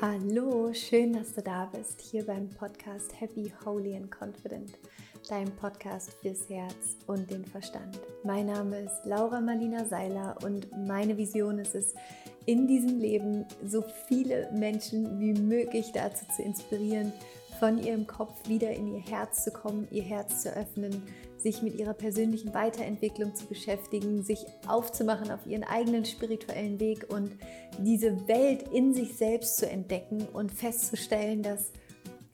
[0.00, 4.78] Hallo, schön, dass du da bist, hier beim Podcast Happy, Holy and Confident,
[5.28, 7.98] dein Podcast fürs Herz und den Verstand.
[8.22, 11.96] Mein Name ist Laura Marlina Seiler und meine Vision ist es,
[12.46, 17.12] in diesem Leben so viele Menschen wie möglich dazu zu inspirieren,
[17.58, 21.02] von ihrem Kopf wieder in ihr Herz zu kommen, ihr Herz zu öffnen,
[21.38, 27.30] sich mit ihrer persönlichen Weiterentwicklung zu beschäftigen, sich aufzumachen auf ihren eigenen spirituellen Weg und
[27.78, 31.72] diese Welt in sich selbst zu entdecken und festzustellen, dass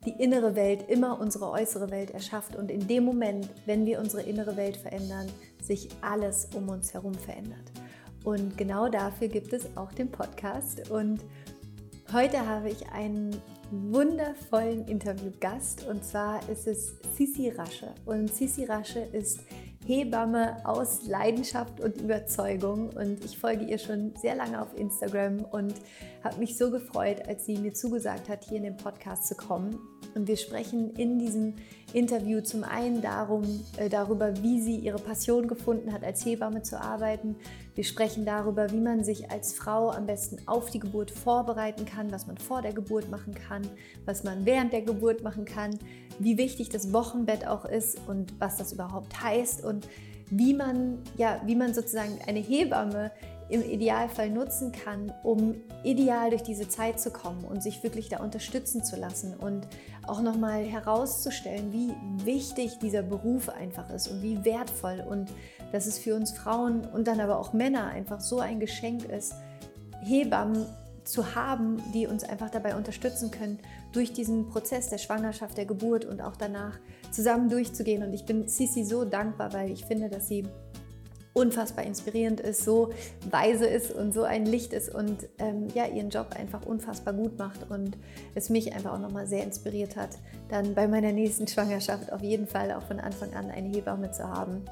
[0.06, 4.22] die innere Welt immer unsere äußere Welt erschafft und in dem Moment, wenn wir unsere
[4.22, 5.28] innere Welt verändern,
[5.62, 7.72] sich alles um uns herum verändert.
[8.22, 11.20] Und genau dafür gibt es auch den Podcast und
[12.12, 13.40] heute habe ich einen
[13.70, 17.94] wundervollen Interviewgast und zwar ist es Sisi Rasche.
[18.04, 19.40] Und Sisi Rasche ist
[19.86, 25.74] Hebamme aus Leidenschaft und Überzeugung und ich folge ihr schon sehr lange auf Instagram und
[26.22, 29.78] habe mich so gefreut, als sie mir zugesagt hat, hier in den Podcast zu kommen.
[30.14, 31.54] Und wir sprechen in diesem
[31.94, 36.80] Interview zum einen darum, äh, darüber, wie sie ihre Passion gefunden hat, als Hebamme zu
[36.80, 37.36] arbeiten.
[37.74, 42.10] Wir sprechen darüber, wie man sich als Frau am besten auf die Geburt vorbereiten kann,
[42.10, 43.62] was man vor der Geburt machen kann,
[44.04, 45.78] was man während der Geburt machen kann,
[46.18, 49.88] wie wichtig das Wochenbett auch ist und was das überhaupt heißt und
[50.30, 53.12] wie man, ja, wie man sozusagen eine Hebamme
[53.48, 58.18] im Idealfall nutzen kann, um ideal durch diese Zeit zu kommen und sich wirklich da
[58.20, 59.66] unterstützen zu lassen und
[60.08, 61.92] auch nochmal herauszustellen, wie
[62.24, 65.30] wichtig dieser Beruf einfach ist und wie wertvoll und
[65.72, 69.34] dass es für uns Frauen und dann aber auch Männer einfach so ein Geschenk ist,
[70.02, 70.66] Hebammen
[71.04, 73.58] zu haben, die uns einfach dabei unterstützen können,
[73.92, 76.78] durch diesen Prozess der Schwangerschaft, der Geburt und auch danach
[77.10, 78.02] zusammen durchzugehen.
[78.02, 80.46] Und ich bin Sisi so dankbar, weil ich finde, dass sie
[81.34, 82.90] unfassbar inspirierend ist, so
[83.30, 87.38] weise ist und so ein Licht ist und ähm, ja, ihren Job einfach unfassbar gut
[87.38, 87.98] macht und
[88.34, 90.10] es mich einfach auch nochmal sehr inspiriert hat,
[90.48, 94.26] dann bei meiner nächsten Schwangerschaft auf jeden Fall auch von Anfang an eine Hebamme zu
[94.28, 94.62] haben.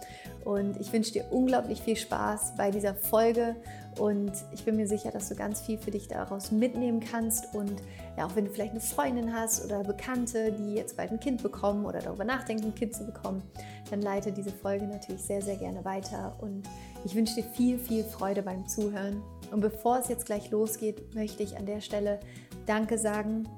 [0.44, 3.56] Und ich wünsche dir unglaublich viel Spaß bei dieser Folge
[3.98, 7.54] und ich bin mir sicher, dass du ganz viel für dich daraus mitnehmen kannst.
[7.54, 7.82] Und
[8.16, 11.42] ja, auch wenn du vielleicht eine Freundin hast oder Bekannte, die jetzt bald ein Kind
[11.42, 13.42] bekommen oder darüber nachdenken, ein Kind zu bekommen,
[13.91, 16.36] dann leite diese Folge natürlich sehr, sehr gerne weiter.
[16.41, 16.62] Und
[17.04, 19.22] ich wünsche dir viel, viel Freude beim Zuhören.
[19.50, 22.20] Und bevor es jetzt gleich losgeht, möchte ich an der Stelle
[22.66, 23.48] Danke sagen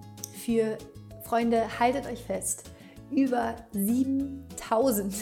[0.44, 0.78] für
[1.23, 2.71] Freunde, haltet euch fest.
[3.11, 5.15] Über 7000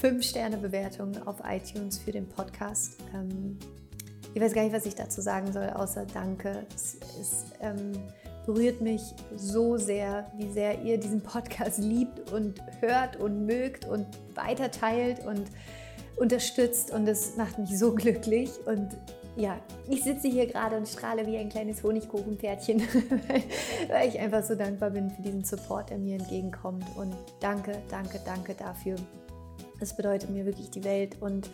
[0.00, 2.96] 5-Sterne-Bewertungen auf iTunes für den Podcast.
[4.32, 6.64] Ich weiß gar nicht, was ich dazu sagen soll, außer Danke.
[6.74, 7.92] Es, es ähm,
[8.46, 9.02] berührt mich
[9.34, 15.46] so sehr, wie sehr ihr diesen Podcast liebt und hört und mögt und weiterteilt und
[16.16, 16.92] unterstützt.
[16.92, 18.50] Und es macht mich so glücklich.
[18.66, 18.96] Und
[19.36, 19.58] ja,
[19.88, 22.82] ich sitze hier gerade und strahle wie ein kleines Honigkuchenpferdchen,
[23.88, 26.84] weil ich einfach so dankbar bin für diesen Support, der mir entgegenkommt.
[26.96, 28.94] Und danke, danke, danke dafür.
[29.80, 31.16] Es bedeutet mir wirklich die Welt.
[31.20, 31.50] Und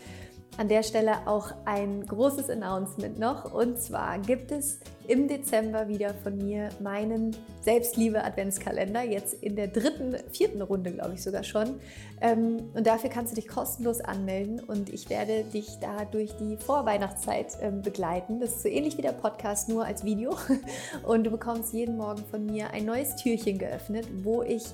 [0.59, 3.53] an der Stelle auch ein großes Announcement noch.
[3.53, 10.17] Und zwar gibt es im Dezember wieder von mir meinen Selbstliebe-Adventskalender, jetzt in der dritten,
[10.31, 11.81] vierten Runde, glaube ich sogar schon.
[12.21, 16.57] Ähm, und dafür kannst du dich kostenlos anmelden und ich werde dich da durch die
[16.57, 18.41] Vorweihnachtszeit ähm, begleiten.
[18.41, 20.37] Das ist so ähnlich wie der Podcast, nur als Video.
[21.07, 24.65] Und du bekommst jeden Morgen von mir ein neues Türchen geöffnet, wo ich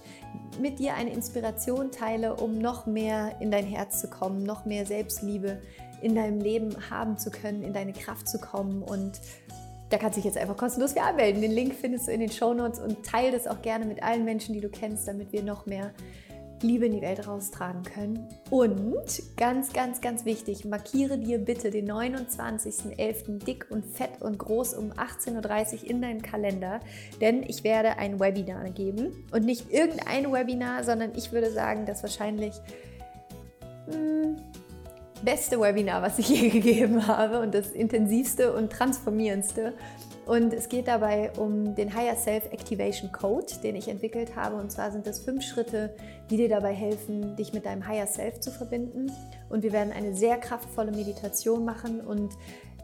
[0.60, 4.87] mit dir eine Inspiration teile, um noch mehr in dein Herz zu kommen, noch mehr
[4.87, 5.60] Selbstliebe
[6.03, 8.82] in deinem Leben haben zu können, in deine Kraft zu kommen.
[8.82, 9.20] Und
[9.93, 11.43] da kannst du dich jetzt einfach kostenlos für anmelden.
[11.43, 14.25] Den Link findest du in den Show Notes und teile das auch gerne mit allen
[14.25, 15.93] Menschen, die du kennst, damit wir noch mehr
[16.63, 18.29] Liebe in die Welt raustragen können.
[18.49, 23.45] Und ganz, ganz, ganz wichtig, markiere dir bitte den 29.11.
[23.45, 26.81] dick und fett und groß um 18.30 Uhr in deinem Kalender,
[27.21, 29.27] denn ich werde ein Webinar geben.
[29.33, 32.55] Und nicht irgendein Webinar, sondern ich würde sagen, dass wahrscheinlich
[33.89, 34.37] mh, hm,
[35.25, 39.75] beste Webinar, was ich je gegeben habe und das intensivste und transformierendste.
[40.25, 44.55] Und es geht dabei um den Higher Self Activation Code, den ich entwickelt habe.
[44.56, 45.97] Und zwar sind das fünf Schritte,
[46.31, 49.11] die dir dabei helfen, dich mit deinem Higher Self zu verbinden.
[49.49, 52.32] Und wir werden eine sehr kraftvolle Meditation machen und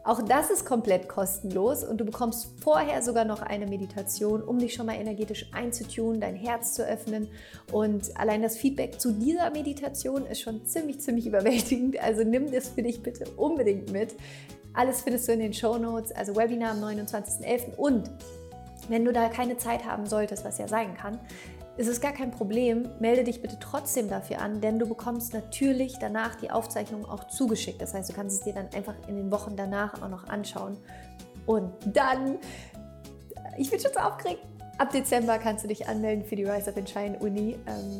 [0.09, 4.73] auch das ist komplett kostenlos und du bekommst vorher sogar noch eine Meditation, um dich
[4.73, 7.27] schon mal energetisch einzutun, dein Herz zu öffnen.
[7.71, 12.01] Und allein das Feedback zu dieser Meditation ist schon ziemlich, ziemlich überwältigend.
[12.01, 14.15] Also nimm das für dich bitte unbedingt mit.
[14.73, 17.75] Alles findest du in den Show Notes, also Webinar am 29.11.
[17.75, 18.09] Und
[18.87, 21.19] wenn du da keine Zeit haben solltest, was ja sein kann,
[21.79, 22.89] ist es gar kein Problem.
[22.99, 27.81] Melde dich bitte trotzdem dafür an, denn du bekommst natürlich danach die Aufzeichnung auch zugeschickt.
[27.81, 30.77] Das heißt, du kannst es dir dann einfach in den Wochen danach auch noch anschauen.
[31.45, 32.37] Und dann
[33.59, 34.41] ich bin schon so aufgeregt.
[34.77, 37.97] Ab Dezember kannst du dich anmelden für die Rise Up and Shine Uni, ähm,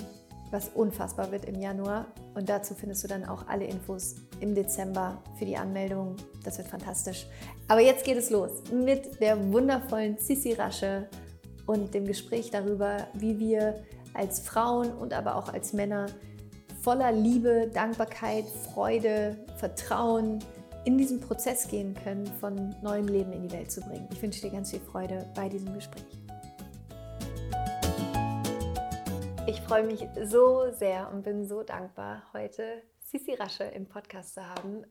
[0.51, 2.05] was unfassbar wird im Januar.
[2.33, 6.15] Und dazu findest du dann auch alle Infos im Dezember für die Anmeldung.
[6.45, 7.27] Das wird fantastisch.
[7.67, 11.09] Aber jetzt geht es los mit der wundervollen Sissi Rasche
[11.69, 13.75] und dem Gespräch darüber, wie wir
[14.15, 16.07] als Frauen und aber auch als Männer
[16.81, 20.39] voller Liebe, Dankbarkeit, Freude, Vertrauen
[20.85, 24.09] in diesen Prozess gehen können, von neuem Leben in die Welt zu bringen.
[24.11, 26.07] Ich wünsche dir ganz viel Freude bei diesem Gespräch.
[29.45, 34.41] Ich freue mich so sehr und bin so dankbar, heute Sisi Rasche im Podcast zu
[34.43, 34.85] haben.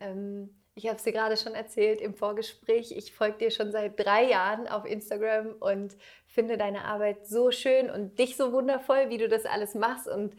[0.78, 2.92] Ich habe es dir gerade schon erzählt im Vorgespräch.
[2.92, 5.96] Ich folge dir schon seit drei Jahren auf Instagram und
[6.28, 10.36] finde deine Arbeit so schön und dich so wundervoll, wie du das alles machst und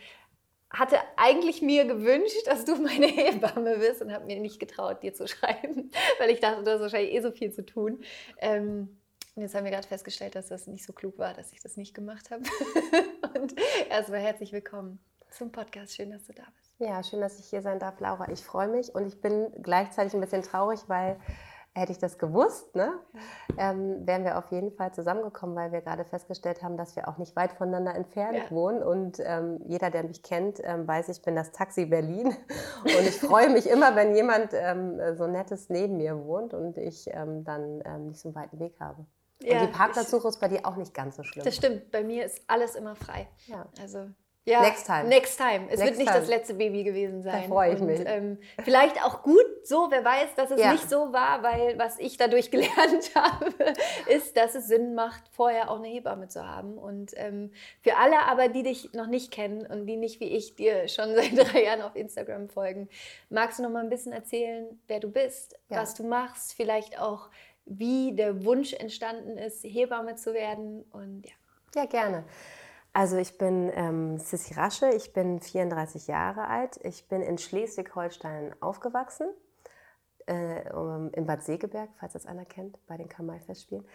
[0.69, 5.13] hatte eigentlich mir gewünscht, dass du meine Hebamme bist und habe mir nicht getraut, dir
[5.13, 8.01] zu schreiben, weil ich dachte, du hast wahrscheinlich eh so viel zu tun.
[8.37, 8.97] Ähm,
[9.35, 11.75] und jetzt haben wir gerade festgestellt, dass das nicht so klug war, dass ich das
[11.75, 12.43] nicht gemacht habe.
[13.37, 13.55] und
[13.89, 14.99] erstmal herzlich willkommen
[15.31, 15.97] zum Podcast.
[15.97, 16.68] Schön, dass du da bist.
[16.79, 18.29] Ja, schön, dass ich hier sein darf, Laura.
[18.29, 21.19] Ich freue mich und ich bin gleichzeitig ein bisschen traurig, weil
[21.75, 22.93] hätte ich das gewusst, ne,
[23.57, 27.17] ähm, wären wir auf jeden Fall zusammengekommen, weil wir gerade festgestellt haben, dass wir auch
[27.17, 28.51] nicht weit voneinander entfernt ja.
[28.51, 28.81] wohnen.
[28.81, 32.27] Und ähm, jeder, der mich kennt, ähm, weiß, ich bin das Taxi Berlin.
[32.83, 37.09] Und ich freue mich immer, wenn jemand ähm, so nettes neben mir wohnt und ich
[37.11, 39.05] ähm, dann ähm, nicht so einen weiten Weg habe.
[39.41, 41.45] Ja, und die Parkplatzsuche ist bei dir auch nicht ganz so schlimm.
[41.45, 43.27] Das stimmt, bei mir ist alles immer frei.
[43.47, 43.67] Ja.
[43.81, 44.07] Also
[44.45, 45.03] ja, next time.
[45.03, 45.67] Next time.
[45.69, 46.19] Es next wird nicht time.
[46.19, 47.43] das letzte Baby gewesen sein.
[47.43, 48.01] Da freue ich und, mich.
[48.05, 50.71] Ähm, vielleicht auch gut so, wer weiß, dass es ja.
[50.71, 53.53] nicht so war, weil was ich dadurch gelernt habe,
[54.07, 56.77] ist, dass es Sinn macht, vorher auch eine Hebamme zu haben.
[56.77, 57.51] Und ähm,
[57.81, 61.13] für alle aber, die dich noch nicht kennen und die nicht wie ich dir schon
[61.15, 62.89] seit drei Jahren auf Instagram folgen,
[63.29, 65.77] magst du noch mal ein bisschen erzählen, wer du bist, ja.
[65.77, 67.29] was du machst, vielleicht auch,
[67.65, 71.33] wie der Wunsch entstanden ist, Hebamme zu werden und ja.
[71.75, 72.25] Ja, gerne.
[72.93, 76.79] Also ich bin ähm, Sissi Rasche, ich bin 34 Jahre alt.
[76.83, 79.27] Ich bin in Schleswig-Holstein aufgewachsen,
[80.27, 80.67] äh,
[81.13, 83.85] in Bad Segeberg, falls das einer kennt, bei den Kamalfestspielen.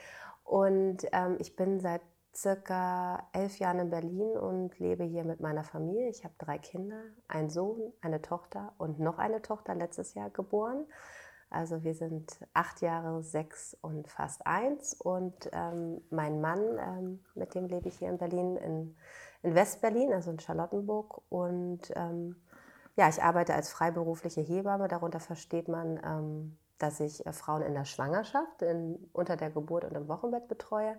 [0.44, 2.02] Und ähm, ich bin seit
[2.34, 6.08] circa elf Jahren in Berlin und lebe hier mit meiner Familie.
[6.08, 10.86] Ich habe drei Kinder, einen Sohn, eine Tochter und noch eine Tochter letztes Jahr geboren.
[11.54, 14.92] Also wir sind acht Jahre, sechs und fast eins.
[14.94, 18.96] Und ähm, mein Mann, ähm, mit dem lebe ich hier in Berlin, in,
[19.42, 21.22] in Westberlin, also in Charlottenburg.
[21.28, 22.34] Und ähm,
[22.96, 24.88] ja, ich arbeite als freiberufliche Hebamme.
[24.88, 29.84] Darunter versteht man, ähm, dass ich äh, Frauen in der Schwangerschaft, in, unter der Geburt
[29.84, 30.98] und im Wochenbett betreue.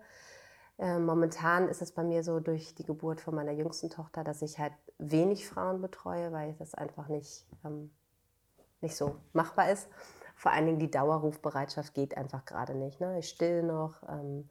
[0.77, 4.41] Äh, momentan ist es bei mir so durch die Geburt von meiner jüngsten Tochter, dass
[4.41, 7.91] ich halt wenig Frauen betreue, weil das einfach nicht, ähm,
[8.79, 9.89] nicht so machbar ist
[10.35, 12.99] vor allen Dingen die Dauerrufbereitschaft geht einfach gerade nicht.
[12.99, 13.19] Ne?
[13.19, 14.03] Ich still noch.
[14.07, 14.49] Ähm,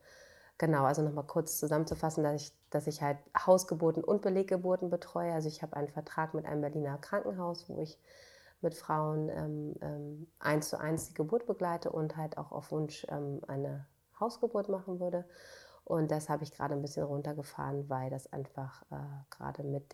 [0.57, 5.33] genau, also nochmal kurz zusammenzufassen, dass ich, dass ich halt Hausgeburten und Beleggeburten betreue.
[5.33, 7.99] Also ich habe einen Vertrag mit einem Berliner Krankenhaus, wo ich
[8.61, 13.05] mit Frauen ähm, ähm, eins zu eins die Geburt begleite und halt auch auf Wunsch
[13.09, 13.85] ähm, eine
[14.19, 15.25] Hausgeburt machen würde.
[15.83, 18.95] Und das habe ich gerade ein bisschen runtergefahren, weil das einfach äh,
[19.29, 19.93] gerade mit,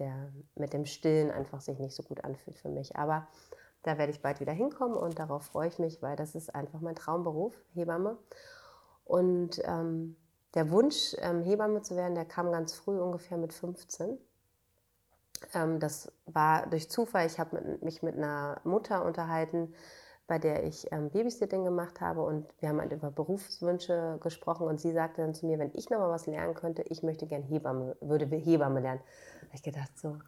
[0.55, 2.95] mit dem Stillen einfach sich nicht so gut anfühlt für mich.
[2.95, 3.27] Aber
[3.83, 6.81] da werde ich bald wieder hinkommen und darauf freue ich mich, weil das ist einfach
[6.81, 8.17] mein Traumberuf, Hebamme.
[9.05, 10.15] Und ähm,
[10.53, 14.17] der Wunsch, ähm, Hebamme zu werden, der kam ganz früh, ungefähr mit 15.
[15.53, 17.25] Ähm, das war durch Zufall.
[17.25, 19.73] Ich habe mich mit einer Mutter unterhalten,
[20.27, 24.79] bei der ich ähm, Babysitting gemacht habe und wir haben halt über Berufswünsche gesprochen und
[24.79, 27.43] sie sagte dann zu mir, wenn ich noch mal was lernen könnte, ich möchte gern
[27.43, 29.01] Hebamme, würde Hebamme lernen.
[29.41, 30.19] Da habe ich gedacht so,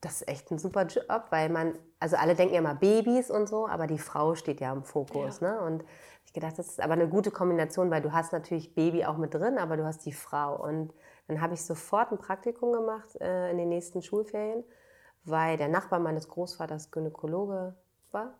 [0.00, 3.48] das ist echt ein super Job, weil man, also alle denken ja immer Babys und
[3.48, 5.40] so, aber die Frau steht ja im Fokus.
[5.40, 5.52] Ja.
[5.52, 5.60] Ne?
[5.60, 5.84] Und
[6.24, 9.34] ich gedacht, das ist aber eine gute Kombination, weil du hast natürlich Baby auch mit
[9.34, 10.62] drin, aber du hast die Frau.
[10.62, 10.92] Und
[11.26, 14.62] dann habe ich sofort ein Praktikum gemacht äh, in den nächsten Schulferien,
[15.24, 17.74] weil der Nachbar meines Großvaters Gynäkologe
[18.12, 18.34] war.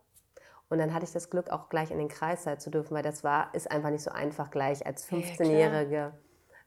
[0.69, 3.23] Und dann hatte ich das Glück, auch gleich in den Kreißsaal zu dürfen, weil das
[3.23, 6.11] war, ist einfach nicht so einfach, gleich als 15-Jährige ja,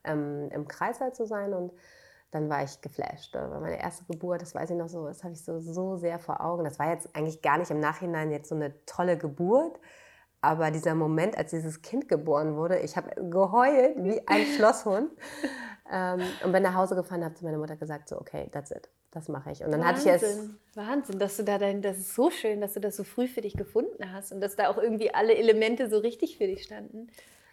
[0.03, 1.55] ähm, im Kreißsaal zu sein.
[1.55, 1.73] Und
[2.33, 3.35] dann war ich geflasht.
[3.35, 6.19] War meine erste Geburt, das weiß ich noch so, das habe ich so, so sehr
[6.19, 6.65] vor Augen.
[6.65, 9.79] Das war jetzt eigentlich gar nicht im Nachhinein jetzt so eine tolle Geburt,
[10.41, 15.11] aber dieser Moment, als dieses Kind geboren wurde, ich habe geheult wie ein Schlosshund
[15.93, 18.89] ähm, und bin nach Hause gefahren habe zu meiner Mutter gesagt, so okay, that's it,
[19.11, 19.62] das mache ich.
[19.62, 20.51] Und dann Wahnsinn, hatte ich es...
[20.75, 23.43] Wahnsinn, dass du da dein, das ist so schön, dass du das so früh für
[23.43, 27.09] dich gefunden hast und dass da auch irgendwie alle Elemente so richtig für dich standen.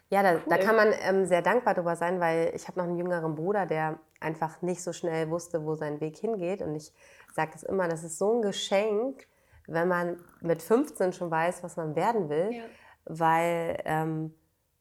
[0.09, 0.41] Ja, da, cool.
[0.47, 3.65] da kann man ähm, sehr dankbar drüber sein, weil ich habe noch einen jüngeren Bruder,
[3.65, 6.61] der einfach nicht so schnell wusste, wo sein Weg hingeht.
[6.61, 6.93] Und ich
[7.33, 9.27] sage es immer, das ist so ein Geschenk,
[9.67, 12.63] wenn man mit 15 schon weiß, was man werden will, ja.
[13.05, 14.33] weil ähm,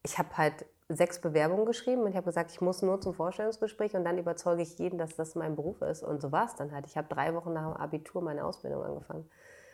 [0.02, 3.94] ich habe halt sechs Bewerbungen geschrieben und ich habe gesagt, ich muss nur zum Vorstellungsgespräch
[3.94, 6.02] und dann überzeuge ich jeden, dass das mein Beruf ist.
[6.02, 6.86] Und so war es dann halt.
[6.86, 9.28] Ich habe drei Wochen nach dem Abitur meine Ausbildung angefangen.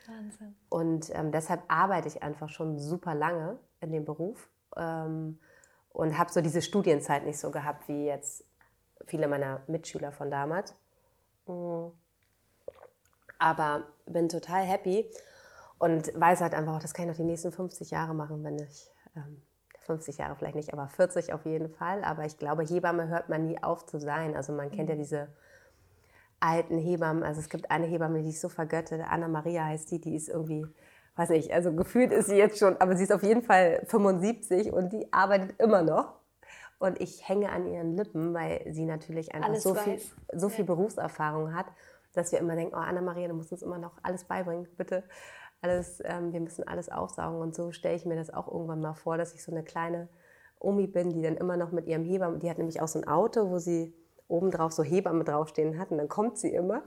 [0.07, 0.55] Wahnsinn.
[0.69, 5.39] Und ähm, deshalb arbeite ich einfach schon super lange in dem Beruf ähm,
[5.89, 8.44] und habe so diese Studienzeit nicht so gehabt wie jetzt
[9.05, 10.75] viele meiner Mitschüler von damals.
[11.47, 11.91] Mhm.
[13.37, 15.09] Aber bin total happy
[15.77, 18.91] und weiß halt einfach das kann ich noch die nächsten 50 Jahre machen, wenn ich,
[19.15, 19.41] ähm,
[19.85, 22.03] 50 Jahre vielleicht nicht, aber 40 auf jeden Fall.
[22.03, 24.35] Aber ich glaube, Hebamme hört man nie auf zu sein.
[24.35, 24.99] Also man kennt ja mhm.
[24.99, 25.27] diese
[26.39, 27.23] alten Hebammen.
[27.23, 30.29] Also es gibt eine Hebamme, die ich so vergötte, Anna Maria heißt die, die ist
[30.29, 30.65] irgendwie,
[31.15, 34.71] weiß nicht, also gefühlt ist sie jetzt schon, aber sie ist auf jeden Fall 75
[34.73, 36.13] und die arbeitet immer noch.
[36.79, 39.99] Und ich hänge an ihren Lippen, weil sie natürlich einfach so viel,
[40.33, 41.67] so viel Berufserfahrung hat,
[42.13, 45.03] dass wir immer denken, oh Anna-Maria, du musst uns immer noch alles beibringen, bitte.
[45.61, 47.39] Alles, ähm, wir müssen alles aufsaugen.
[47.39, 50.09] Und so stelle ich mir das auch irgendwann mal vor, dass ich so eine kleine
[50.59, 53.07] Omi bin, die dann immer noch mit ihrem Hebamme, die hat nämlich auch so ein
[53.07, 53.93] Auto, wo sie
[54.27, 56.83] obendrauf so Hebamme draufstehen hat und dann kommt sie immer.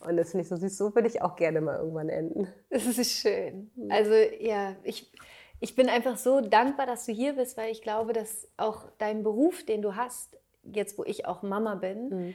[0.00, 0.76] Und das finde ich so süß.
[0.76, 2.48] So würde ich auch gerne mal irgendwann enden.
[2.70, 3.70] Das ist schön.
[3.88, 5.10] Also ja, ich,
[5.64, 9.22] ich bin einfach so dankbar, dass du hier bist, weil ich glaube, dass auch dein
[9.22, 12.34] Beruf, den du hast, jetzt wo ich auch Mama bin, mhm.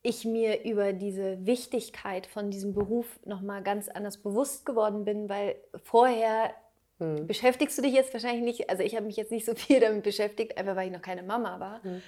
[0.00, 5.56] ich mir über diese Wichtigkeit von diesem Beruf nochmal ganz anders bewusst geworden bin, weil
[5.84, 6.54] vorher
[6.98, 7.26] mhm.
[7.26, 10.02] beschäftigst du dich jetzt wahrscheinlich nicht, also ich habe mich jetzt nicht so viel damit
[10.02, 11.80] beschäftigt, einfach weil ich noch keine Mama war.
[11.84, 12.02] Mhm.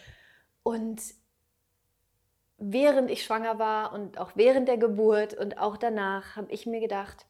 [0.62, 1.02] Und
[2.56, 6.80] während ich schwanger war und auch während der Geburt und auch danach habe ich mir
[6.80, 7.26] gedacht,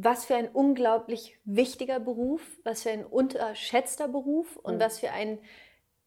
[0.00, 4.80] was für ein unglaublich wichtiger Beruf, was für ein unterschätzter Beruf und mhm.
[4.80, 5.40] was für ein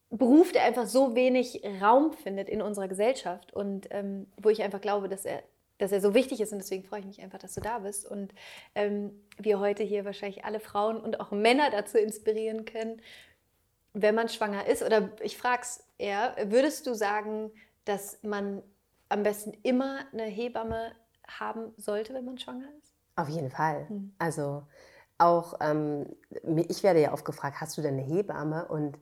[0.08, 4.80] Beruf, der einfach so wenig Raum findet in unserer Gesellschaft und ähm, wo ich einfach
[4.80, 5.42] glaube, dass er,
[5.76, 8.10] dass er so wichtig ist und deswegen freue ich mich einfach, dass du da bist
[8.10, 8.32] und
[8.74, 13.02] ähm, wir heute hier wahrscheinlich alle Frauen und auch Männer dazu inspirieren können,
[13.92, 17.50] wenn man schwanger ist oder ich frage es eher, würdest du sagen,
[17.84, 18.62] dass man
[19.10, 20.92] am besten immer eine Hebamme
[21.28, 22.91] haben sollte, wenn man schwanger ist?
[23.16, 23.86] Auf jeden Fall.
[23.88, 24.14] Mhm.
[24.18, 24.62] Also
[25.18, 26.06] auch, ähm,
[26.68, 28.66] ich werde ja oft gefragt, hast du denn eine Hebamme?
[28.66, 28.98] Und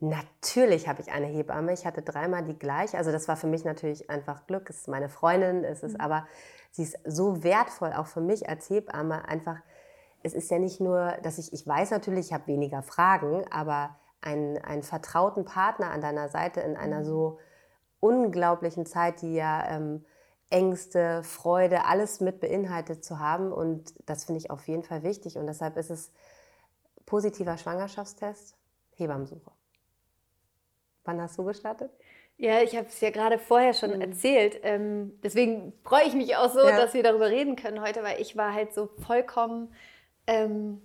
[0.00, 1.72] natürlich habe ich eine Hebamme.
[1.72, 2.96] Ich hatte dreimal die gleiche.
[2.96, 4.68] Also das war für mich natürlich einfach Glück.
[4.70, 6.00] Es ist meine Freundin, es ist mhm.
[6.00, 6.26] aber,
[6.70, 9.28] sie ist so wertvoll, auch für mich als Hebamme.
[9.28, 9.58] Einfach,
[10.22, 13.96] es ist ja nicht nur, dass ich, ich weiß natürlich, ich habe weniger Fragen, aber
[14.22, 17.04] einen, einen vertrauten Partner an deiner Seite in einer mhm.
[17.04, 17.38] so
[18.00, 20.04] unglaublichen Zeit, die ja ähm,
[20.50, 23.52] Ängste, Freude, alles mit beinhaltet zu haben.
[23.52, 25.36] Und das finde ich auf jeden Fall wichtig.
[25.36, 26.12] Und deshalb ist es
[27.06, 28.56] positiver Schwangerschaftstest,
[28.96, 29.52] Hebammensuche.
[31.04, 31.90] Wann hast du gestartet?
[32.36, 34.00] Ja, ich habe es ja gerade vorher schon mhm.
[34.00, 34.60] erzählt.
[34.62, 36.76] Ähm, deswegen freue ich mich auch so, ja.
[36.76, 39.74] dass wir darüber reden können heute, weil ich war halt so vollkommen,
[40.26, 40.80] ähm,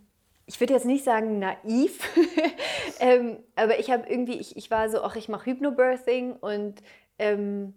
[0.48, 2.08] ich würde jetzt nicht sagen naiv,
[3.00, 6.82] ähm, aber ich habe irgendwie, ich, ich war so, ach, ich mache Hypnobirthing und
[7.18, 7.74] ähm,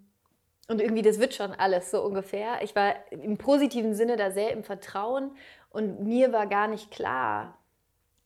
[0.69, 2.63] und irgendwie, das wird schon alles so ungefähr.
[2.63, 5.31] Ich war im positiven Sinne da sehr im Vertrauen
[5.71, 7.59] und mir war gar nicht klar,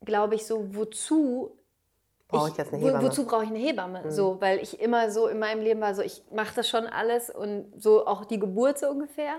[0.05, 1.57] glaube ich, so, wozu
[2.29, 3.03] brauche ich jetzt eine Hebamme?
[3.03, 4.03] Wo, wozu brauche ich eine Hebamme?
[4.05, 4.11] Mhm.
[4.11, 7.31] So, weil ich immer so in meinem Leben war, so ich mache das schon alles
[7.31, 9.35] und so auch die Geburt so ungefähr.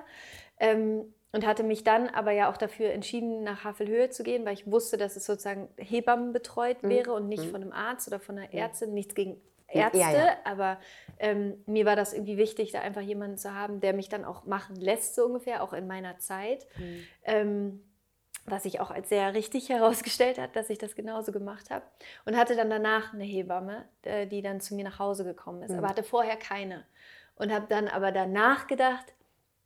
[0.59, 4.53] Ähm, und hatte mich dann aber ja auch dafür entschieden, nach Havelhöhe zu gehen, weil
[4.53, 6.89] ich wusste, dass es sozusagen Hebammen betreut mhm.
[6.89, 7.49] wäre und nicht mhm.
[7.49, 8.59] von einem Arzt oder von einer mhm.
[8.59, 8.93] Ärztin.
[8.93, 9.41] Nichts gegen
[9.73, 10.37] Ärzte, ja, ja.
[10.45, 10.79] aber
[11.19, 14.45] ähm, mir war das irgendwie wichtig, da einfach jemanden zu haben, der mich dann auch
[14.45, 16.67] machen lässt, so ungefähr, auch in meiner Zeit.
[16.77, 17.03] Mhm.
[17.23, 17.83] Ähm,
[18.45, 21.85] was sich auch als sehr richtig herausgestellt hat, dass ich das genauso gemacht habe.
[22.25, 25.71] Und hatte dann danach eine Hebamme, äh, die dann zu mir nach Hause gekommen ist,
[25.71, 25.79] mhm.
[25.79, 26.85] aber hatte vorher keine.
[27.35, 29.13] Und habe dann aber danach gedacht,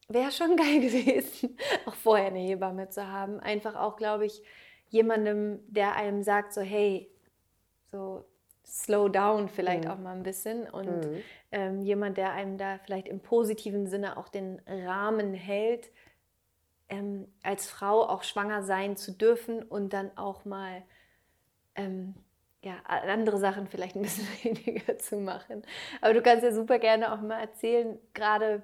[0.08, 3.40] wäre schon geil gewesen, auch vorher eine Hebamme zu haben.
[3.40, 4.42] Einfach auch, glaube ich,
[4.90, 7.12] jemandem, der einem sagt, so, hey,
[7.92, 8.26] so,
[8.68, 9.92] slow down vielleicht mhm.
[9.92, 11.24] auch mal ein bisschen und mhm.
[11.52, 15.90] ähm, jemand, der einem da vielleicht im positiven Sinne auch den Rahmen hält,
[16.90, 20.84] ähm, als Frau auch schwanger sein zu dürfen und dann auch mal
[21.76, 22.16] ähm,
[22.62, 25.64] ja, andere Sachen vielleicht ein bisschen weniger zu machen.
[26.02, 28.64] Aber du kannst ja super gerne auch mal erzählen, gerade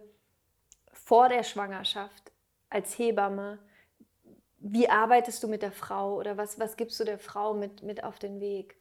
[0.92, 2.32] vor der Schwangerschaft
[2.70, 3.60] als Hebamme,
[4.60, 8.04] wie arbeitest du mit der Frau oder was, was gibst du der Frau mit, mit
[8.04, 8.78] auf den Weg?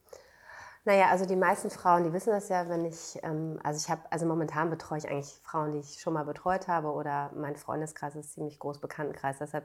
[0.85, 4.03] Naja, also die meisten Frauen, die wissen das ja, wenn ich, ähm, also ich habe,
[4.11, 8.17] also momentan betreue ich eigentlich Frauen, die ich schon mal betreut habe oder mein Freundeskreis
[8.17, 9.39] ist ziemlich groß, Bekanntenkreis.
[9.39, 9.65] Deshalb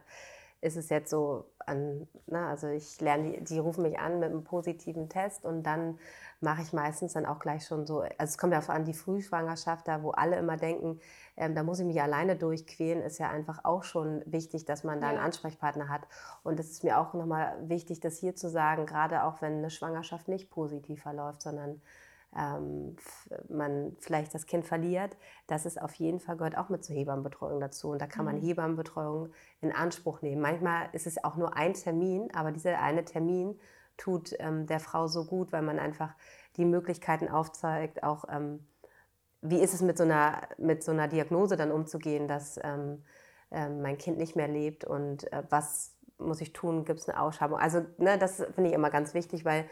[0.61, 4.19] ist es jetzt so, an, na, ne, also ich lerne, die, die rufen mich an
[4.19, 5.99] mit einem positiven Test und dann
[6.39, 8.93] mache ich meistens dann auch gleich schon so, also es kommt ja vor allem die
[8.93, 10.99] Frühschwangerschaft da, wo alle immer denken,
[11.35, 15.01] ähm, da muss ich mich alleine durchquälen, ist ja einfach auch schon wichtig, dass man
[15.01, 16.07] da einen Ansprechpartner hat.
[16.43, 19.69] Und es ist mir auch nochmal wichtig, das hier zu sagen, gerade auch wenn eine
[19.69, 21.81] Schwangerschaft nicht positiv verläuft, sondern
[23.49, 25.17] man vielleicht das Kind verliert,
[25.47, 27.89] dass es auf jeden Fall gehört auch mit zur Hebammenbetreuung dazu.
[27.89, 28.41] Und da kann man mhm.
[28.41, 30.41] Hebammenbetreuung in Anspruch nehmen.
[30.41, 33.59] Manchmal ist es auch nur ein Termin, aber dieser eine Termin
[33.97, 36.13] tut ähm, der Frau so gut, weil man einfach
[36.57, 38.65] die Möglichkeiten aufzeigt, auch ähm,
[39.41, 43.03] wie ist es mit so, einer, mit so einer Diagnose dann umzugehen, dass ähm,
[43.51, 47.19] ähm, mein Kind nicht mehr lebt und äh, was muss ich tun, gibt es eine
[47.19, 47.59] Ausschreibung.
[47.59, 49.65] Also ne, das finde ich immer ganz wichtig, weil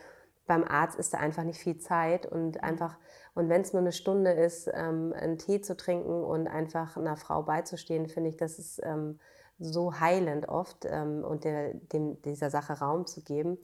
[0.47, 2.97] beim Arzt ist da einfach nicht viel Zeit und einfach,
[3.33, 7.17] und wenn es nur eine Stunde ist, ähm, einen Tee zu trinken und einfach einer
[7.17, 9.19] Frau beizustehen, finde ich, das ist ähm,
[9.57, 13.57] so heilend oft ähm, und der, dem, dieser Sache Raum zu geben.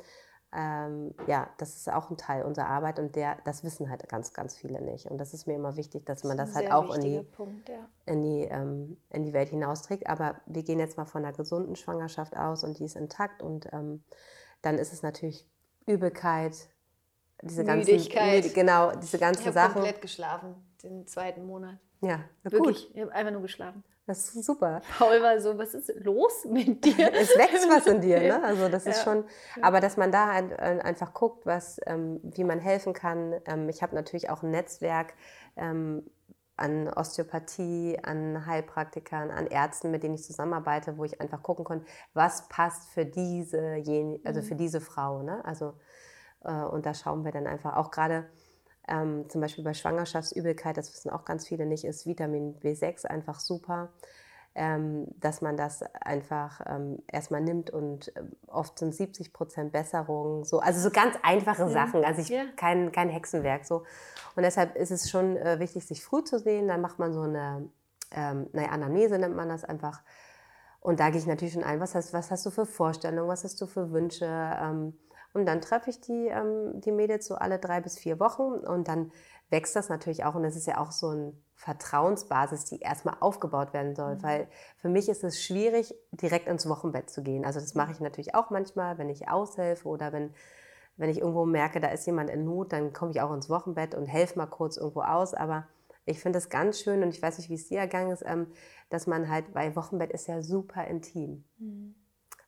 [0.54, 4.34] Ähm, ja, das ist auch ein Teil unserer Arbeit und der, das wissen halt ganz,
[4.34, 5.10] ganz viele nicht.
[5.10, 7.70] Und das ist mir immer wichtig, dass man das, das halt auch in die, Punkt,
[7.70, 7.88] ja.
[8.06, 10.08] in, die, ähm, in die Welt hinausträgt.
[10.08, 13.72] Aber wir gehen jetzt mal von einer gesunden Schwangerschaft aus und die ist intakt und
[13.72, 14.04] ähm,
[14.62, 15.48] dann ist es natürlich
[15.86, 16.70] Übelkeit,
[17.42, 18.44] diese Müdigkeit.
[18.44, 19.56] ganzen, genau, diese ganzen ich Sachen.
[19.56, 21.78] Ich habe komplett geschlafen, den zweiten Monat.
[22.02, 22.88] Ja, wirklich.
[22.88, 22.96] Gut.
[22.96, 23.84] Ich habe einfach nur geschlafen.
[24.08, 24.82] Das ist super.
[24.98, 27.14] Paul war so, was ist los mit dir?
[27.14, 28.44] es wächst was in dir, ne?
[28.44, 29.04] Also das ist ja.
[29.04, 29.26] schon,
[29.62, 33.36] aber dass man da einfach guckt, was, ähm, wie man helfen kann.
[33.46, 35.14] Ähm, ich habe natürlich auch ein Netzwerk
[35.56, 36.04] ähm,
[36.58, 41.86] an Osteopathie, an Heilpraktikern, an Ärzten, mit denen ich zusammenarbeite, wo ich einfach gucken kann,
[42.14, 43.84] was passt für diese,
[44.24, 44.60] also für mhm.
[44.60, 45.22] diese Frau.
[45.22, 45.46] Ne?
[45.46, 45.76] Also
[46.50, 48.26] und da schauen wir dann einfach auch gerade
[48.88, 53.40] ähm, zum Beispiel bei Schwangerschaftsübelkeit, das wissen auch ganz viele nicht, ist Vitamin B6 einfach
[53.40, 53.90] super.
[54.54, 60.44] Ähm, dass man das einfach ähm, erstmal nimmt und äh, oft sind 70 Prozent Besserungen,
[60.44, 61.70] so, also so ganz einfache ja.
[61.70, 62.44] Sachen, also ich, ja.
[62.58, 63.86] kein, kein Hexenwerk so.
[64.36, 67.22] Und deshalb ist es schon äh, wichtig, sich früh zu sehen, dann macht man so
[67.22, 67.70] eine,
[68.12, 70.02] ähm, eine Anamnese, nennt man das einfach.
[70.82, 73.46] Und da gehe ich natürlich schon ein, was hast, was hast du für Vorstellungen, was
[73.46, 75.00] hast du für Wünsche, ähm,
[75.34, 78.88] und dann treffe ich die, ähm, die Mädels so alle drei bis vier Wochen und
[78.88, 79.12] dann
[79.50, 80.36] wächst das natürlich auch.
[80.36, 84.16] Und das ist ja auch so eine Vertrauensbasis, die erstmal aufgebaut werden soll.
[84.16, 84.24] Mhm.
[84.24, 87.46] Weil für mich ist es schwierig, direkt ins Wochenbett zu gehen.
[87.46, 90.34] Also das mache ich natürlich auch manchmal, wenn ich aushelfe oder wenn,
[90.98, 93.96] wenn ich irgendwo merke, da ist jemand in Not, dann komme ich auch ins Wochenbett
[93.96, 95.34] und helfe mal kurz irgendwo aus.
[95.34, 95.68] Aber
[96.06, 98.48] ich finde es ganz schön und ich weiß nicht, wie es dir ergangen ist, ähm,
[98.90, 101.44] dass man halt, weil Wochenbett ist ja super intim.
[101.58, 101.96] Mhm.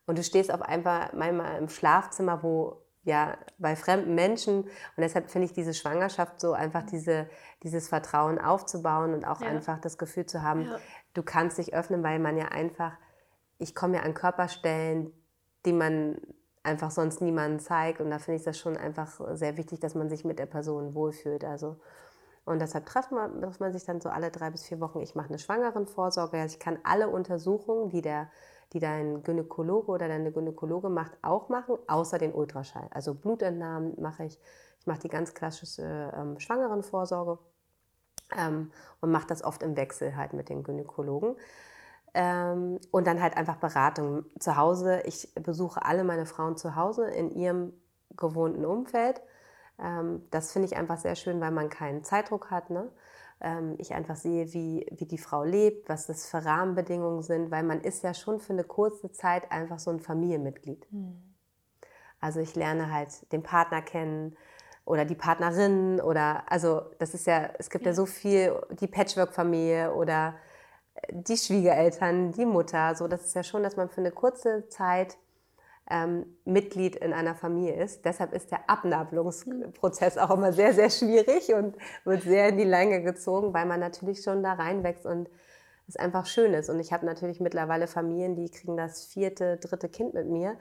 [0.06, 5.30] Und du stehst auf einmal manchmal im Schlafzimmer, wo ja bei fremden Menschen und deshalb
[5.30, 7.28] finde ich diese Schwangerschaft so einfach diese,
[7.62, 9.48] dieses Vertrauen aufzubauen und auch ja.
[9.48, 10.78] einfach das Gefühl zu haben, ja.
[11.13, 12.94] du kannst dich öffnen, weil man ja einfach,
[13.58, 15.12] ich komme ja an Körperstellen,
[15.66, 16.18] die man
[16.63, 20.10] einfach sonst niemandem zeigt und da finde ich das schon einfach sehr wichtig, dass man
[20.10, 21.44] sich mit der Person wohlfühlt.
[21.44, 21.78] Also
[22.46, 25.00] und deshalb trifft man, trifft man sich dann so alle drei bis vier Wochen.
[25.00, 26.38] Ich mache eine Schwangerenvorsorge.
[26.38, 28.30] Also ich kann alle Untersuchungen, die der
[28.73, 32.88] die dein Gynäkologe oder deine Gynäkologe macht, auch machen, außer den Ultraschall.
[32.91, 34.39] Also Blutentnahmen mache ich.
[34.79, 37.39] Ich mache die ganz klassische ähm, Schwangerenvorsorge
[38.38, 41.36] ähm, und mache das oft im Wechsel halt mit den Gynäkologen.
[42.13, 45.01] Ähm, und dann halt einfach Beratung zu Hause.
[45.05, 47.73] Ich besuche alle meine Frauen zu Hause in ihrem
[48.15, 49.21] gewohnten Umfeld.
[49.79, 52.69] Ähm, das finde ich einfach sehr schön, weil man keinen Zeitdruck hat.
[52.69, 52.91] Ne?
[53.43, 57.63] Ähm, ich einfach sehe, wie, wie die Frau lebt, was das für Rahmenbedingungen sind, weil
[57.63, 60.88] man ist ja schon für eine kurze Zeit einfach so ein Familienmitglied.
[60.91, 61.36] Mhm.
[62.19, 64.38] Also ich lerne halt den Partner kennen
[64.86, 68.88] oder die Partnerin oder also das ist ja, es gibt ja, ja so viel, die
[68.88, 70.36] Patchwork-Familie oder
[71.12, 75.17] die Schwiegereltern, die Mutter, so das ist ja schon, dass man für eine kurze Zeit
[75.89, 78.06] ähm, Mitglied in einer Familie ist.
[78.06, 83.02] Deshalb ist der Abnabelungsprozess auch immer sehr, sehr schwierig und wird sehr in die Länge
[83.02, 85.30] gezogen, weil man natürlich schon da reinwächst und
[85.88, 86.69] es einfach schön ist.
[86.69, 90.58] Und ich habe natürlich mittlerweile Familien, die kriegen das vierte, dritte Kind mit mir.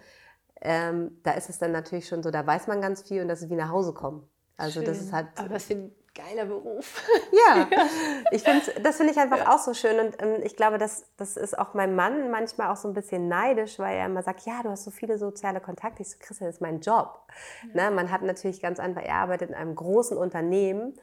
[0.61, 3.43] Ähm, da ist es dann natürlich schon so, da weiß man ganz viel und das
[3.43, 4.29] ist wie nach Hause kommen.
[4.57, 4.85] Also schön.
[4.85, 5.29] das ist halt.
[5.37, 7.03] Aber das finde geiler Beruf.
[7.33, 7.69] Ja,
[8.31, 9.55] ich find, das finde ich einfach ja.
[9.55, 9.99] auch so schön.
[9.99, 13.29] Und ähm, ich glaube, das, das ist auch mein Mann manchmal auch so ein bisschen
[13.29, 16.03] neidisch, weil er immer sagt, ja, du hast so viele soziale Kontakte.
[16.03, 17.21] Ich so, Christian, das ist mein Job.
[17.75, 17.91] Ja.
[17.91, 17.97] Ne?
[17.97, 20.95] Man hat natürlich ganz einfach, er arbeitet in einem großen Unternehmen.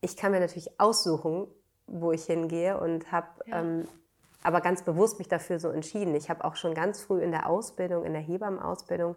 [0.00, 1.48] Ich kann mir natürlich aussuchen,
[1.86, 3.60] wo ich hingehe und habe ja.
[3.60, 3.88] ähm,
[4.42, 6.14] aber ganz bewusst mich dafür so entschieden.
[6.14, 9.16] Ich habe auch schon ganz früh in der Ausbildung, in der Hebammenausbildung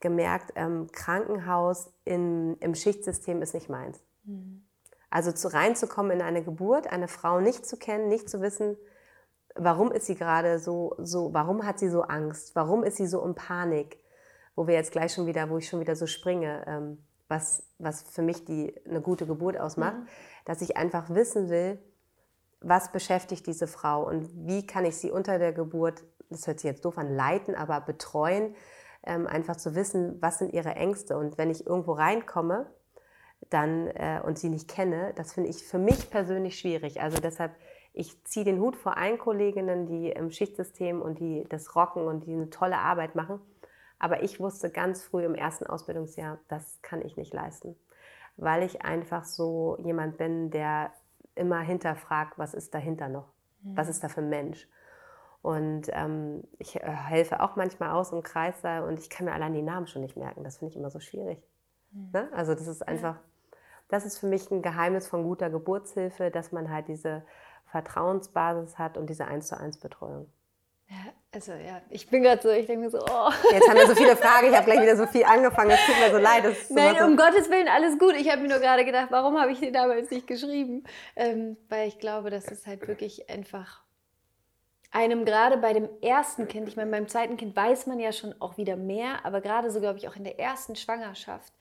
[0.00, 4.02] gemerkt, ähm, Krankenhaus in, im Schichtsystem ist nicht meins.
[4.24, 4.67] Mhm.
[5.10, 8.76] Also zu reinzukommen in eine Geburt, eine Frau nicht zu kennen, nicht zu wissen,
[9.54, 12.54] warum ist sie gerade so, so, warum hat sie so Angst?
[12.54, 13.98] Warum ist sie so in Panik?
[14.54, 18.02] Wo wir jetzt gleich schon wieder, wo ich schon wieder so springe, ähm, was, was
[18.02, 20.08] für mich die, eine gute Geburt ausmacht, mhm.
[20.44, 21.78] dass ich einfach wissen will,
[22.60, 26.68] was beschäftigt diese Frau und wie kann ich sie unter der Geburt, das hört sich
[26.68, 28.54] jetzt doof an, leiten, aber betreuen,
[29.04, 31.16] ähm, einfach zu wissen, was sind ihre Ängste.
[31.16, 32.66] Und wenn ich irgendwo reinkomme
[33.50, 37.00] dann, äh, und sie nicht kenne, das finde ich für mich persönlich schwierig.
[37.00, 37.54] Also deshalb,
[37.92, 42.26] ich ziehe den Hut vor allen Kolleginnen, die im Schichtsystem und die das rocken und
[42.26, 43.40] die eine tolle Arbeit machen.
[43.98, 47.76] Aber ich wusste ganz früh im ersten Ausbildungsjahr, das kann ich nicht leisten,
[48.36, 50.92] weil ich einfach so jemand bin, der
[51.34, 53.32] immer hinterfragt, was ist dahinter noch?
[53.62, 53.76] Mhm.
[53.76, 54.68] Was ist da für ein Mensch?
[55.40, 59.54] Und ähm, ich äh, helfe auch manchmal aus im Kreissaal und ich kann mir allein
[59.54, 60.44] die Namen schon nicht merken.
[60.44, 61.38] Das finde ich immer so schwierig.
[61.92, 62.10] Mhm.
[62.12, 62.28] Ne?
[62.32, 63.16] Also das ist einfach,
[63.88, 67.24] das ist für mich ein Geheimnis von guter Geburtshilfe, dass man halt diese
[67.66, 70.30] Vertrauensbasis hat und diese 1 zu 1 Betreuung.
[70.90, 73.30] Ja, also ja, ich bin gerade so, ich denke mir so, oh.
[73.52, 75.98] Jetzt haben wir so viele Fragen, ich habe gleich wieder so viel angefangen, es tut
[76.00, 76.44] mir so leid.
[76.70, 78.14] Nein, so um Gottes Willen, alles gut.
[78.16, 80.84] Ich habe mir nur gerade gedacht, warum habe ich dir damals nicht geschrieben?
[81.14, 83.82] Ähm, weil ich glaube, das ist halt wirklich einfach
[84.90, 88.34] einem gerade bei dem ersten Kind, ich meine, beim zweiten Kind weiß man ja schon
[88.40, 91.52] auch wieder mehr, aber gerade so, glaube ich, auch in der ersten Schwangerschaft,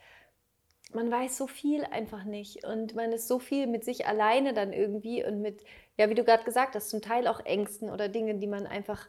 [0.93, 4.73] man weiß so viel einfach nicht und man ist so viel mit sich alleine dann
[4.73, 5.63] irgendwie und mit,
[5.97, 9.07] ja, wie du gerade gesagt hast, zum Teil auch Ängsten oder Dinge, die man einfach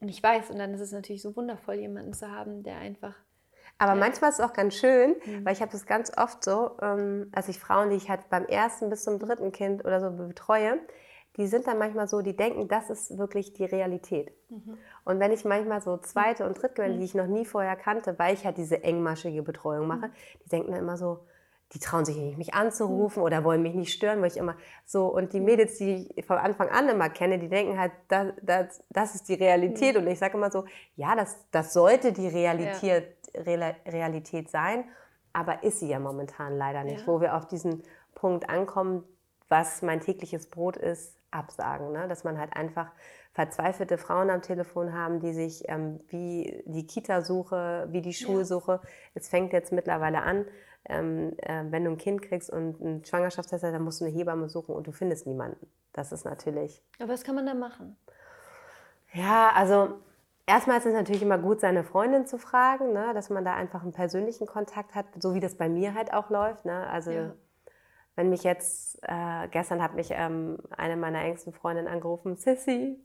[0.00, 0.50] nicht weiß.
[0.50, 3.14] Und dann ist es natürlich so wundervoll, jemanden zu haben, der einfach
[3.78, 3.98] aber ja.
[3.98, 5.44] manchmal ist es auch ganz schön, mhm.
[5.44, 8.46] weil ich habe das ganz oft so, ähm, als ich Frauen, die ich halt beim
[8.46, 10.78] ersten bis zum dritten Kind oder so betreue,
[11.36, 14.32] die sind dann manchmal so, die denken, das ist wirklich die Realität.
[14.48, 14.78] Mhm.
[15.04, 16.98] Und wenn ich manchmal so zweite und dritte, mhm.
[16.98, 20.12] die ich noch nie vorher kannte, weil ich halt diese engmaschige Betreuung mache, mhm.
[20.44, 21.20] die denken dann immer so,
[21.72, 25.08] die trauen sich nicht, mich anzurufen oder wollen mich nicht stören, weil ich immer so,
[25.08, 28.84] und die Mädels, die ich von Anfang an immer kenne, die denken halt, das, das,
[28.90, 29.96] das ist die Realität.
[29.96, 30.02] Mhm.
[30.02, 33.42] Und ich sage immer so, ja, das, das sollte die Realität, ja.
[33.86, 34.84] Realität sein,
[35.32, 37.06] aber ist sie ja momentan leider nicht, ja.
[37.06, 37.82] wo wir auf diesen
[38.14, 39.04] Punkt ankommen,
[39.48, 41.92] was mein tägliches Brot ist, absagen.
[41.92, 42.08] Ne?
[42.08, 42.90] Dass man halt einfach
[43.32, 48.88] verzweifelte Frauen am Telefon haben, die sich ähm, wie die Kita-Suche, wie die Schulsuche, ja.
[49.14, 50.46] es fängt jetzt mittlerweile an,
[50.88, 54.14] ähm, äh, wenn du ein Kind kriegst und einen Schwangerschaftstest hast, dann musst du eine
[54.14, 55.66] Hebamme suchen und du findest niemanden.
[55.92, 56.82] Das ist natürlich.
[56.98, 57.96] Aber was kann man da machen?
[59.12, 59.98] Ja, also
[60.46, 63.12] erstmal ist es natürlich immer gut, seine Freundin zu fragen, ne?
[63.14, 66.30] dass man da einfach einen persönlichen Kontakt hat, so wie das bei mir halt auch
[66.30, 66.64] läuft.
[66.64, 66.86] Ne?
[66.88, 67.32] Also ja
[68.16, 72.98] wenn mich jetzt, äh, gestern hat mich ähm, eine meiner engsten Freundinnen angerufen, Sissy,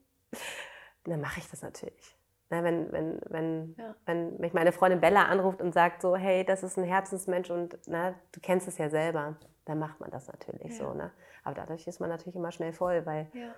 [1.04, 2.18] dann mache ich das natürlich.
[2.50, 3.96] Na, wenn, wenn, wenn, ja.
[4.06, 7.78] wenn mich meine Freundin Bella anruft und sagt so, hey, das ist ein Herzensmensch und
[7.88, 10.86] na, du kennst es ja selber, dann macht man das natürlich ja.
[10.86, 10.94] so.
[10.94, 11.12] Ne?
[11.44, 13.54] Aber dadurch ist man natürlich immer schnell voll, weil ja.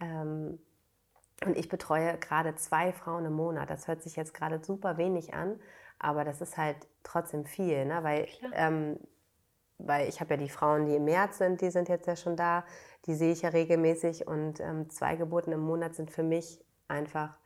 [0.00, 0.58] ähm,
[1.44, 3.70] und ich betreue gerade zwei Frauen im Monat.
[3.70, 5.60] Das hört sich jetzt gerade super wenig an,
[5.98, 8.02] aber das ist halt trotzdem viel, ne?
[8.02, 8.98] weil ähm,
[9.78, 12.36] weil ich habe ja die Frauen, die im März sind, die sind jetzt ja schon
[12.36, 12.64] da,
[13.06, 17.36] die sehe ich ja regelmäßig und ähm, zwei Geburten im Monat sind für mich einfach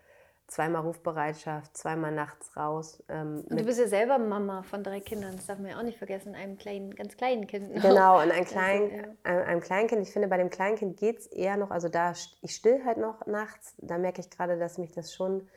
[0.46, 3.02] zweimal Rufbereitschaft, zweimal nachts raus.
[3.08, 5.82] Ähm, und du bist ja selber Mama von drei Kindern, das darf man ja auch
[5.82, 7.74] nicht vergessen, einem kleinen, ganz kleinen Kind.
[7.74, 7.82] Noch.
[7.82, 8.82] Genau, und ein, klein,
[9.22, 9.44] also, ja.
[9.44, 12.84] einem Kleinkind, ich finde, bei dem Kleinkind geht es eher noch, also da, ich still
[12.84, 15.48] halt noch nachts, da merke ich gerade, dass mich das schon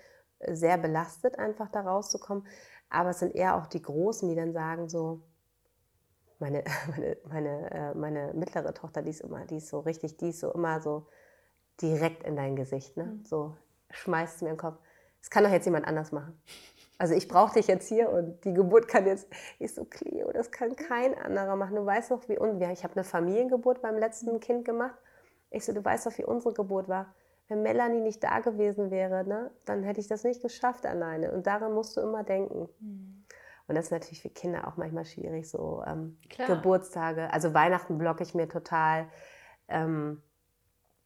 [0.48, 2.46] sehr belastet, einfach da rauszukommen.
[2.90, 5.22] Aber es sind eher auch die Großen, die dann sagen so,
[6.40, 10.30] meine, meine, meine, äh, meine mittlere Tochter, die ist immer, die ist so richtig, die
[10.30, 11.08] ist so immer so
[11.82, 13.06] direkt in dein Gesicht, ne?
[13.06, 13.26] Mhm.
[13.26, 13.56] So
[13.92, 14.78] schmeißt mir den Kopf.
[15.20, 16.40] Das kann doch jetzt jemand anders machen.
[16.98, 19.28] Also ich brauche dich jetzt hier und die Geburt kann jetzt,
[19.60, 21.76] ich so, Cleo, das kann kein anderer machen.
[21.76, 24.40] Du weißt doch, wie unser, ich habe eine Familiengeburt beim letzten mhm.
[24.40, 24.96] Kind gemacht.
[25.52, 27.14] Ich so, du weißt doch, wie unsere Geburt war.
[27.48, 31.32] Wenn Melanie nicht da gewesen wäre, ne, dann hätte ich das nicht geschafft alleine.
[31.32, 32.70] Und daran musst du immer denken.
[32.80, 33.15] Mhm.
[33.68, 37.32] Und das ist natürlich für Kinder auch manchmal schwierig, so ähm, Geburtstage.
[37.34, 39.08] Also Weihnachten blocke ich mir total.
[39.68, 40.22] Ähm,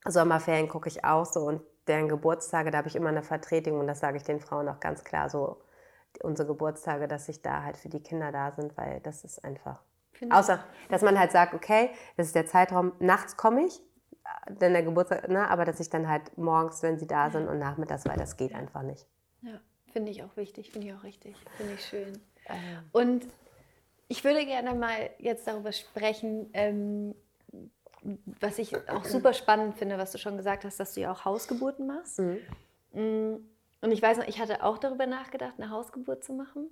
[0.05, 3.87] Sommerferien gucke ich auch so und deren Geburtstage, da habe ich immer eine Vertretung und
[3.87, 5.61] das sage ich den Frauen auch ganz klar so,
[6.21, 9.81] unsere Geburtstage, dass sich da halt für die Kinder da sind, weil das ist einfach.
[10.11, 13.81] Find Außer, dass man halt sagt, okay, das ist der Zeitraum, nachts komme ich,
[14.47, 17.59] denn der Geburtstag, ne, aber dass ich dann halt morgens, wenn sie da sind und
[17.59, 19.07] nachmittags, weil das geht einfach nicht.
[19.41, 19.59] Ja,
[19.91, 22.21] finde ich auch wichtig, finde ich auch richtig, finde ich schön.
[22.91, 23.25] Und
[24.07, 27.15] ich würde gerne mal jetzt darüber sprechen, ähm,
[28.39, 31.25] was ich auch super spannend finde, was du schon gesagt hast, dass du ja auch
[31.25, 32.19] Hausgeburten machst.
[32.19, 32.39] Mhm.
[32.93, 33.35] Mm,
[33.81, 36.69] und ich weiß noch, ich hatte auch darüber nachgedacht, eine Hausgeburt zu machen.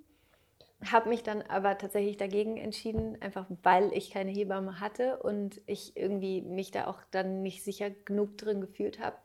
[0.90, 5.96] Habe mich dann aber tatsächlich dagegen entschieden, einfach weil ich keine Hebamme hatte und ich
[5.96, 9.16] irgendwie mich da auch dann nicht sicher genug drin gefühlt habe.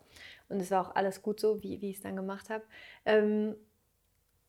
[0.48, 2.64] und es war auch alles gut so, wie, wie ich es dann gemacht habe.
[3.06, 3.54] Ähm,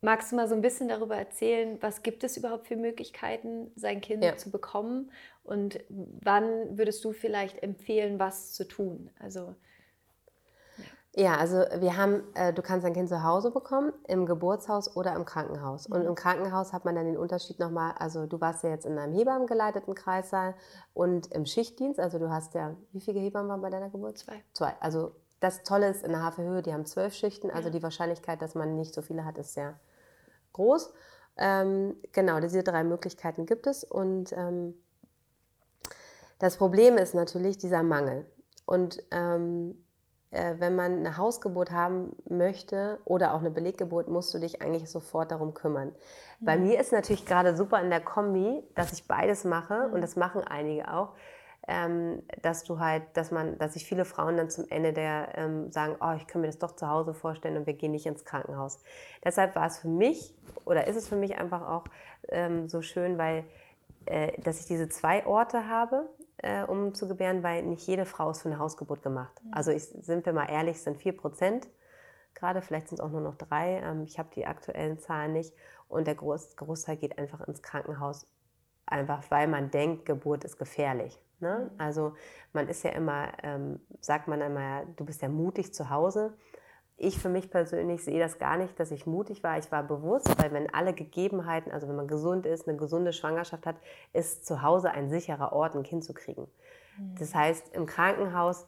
[0.06, 4.00] magst du mal so ein bisschen darüber erzählen, was gibt es überhaupt für Möglichkeiten, sein
[4.00, 4.38] Kind ja.
[4.38, 5.12] zu bekommen
[5.44, 9.10] und wann würdest du vielleicht empfehlen, was zu tun?
[9.20, 9.56] Also
[11.18, 15.16] ja, also wir haben, äh, du kannst dein Kind zu Hause bekommen, im Geburtshaus oder
[15.16, 15.88] im Krankenhaus.
[15.88, 16.10] Und mhm.
[16.10, 19.14] im Krankenhaus hat man dann den Unterschied nochmal, also du warst ja jetzt in einem
[19.14, 20.56] Hebammengeleiteten Kreissaal
[20.94, 24.18] und im Schichtdienst, also du hast ja, wie viele Hebammen waren bei deiner Geburt?
[24.18, 24.44] Zwei.
[24.52, 24.74] Zwei.
[24.82, 27.74] Also das Tolle ist in der Havelhöhe, die haben zwölf Schichten, also ja.
[27.74, 29.80] die Wahrscheinlichkeit, dass man nicht so viele hat, ist sehr
[30.56, 30.94] groß.
[31.38, 34.74] Ähm, genau, diese drei Möglichkeiten gibt es und ähm,
[36.40, 38.26] das Problem ist natürlich dieser Mangel.
[38.66, 39.86] Und ähm,
[40.32, 44.90] äh, wenn man eine Hausgeburt haben möchte oder auch eine Beleggeburt, musst du dich eigentlich
[44.90, 45.90] sofort darum kümmern.
[46.40, 46.46] Mhm.
[46.46, 49.94] Bei mir ist natürlich gerade super in der Kombi, dass ich beides mache mhm.
[49.94, 51.14] und das machen einige auch.
[51.68, 55.72] Ähm, dass du halt, dass man, dass sich viele Frauen dann zum Ende der ähm,
[55.72, 58.24] sagen, oh, ich kann mir das doch zu Hause vorstellen und wir gehen nicht ins
[58.24, 58.80] Krankenhaus.
[59.24, 61.86] Deshalb war es für mich oder ist es für mich einfach auch
[62.30, 63.46] ähm, so schön, weil
[64.06, 68.30] äh, dass ich diese zwei Orte habe, äh, um zu gebären, weil nicht jede Frau
[68.30, 69.34] ist für eine Hausgeburt gemacht.
[69.44, 69.54] Mhm.
[69.54, 71.68] Also ich, sind wir mal ehrlich, sind vier Prozent
[72.36, 73.82] gerade, vielleicht sind es auch nur noch drei.
[73.82, 75.54] Ähm, ich habe die aktuellen Zahlen nicht.
[75.88, 78.28] Und der Groß, Großteil geht einfach ins Krankenhaus,
[78.86, 81.20] einfach weil man denkt, Geburt ist gefährlich.
[81.40, 81.70] Ne?
[81.78, 82.14] Also
[82.54, 86.34] man ist ja immer, ähm, sagt man immer, du bist ja mutig zu Hause
[86.98, 89.58] ich für mich persönlich sehe das gar nicht, dass ich mutig war.
[89.58, 93.66] Ich war bewusst, weil wenn alle Gegebenheiten, also wenn man gesund ist, eine gesunde Schwangerschaft
[93.66, 93.76] hat,
[94.14, 96.48] ist zu Hause ein sicherer Ort, ein Kind zu kriegen.
[96.98, 97.16] Mhm.
[97.20, 98.68] Das heißt, im Krankenhaus,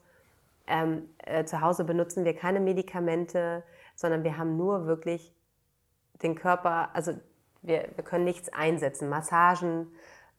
[0.67, 3.63] ähm, äh, zu Hause benutzen wir keine Medikamente,
[3.95, 5.33] sondern wir haben nur wirklich
[6.21, 7.13] den Körper, also
[7.67, 9.09] wir, wir können nichts einsetzen.
[9.09, 9.87] Massagen,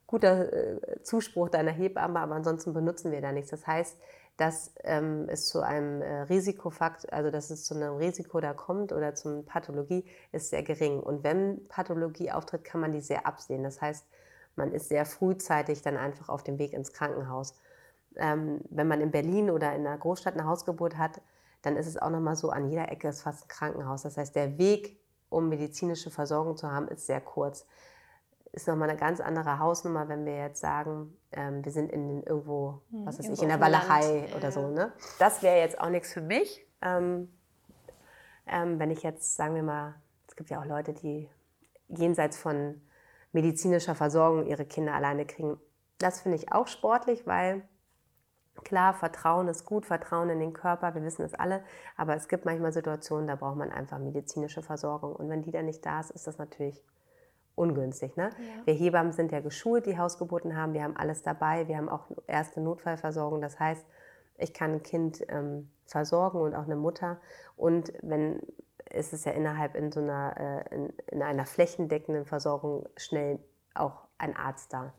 [0.07, 3.51] guter äh, Zuspruch deiner Hebamme, aber ansonsten benutzen wir da nichts.
[3.51, 3.97] Das heißt,
[4.39, 8.93] dass ähm, es zu einem äh, Risikofakt, also dass es zu einem Risiko da kommt
[8.93, 11.01] oder zu Pathologie, ist sehr gering.
[11.01, 13.65] Und wenn Pathologie auftritt, kann man die sehr absehen.
[13.65, 14.07] Das heißt,
[14.55, 17.55] man ist sehr frühzeitig dann einfach auf dem Weg ins Krankenhaus.
[18.17, 21.21] Ähm, wenn man in Berlin oder in einer Großstadt eine Hausgeburt hat,
[21.63, 24.03] dann ist es auch nochmal so, an jeder Ecke ist fast ein Krankenhaus.
[24.03, 27.67] Das heißt, der Weg, um medizinische Versorgung zu haben, ist sehr kurz
[28.53, 32.81] ist nochmal eine ganz andere Hausnummer, wenn wir jetzt sagen, ähm, wir sind in irgendwo,
[32.91, 34.69] hm, was weiß ich, in der Walachei oder so.
[34.69, 34.93] Ne?
[35.19, 36.67] Das wäre jetzt auch nichts für mich.
[36.83, 37.33] Ähm,
[38.47, 39.95] ähm, wenn ich jetzt, sagen wir mal,
[40.27, 41.29] es gibt ja auch Leute, die
[41.89, 42.81] jenseits von
[43.33, 45.59] medizinischer Versorgung ihre Kinder alleine kriegen.
[45.99, 47.63] Das finde ich auch sportlich, weil
[48.65, 51.63] klar, Vertrauen ist gut, Vertrauen in den Körper, wir wissen es alle,
[51.97, 55.15] aber es gibt manchmal Situationen, da braucht man einfach medizinische Versorgung.
[55.15, 56.83] Und wenn die dann nicht da ist, ist das natürlich
[57.55, 58.17] ungünstig.
[58.17, 58.31] Ne?
[58.39, 58.67] Ja.
[58.67, 60.75] Wir Hebammen sind ja geschult, die Hausgeburten haben.
[60.75, 61.67] Wir haben alles dabei.
[61.69, 63.41] Wir haben auch erste Notfallversorgung.
[63.41, 63.85] Das heißt,
[64.39, 67.19] ich kann ein Kind ähm, versorgen und auch eine Mutter.
[67.57, 68.41] Und wenn
[68.91, 73.39] ist es ja innerhalb in so einer, äh, in, in, einer flächendeckenden Versorgung schnell
[73.75, 74.93] auch ein Arzt da.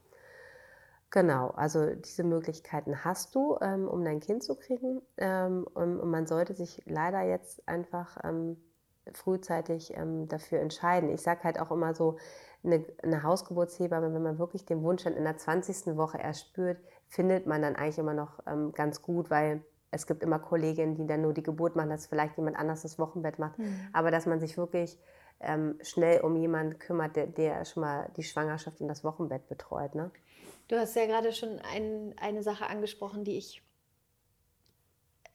[1.11, 5.01] Genau, also diese Möglichkeiten hast du, ähm, um dein Kind zu kriegen.
[5.17, 8.57] Ähm, und, und, man sollte sich leider jetzt einfach ähm,
[9.13, 11.09] frühzeitig ähm, dafür entscheiden.
[11.09, 12.17] Ich sage halt auch immer so,
[12.63, 15.97] eine, eine Hausgeburtshebamme, wenn man wirklich den Wunsch dann in der 20.
[15.97, 20.21] Woche erst spürt, findet man dann eigentlich immer noch ähm, ganz gut, weil es gibt
[20.21, 23.57] immer Kolleginnen, die dann nur die Geburt machen, dass vielleicht jemand anders das Wochenbett macht.
[23.57, 23.87] Mhm.
[23.93, 24.99] Aber dass man sich wirklich
[25.39, 29.95] ähm, schnell um jemanden kümmert, der, der, schon mal die Schwangerschaft und das Wochenbett betreut.
[29.95, 30.11] Ne?
[30.67, 33.63] Du hast ja gerade schon ein, eine Sache angesprochen, die ich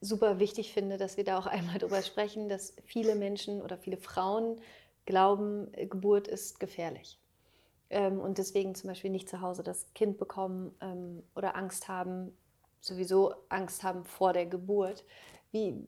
[0.00, 3.96] super wichtig finde, dass wir da auch einmal drüber sprechen, dass viele Menschen oder viele
[3.96, 4.60] Frauen
[5.06, 7.18] glauben, Geburt ist gefährlich.
[7.90, 12.36] Ähm, und deswegen zum Beispiel nicht zu Hause das Kind bekommen ähm, oder Angst haben,
[12.80, 15.04] sowieso Angst haben vor der Geburt.
[15.52, 15.86] Wie,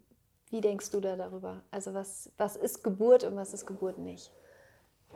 [0.51, 1.63] wie denkst du da darüber?
[1.71, 4.33] Also was, was ist Geburt und was ist Geburt nicht?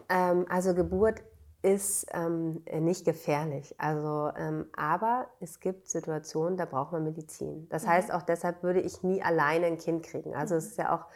[0.09, 1.23] Ähm, also Geburt
[1.63, 3.75] ist ähm, nicht gefährlich.
[3.79, 7.69] Also, ähm, aber es gibt Situationen, da braucht man Medizin.
[7.69, 7.89] Das mhm.
[7.89, 10.35] heißt, auch deshalb würde ich nie alleine ein Kind kriegen.
[10.35, 10.59] Also mhm.
[10.59, 11.07] es ist ja auch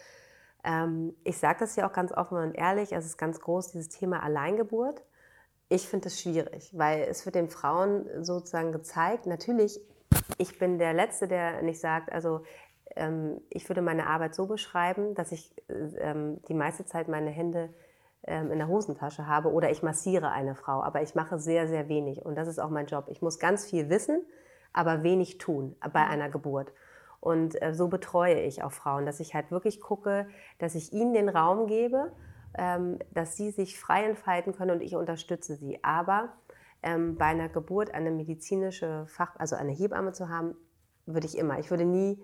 [0.64, 3.90] ähm, ich sage das ja auch ganz offen und ehrlich, es ist ganz groß, dieses
[3.90, 5.02] Thema Alleingeburt.
[5.68, 9.80] Ich finde das schwierig, weil es wird den Frauen sozusagen gezeigt, natürlich,
[10.38, 12.42] ich bin der Letzte, der nicht sagt, also
[12.96, 15.54] ähm, ich würde meine Arbeit so beschreiben, dass ich
[15.98, 17.70] ähm, die meiste Zeit meine Hände
[18.26, 21.88] ähm, in der Hosentasche habe oder ich massiere eine Frau, aber ich mache sehr, sehr
[21.88, 23.06] wenig und das ist auch mein Job.
[23.08, 24.24] Ich muss ganz viel wissen,
[24.72, 26.10] aber wenig tun bei mhm.
[26.10, 26.72] einer Geburt.
[27.20, 30.28] Und äh, so betreue ich auch Frauen, dass ich halt wirklich gucke,
[30.58, 32.12] dass ich ihnen den Raum gebe,
[32.56, 35.82] ähm, dass sie sich frei entfalten können und ich unterstütze sie.
[35.82, 36.34] Aber
[36.82, 40.54] ähm, bei einer Geburt eine medizinische Fach, also eine Hebamme zu haben,
[41.06, 41.58] würde ich immer.
[41.58, 42.22] Ich würde nie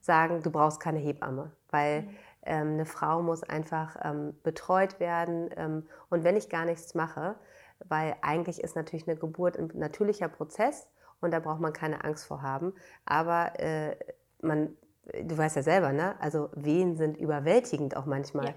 [0.00, 2.16] sagen, du brauchst keine Hebamme, weil mhm.
[2.42, 5.50] ähm, eine Frau muss einfach ähm, betreut werden.
[5.56, 7.36] Ähm, und wenn ich gar nichts mache,
[7.86, 10.88] weil eigentlich ist natürlich eine Geburt ein natürlicher Prozess
[11.20, 12.72] und da braucht man keine Angst vor haben.
[13.04, 13.96] Aber äh,
[14.40, 14.76] man,
[15.22, 16.14] du weißt ja selber, ne?
[16.20, 18.46] Also Wehen sind überwältigend auch manchmal.
[18.46, 18.54] Ja.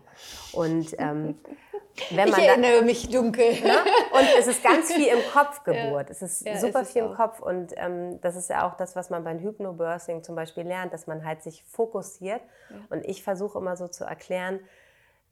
[0.53, 1.35] Und ähm,
[2.09, 3.61] wenn man ich erinnere da, mich dunkel.
[3.61, 3.77] Ne?
[4.11, 5.81] Und es ist ganz viel im Kopf Geburt.
[5.81, 6.11] Ja.
[6.11, 7.39] Es ist ja, super ist viel im Kopf.
[7.39, 11.07] Und ähm, das ist ja auch das, was man beim Hypnobirthing zum Beispiel lernt, dass
[11.07, 12.41] man halt sich fokussiert.
[12.89, 14.59] Und ich versuche immer so zu erklären,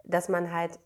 [0.04, 0.80] dass man halt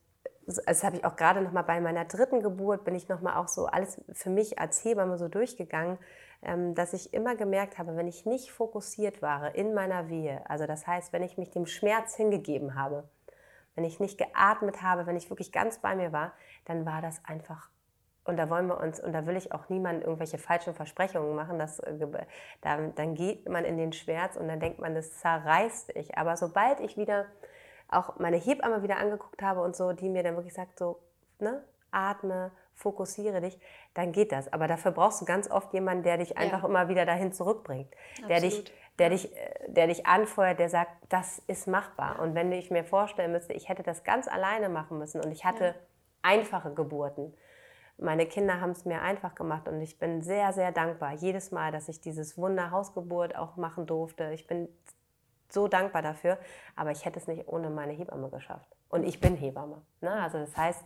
[0.45, 3.37] das habe ich auch gerade noch mal bei meiner dritten Geburt, bin ich noch mal
[3.37, 5.97] auch so alles für mich als Hebamme so durchgegangen,
[6.41, 10.65] ähm, dass ich immer gemerkt habe, wenn ich nicht fokussiert war in meiner Wehe, also
[10.65, 13.05] das heißt, wenn ich mich dem Schmerz hingegeben habe,
[13.75, 16.33] wenn ich nicht geatmet habe, wenn ich wirklich ganz bei mir war,
[16.65, 17.69] dann war das einfach
[18.25, 21.59] und da wollen wir uns, und da will ich auch niemandem irgendwelche falschen Versprechungen machen,
[21.59, 22.07] dass, äh,
[22.61, 26.17] dann, dann geht man in den Schmerz und dann denkt man, das zerreißt dich.
[26.17, 27.25] Aber sobald ich wieder
[27.89, 30.99] auch meine Hebamme wieder angeguckt habe und so, die mir dann wirklich sagt, so,
[31.39, 33.59] ne, atme, fokussiere dich,
[33.93, 34.51] dann geht das.
[34.51, 36.69] Aber dafür brauchst du ganz oft jemanden, der dich einfach ja.
[36.69, 37.93] immer wieder dahin zurückbringt,
[38.29, 38.63] der dich,
[38.99, 42.19] der, dich, äh, der dich anfeuert, der sagt, das ist machbar.
[42.19, 45.45] Und wenn ich mir vorstellen müsste, ich hätte das ganz alleine machen müssen und ich
[45.45, 45.73] hatte ja.
[46.21, 47.33] einfache Geburten.
[47.97, 51.71] Meine Kinder haben es mir einfach gemacht und ich bin sehr, sehr dankbar jedes Mal,
[51.71, 54.31] dass ich dieses Wunder Hausgeburt auch machen durfte.
[54.33, 54.67] Ich bin
[55.49, 56.39] so dankbar dafür,
[56.75, 58.67] aber ich hätte es nicht ohne meine Hebamme geschafft.
[58.89, 59.81] Und ich bin Hebamme.
[60.01, 60.11] Ne?
[60.11, 60.83] Also das heißt,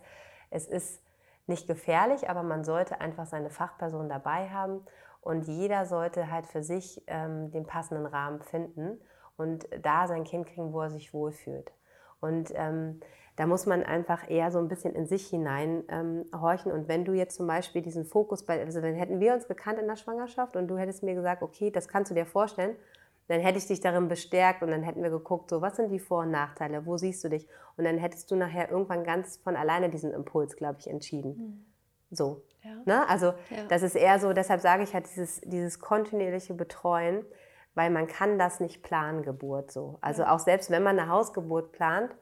[0.50, 1.02] es ist
[1.46, 4.84] nicht gefährlich, aber man sollte einfach seine Fachperson dabei haben
[5.28, 8.98] und jeder sollte halt für sich ähm, den passenden Rahmen finden
[9.36, 11.70] und da sein Kind kriegen, wo er sich wohlfühlt.
[12.18, 13.00] Und ähm,
[13.36, 16.72] da muss man einfach eher so ein bisschen in sich hinein ähm, horchen.
[16.72, 19.78] Und wenn du jetzt zum Beispiel diesen Fokus bei, also dann hätten wir uns gekannt
[19.78, 22.74] in der Schwangerschaft und du hättest mir gesagt, okay, das kannst du dir vorstellen,
[23.26, 25.98] dann hätte ich dich darin bestärkt und dann hätten wir geguckt, so was sind die
[25.98, 27.46] Vor- und Nachteile, wo siehst du dich?
[27.76, 31.36] Und dann hättest du nachher irgendwann ganz von alleine diesen Impuls, glaube ich, entschieden.
[31.36, 31.67] Mhm.
[32.10, 32.42] So.
[32.62, 32.70] Ja.
[32.84, 33.08] Ne?
[33.08, 33.64] Also ja.
[33.68, 37.24] das ist eher so, deshalb sage ich halt dieses, dieses kontinuierliche Betreuen,
[37.74, 39.98] weil man kann das nicht planen, Geburt so.
[40.00, 40.34] Also ja.
[40.34, 42.14] auch selbst wenn man eine Hausgeburt plant,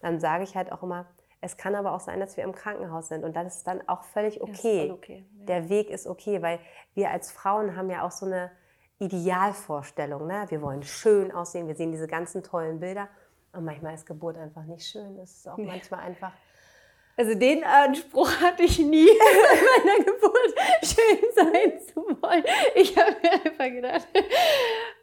[0.00, 1.06] dann sage ich halt auch immer,
[1.40, 4.02] es kann aber auch sein, dass wir im Krankenhaus sind und das ist dann auch
[4.04, 4.90] völlig okay.
[4.90, 5.26] okay.
[5.32, 6.58] Der Weg ist okay, weil
[6.94, 8.50] wir als Frauen haben ja auch so eine
[8.98, 10.26] Idealvorstellung.
[10.26, 10.46] Ne?
[10.48, 13.08] Wir wollen schön aussehen, wir sehen diese ganzen tollen Bilder.
[13.52, 15.18] Und manchmal ist Geburt einfach nicht schön.
[15.18, 16.32] Es ist auch manchmal einfach
[17.16, 19.16] also den Anspruch hatte ich nie, in
[19.84, 22.44] meiner Geburt schön sein zu wollen.
[22.74, 24.08] Ich habe mir einfach gedacht.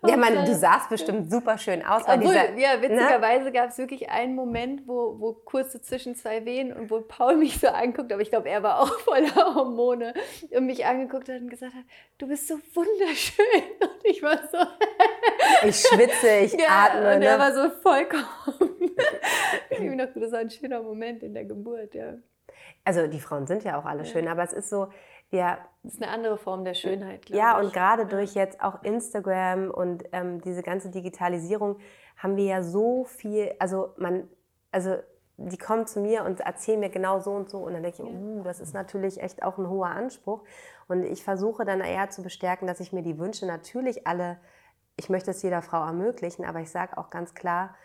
[0.03, 2.01] Ja, man, du sahst bestimmt super schön aus.
[2.07, 2.81] Obwohl, dieser, ja, ne?
[2.81, 3.51] witzigerweise ne?
[3.51, 7.35] gab es wirklich einen Moment, wo, wo kurz so zwischen zwei Wehen und wo Paul
[7.37, 10.13] mich so anguckt, aber ich glaube, er war auch voller Hormone
[10.49, 11.83] und mich angeguckt hat und gesagt hat,
[12.17, 13.45] du bist so wunderschön.
[13.81, 14.57] Und ich war so...
[15.67, 17.13] ich schwitze, ich ja, atme.
[17.13, 17.25] Und ne?
[17.25, 18.25] er war so vollkommen...
[19.69, 22.13] ich habe gedacht, das war ein schöner Moment in der Geburt, ja.
[22.83, 24.05] Also die Frauen sind ja auch alle ja.
[24.05, 24.87] schön, aber es ist so,
[25.32, 25.58] ja.
[25.84, 27.65] Das ist eine andere Form der Schönheit, glaube Ja, ich.
[27.65, 31.80] und gerade durch jetzt auch Instagram und ähm, diese ganze Digitalisierung
[32.17, 34.30] haben wir ja so viel, also man,
[34.72, 34.98] also
[35.38, 38.08] die kommen zu mir und erzählen mir genau so und so und dann denke ich,
[38.08, 40.44] uh, das ist natürlich echt auch ein hoher Anspruch
[40.88, 44.38] und ich versuche dann eher zu bestärken, dass ich mir die Wünsche natürlich alle,
[44.98, 47.76] ich möchte es jeder Frau ermöglichen, aber ich sage auch ganz klar,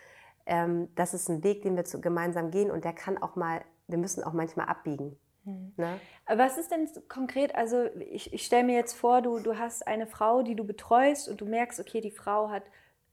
[0.45, 3.61] ähm, das ist ein Weg, den wir zu, gemeinsam gehen und der kann auch mal,
[3.87, 5.17] wir müssen auch manchmal abbiegen.
[5.47, 5.73] Mhm.
[5.77, 5.99] Ne?
[6.27, 10.05] Was ist denn konkret, also ich, ich stelle mir jetzt vor, du, du hast eine
[10.05, 12.63] Frau, die du betreust und du merkst, okay, die Frau hat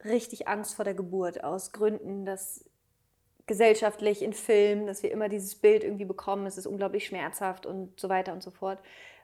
[0.05, 2.69] richtig Angst vor der Geburt aus Gründen, dass
[3.47, 7.99] gesellschaftlich in Filmen, dass wir immer dieses Bild irgendwie bekommen, es ist unglaublich schmerzhaft und
[8.01, 8.81] so weiter und so fort.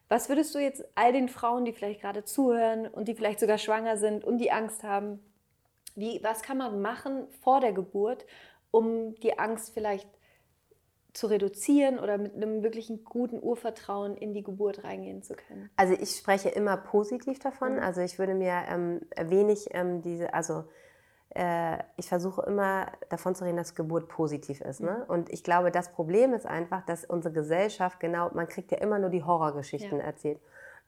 [0.09, 3.59] Was würdest du jetzt all den Frauen, die vielleicht gerade zuhören und die vielleicht sogar
[3.59, 5.20] schwanger sind und die Angst haben,
[5.96, 8.27] wie, was kann man machen vor der Geburt,
[8.70, 10.09] um die Angst vielleicht
[11.12, 15.70] zu reduzieren oder mit einem wirklichen guten Urvertrauen in die Geburt reingehen zu können?
[15.77, 17.75] Also ich spreche immer positiv davon.
[17.75, 17.81] Mhm.
[17.81, 20.64] Also ich würde mir ähm, wenig ähm, diese, also
[21.31, 24.81] äh, ich versuche immer davon zu reden, dass Geburt positiv ist.
[24.81, 25.05] Ne?
[25.05, 25.12] Mhm.
[25.12, 28.99] Und ich glaube, das Problem ist einfach, dass unsere Gesellschaft genau, man kriegt ja immer
[28.99, 30.05] nur die Horrorgeschichten ja.
[30.05, 30.40] erzählt.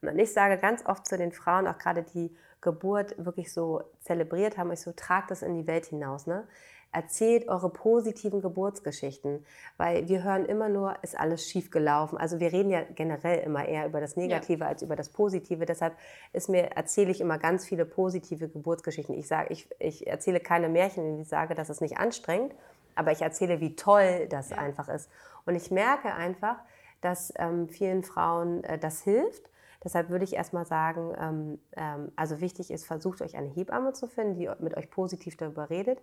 [0.03, 4.59] Und ich sage ganz oft zu den Frauen, auch gerade die Geburt wirklich so zelebriert
[4.59, 6.27] haben, ich so, tragt das in die Welt hinaus.
[6.27, 6.47] Ne?
[6.93, 9.45] Erzählt eure positiven Geburtsgeschichten,
[9.79, 12.19] weil wir hören immer nur, ist alles schief gelaufen.
[12.19, 14.67] Also wir reden ja generell immer eher über das Negative ja.
[14.69, 15.65] als über das Positive.
[15.65, 15.97] Deshalb
[16.33, 19.15] ist mir, erzähle ich immer ganz viele positive Geburtsgeschichten.
[19.17, 22.55] Ich sage, ich, ich erzähle keine Märchen, ich sage, das ist nicht anstrengend,
[22.95, 24.59] aber ich erzähle, wie toll das ja.
[24.59, 25.09] einfach ist.
[25.47, 26.57] Und ich merke einfach,
[27.01, 29.51] dass ähm, vielen Frauen äh, das hilft
[29.85, 34.07] Deshalb würde ich erstmal sagen, ähm, ähm, also wichtig ist, versucht euch eine Hebamme zu
[34.07, 36.01] finden, die mit euch positiv darüber redet.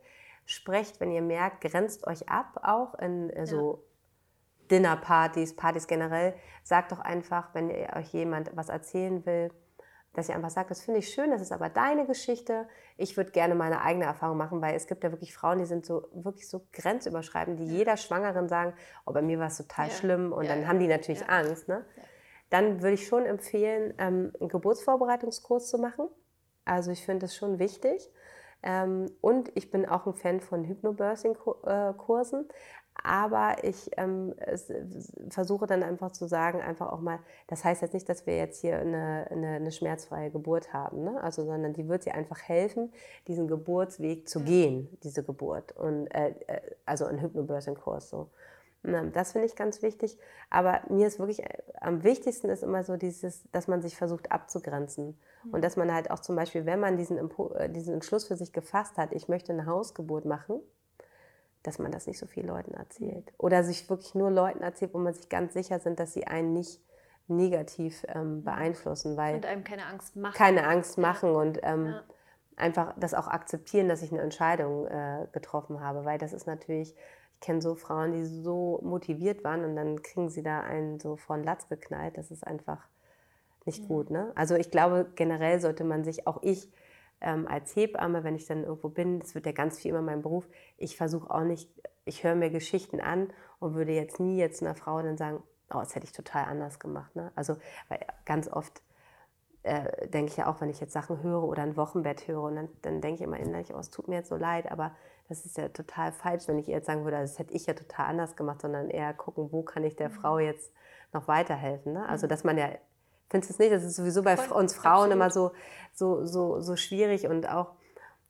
[0.50, 4.68] Sprecht, wenn ihr merkt, grenzt euch ab auch in äh, so ja.
[4.72, 6.34] Dinnerpartys, Partys generell.
[6.64, 9.52] Sagt doch einfach, wenn ihr euch jemand was erzählen will,
[10.14, 12.68] dass ihr einfach sagt, das finde ich schön, das ist aber deine Geschichte.
[12.98, 15.86] Ich würde gerne meine eigene Erfahrung machen, weil es gibt ja wirklich Frauen, die sind
[15.86, 18.74] so wirklich so grenzüberschreitend, die jeder Schwangeren sagen,
[19.06, 19.94] oh, bei mir war es total ja.
[19.94, 21.68] schlimm und ja, dann haben die natürlich Angst.
[21.68, 21.86] Ne?
[22.50, 26.08] Dann würde ich schon empfehlen, ähm, einen Geburtsvorbereitungskurs zu machen.
[26.66, 28.10] Also ich finde das schon wichtig.
[28.64, 32.48] Ähm, und ich bin auch ein Fan von Hypnobirthing-Kursen.
[33.04, 34.36] Aber ich ähm,
[35.30, 38.60] versuche dann einfach zu sagen, einfach auch mal, das heißt jetzt nicht, dass wir jetzt
[38.62, 41.22] hier eine, eine, eine schmerzfreie Geburt haben, ne?
[41.24, 42.92] also, sondern die wird dir einfach helfen,
[43.28, 45.72] diesen Geburtsweg zu gehen, diese Geburt.
[45.78, 48.30] Und, äh, äh also ein Hypnobirthing-Kurs so.
[48.84, 50.18] Das finde ich ganz wichtig.
[50.50, 54.32] Aber mir ist wirklich äh, am wichtigsten ist immer so dieses, dass man sich versucht
[54.32, 55.20] abzugrenzen.
[55.44, 55.54] Mhm.
[55.54, 58.38] Und dass man halt auch zum Beispiel, wenn man diesen, Impo äh, diesen Entschluss für
[58.38, 60.62] sich gefasst hat, ich möchte eine Hausgeburt machen,
[61.64, 63.26] dass man das nicht so vielen Leuten erzählt.
[63.26, 63.36] Mhm.
[63.38, 66.54] Oder sich wirklich nur Leuten erzählt, wo man sich ganz sicher sind, dass sie einen
[66.54, 66.82] nicht
[67.28, 68.44] negativ ähm, mhm.
[68.46, 69.18] beeinflussen.
[69.18, 70.36] Weil und einem keine Angst machen.
[70.36, 72.04] Keine Angst machen und ähm, ja.
[72.56, 76.06] einfach das auch akzeptieren, dass ich eine Entscheidung äh, getroffen habe.
[76.06, 76.96] Weil das ist natürlich
[77.40, 81.16] ich kenne so Frauen, die so motiviert waren und dann kriegen sie da einen so
[81.16, 82.18] vor den Latz geknallt.
[82.18, 82.86] Das ist einfach
[83.66, 83.88] nicht mhm.
[83.88, 84.10] gut.
[84.10, 84.34] Ne?
[84.36, 86.70] Also ich glaube, generell sollte man sich, auch ich
[87.22, 90.22] ähm, als Hebamme, wenn ich dann irgendwo bin, das wird ja ganz viel immer mein
[90.22, 91.70] Beruf, ich versuche auch nicht,
[92.04, 93.30] ich höre mir Geschichten an
[93.60, 95.42] und würde jetzt nie jetzt einer Frau dann sagen,
[95.74, 97.16] oh, das hätte ich total anders gemacht.
[97.16, 97.32] Ne?
[97.36, 97.56] Also
[97.88, 98.82] weil ganz oft
[99.64, 102.56] äh, denke ich ja auch, wenn ich jetzt Sachen höre oder ein Wochenbett höre und
[102.56, 104.92] dann, dann denke ich immer innerlich, oh, es tut mir jetzt so leid, aber
[105.30, 108.08] das ist ja total falsch, wenn ich jetzt sagen würde, das hätte ich ja total
[108.08, 110.14] anders gemacht, sondern eher gucken, wo kann ich der mhm.
[110.14, 110.74] Frau jetzt
[111.14, 111.94] noch weiterhelfen.
[111.94, 112.10] Ne?
[112.10, 112.30] Also, mhm.
[112.30, 112.70] dass man ja,
[113.30, 115.14] findest du es nicht, das ist sowieso bei Voll, uns Frauen absolut.
[115.14, 115.52] immer so,
[115.94, 117.74] so, so, so schwierig und auch,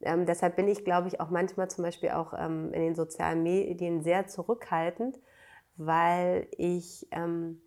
[0.01, 3.43] ähm, deshalb bin ich, glaube ich, auch manchmal zum Beispiel auch ähm, in den sozialen
[3.43, 5.17] Medien sehr zurückhaltend,
[5.77, 7.61] weil ich ähm,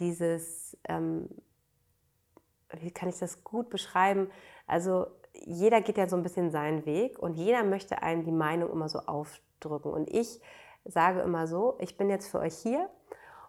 [0.00, 1.28] dieses, ähm,
[2.72, 4.30] wie kann ich das gut beschreiben?
[4.66, 8.70] Also jeder geht ja so ein bisschen seinen Weg und jeder möchte einem die Meinung
[8.70, 9.92] immer so aufdrücken.
[9.92, 10.40] Und ich
[10.84, 12.88] sage immer so, ich bin jetzt für euch hier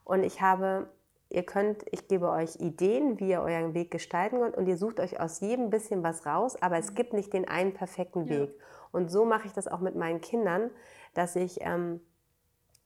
[0.03, 0.89] und ich habe,
[1.29, 4.99] ihr könnt, ich gebe euch Ideen, wie ihr euren Weg gestalten könnt und ihr sucht
[4.99, 8.49] euch aus jedem bisschen was raus, aber es gibt nicht den einen perfekten Weg.
[8.49, 8.65] Ja.
[8.91, 10.69] Und so mache ich das auch mit meinen Kindern,
[11.13, 11.99] dass ich ähm,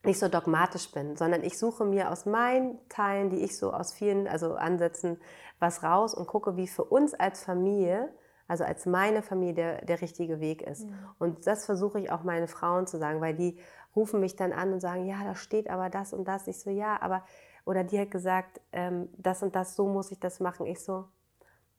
[0.03, 3.93] nicht so dogmatisch bin, sondern ich suche mir aus meinen Teilen, die ich so aus
[3.93, 5.19] vielen, also Ansätzen,
[5.59, 8.09] was raus und gucke, wie für uns als Familie
[8.47, 10.85] also als meine Familie der, der richtige Weg ist.
[10.85, 10.95] Mhm.
[11.19, 13.59] Und das versuche ich auch meine Frauen zu sagen, weil die
[13.95, 16.47] rufen mich dann an und sagen, ja, da steht aber das und das.
[16.47, 17.23] Ich so, ja, aber,
[17.65, 20.65] oder die hat gesagt, ähm, das und das, so muss ich das machen.
[20.65, 21.05] Ich so,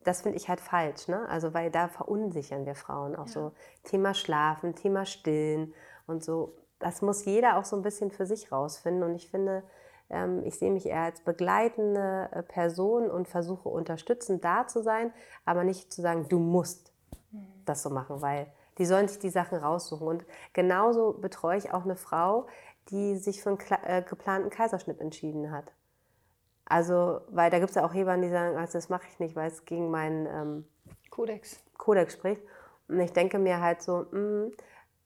[0.05, 1.29] das finde ich halt falsch, ne?
[1.29, 3.33] Also, weil da verunsichern wir Frauen auch ja.
[3.33, 3.53] so.
[3.85, 5.75] Thema Schlafen, Thema Stillen
[6.07, 6.55] und so.
[6.79, 9.03] Das muss jeder auch so ein bisschen für sich rausfinden.
[9.03, 9.65] Und ich finde,
[10.45, 15.13] ich sehe mich eher als begleitende äh, Person und versuche unterstützend da zu sein,
[15.45, 16.93] aber nicht zu sagen, du musst
[17.31, 17.47] mhm.
[17.67, 18.47] das so machen, weil
[18.79, 20.07] die sollen sich die Sachen raussuchen.
[20.07, 22.47] Und genauso betreue ich auch eine Frau,
[22.91, 25.73] die sich für einen äh, geplanten Kaiserschnitt entschieden hat.
[26.65, 29.37] Also, weil da gibt es ja auch Hebammen, die sagen, also das mache ich nicht,
[29.37, 30.69] weil es gegen meinen ähm,
[31.11, 31.63] Kodex.
[31.77, 32.43] Kodex spricht.
[32.89, 34.53] Und ich denke mir halt so, mh, mm,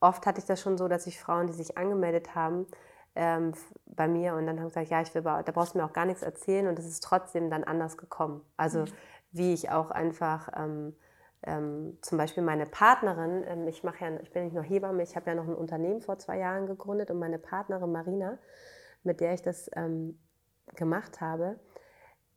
[0.01, 2.67] oft hatte ich das schon so, dass ich Frauen, die sich angemeldet haben,
[3.15, 3.53] ähm,
[3.87, 6.07] bei mir und dann haben gesagt, ja, ich will, da brauchst du mir auch gar
[6.07, 8.43] nichts erzählen und es ist trotzdem dann anders gekommen.
[8.57, 8.93] Also mhm.
[9.33, 10.95] wie ich auch einfach ähm,
[11.45, 15.17] ähm, zum Beispiel meine Partnerin, ähm, ich mache ja, ich bin nicht nur Hebamme, ich
[15.17, 18.39] habe ja noch ein Unternehmen vor zwei Jahren gegründet und meine Partnerin Marina,
[19.03, 20.19] mit der ich das ähm,
[20.77, 21.59] gemacht habe,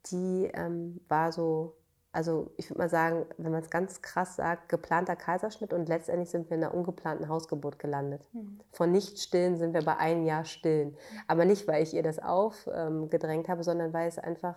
[0.06, 1.76] die ähm, war so
[2.16, 6.30] also ich würde mal sagen, wenn man es ganz krass sagt, geplanter Kaiserschnitt und letztendlich
[6.30, 8.26] sind wir in einer ungeplanten Hausgeburt gelandet.
[8.32, 8.58] Mhm.
[8.72, 10.96] Von nicht stillen sind wir bei einem Jahr stillen.
[11.28, 14.56] Aber nicht, weil ich ihr das aufgedrängt ähm, habe, sondern weil es einfach,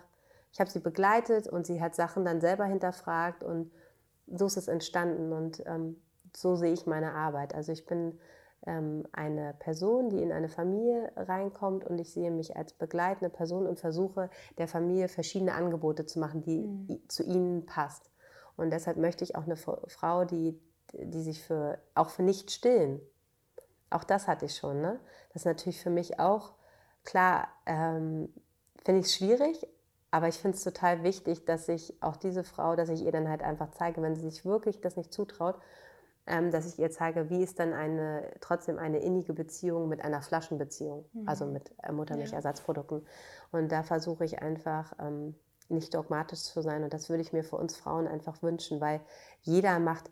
[0.53, 3.73] ich habe sie begleitet und sie hat Sachen dann selber hinterfragt und
[4.25, 5.97] so ist es entstanden und ähm,
[6.33, 7.53] so sehe ich meine Arbeit.
[7.53, 8.17] Also ich bin
[8.65, 13.67] ähm, eine Person, die in eine Familie reinkommt und ich sehe mich als begleitende Person
[13.67, 17.01] und versuche der Familie verschiedene Angebote zu machen, die mhm.
[17.07, 18.09] zu ihnen passt.
[18.57, 20.59] Und deshalb möchte ich auch eine Frau, die,
[20.93, 22.99] die sich für, auch für nicht stillen,
[23.89, 24.81] auch das hatte ich schon.
[24.81, 24.99] Ne?
[25.29, 26.53] Das ist natürlich für mich auch,
[27.03, 28.33] klar, ähm,
[28.83, 29.67] finde ich es schwierig,
[30.11, 33.29] aber ich finde es total wichtig, dass ich auch diese Frau, dass ich ihr dann
[33.29, 35.55] halt einfach zeige, wenn sie sich wirklich das nicht zutraut,
[36.51, 41.05] dass ich ihr zeige, wie ist dann eine, trotzdem eine innige Beziehung mit einer Flaschenbeziehung,
[41.13, 41.27] mhm.
[41.27, 43.05] also mit äh, Muttermilchersatzprodukten.
[43.51, 45.35] Und da versuche ich einfach, ähm,
[45.69, 46.83] nicht dogmatisch zu sein.
[46.83, 49.01] Und das würde ich mir für uns Frauen einfach wünschen, weil
[49.41, 50.09] jeder macht,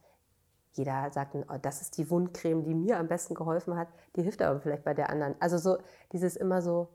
[0.74, 4.42] jeder sagt, oh, das ist die Wundcreme, die mir am besten geholfen hat, die hilft
[4.42, 5.36] aber vielleicht bei der anderen.
[5.40, 5.78] Also so
[6.12, 6.90] dieses immer so,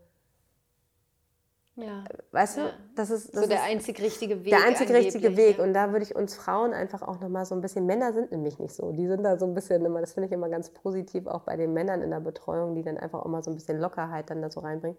[1.75, 2.03] ja.
[2.31, 2.65] Weißt ja.
[2.65, 4.51] du, das ist das so der einzig richtige Weg.
[4.51, 5.57] Der einzig richtige Weg.
[5.57, 5.63] Ja.
[5.63, 8.59] Und da würde ich uns Frauen einfach auch nochmal so ein bisschen, Männer sind nämlich
[8.59, 8.91] nicht so.
[8.91, 11.57] Die sind da so ein bisschen immer, das finde ich immer ganz positiv, auch bei
[11.57, 14.41] den Männern in der Betreuung, die dann einfach auch mal so ein bisschen Lockerheit dann
[14.41, 14.97] da so reinbringen.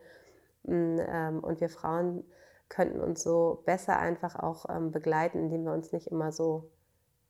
[0.64, 2.24] Mm, ähm, und wir Frauen
[2.68, 6.70] könnten uns so besser einfach auch ähm, begleiten, indem wir uns nicht immer so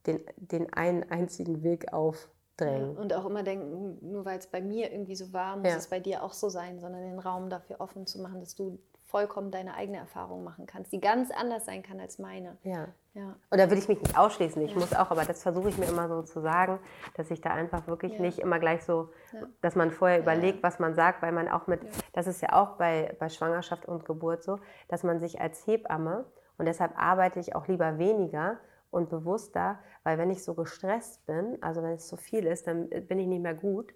[0.06, 2.94] den, den einen einzigen Weg aufdrängen.
[2.94, 5.76] Ja, und auch immer denken, nur weil es bei mir irgendwie so war, muss ja.
[5.76, 8.78] es bei dir auch so sein, sondern den Raum dafür offen zu machen, dass du
[9.14, 12.58] vollkommen deine eigene Erfahrung machen kannst, die ganz anders sein kann als meine.
[12.64, 12.88] Ja.
[13.12, 13.36] ja.
[13.48, 14.60] Und da will ich mich nicht ausschließen.
[14.62, 14.76] Ich ja.
[14.76, 16.80] muss auch, aber das versuche ich mir immer so zu sagen,
[17.16, 18.20] dass ich da einfach wirklich ja.
[18.22, 19.10] nicht immer gleich so,
[19.60, 21.80] dass man vorher überlegt, was man sagt, weil man auch mit,
[22.12, 24.58] das ist ja auch bei, bei Schwangerschaft und Geburt so,
[24.88, 26.24] dass man sich als Hebamme,
[26.58, 28.58] und deshalb arbeite ich auch lieber weniger,
[28.90, 32.88] und bewusster, weil wenn ich so gestresst bin, also wenn es zu viel ist, dann
[32.88, 33.92] bin ich nicht mehr gut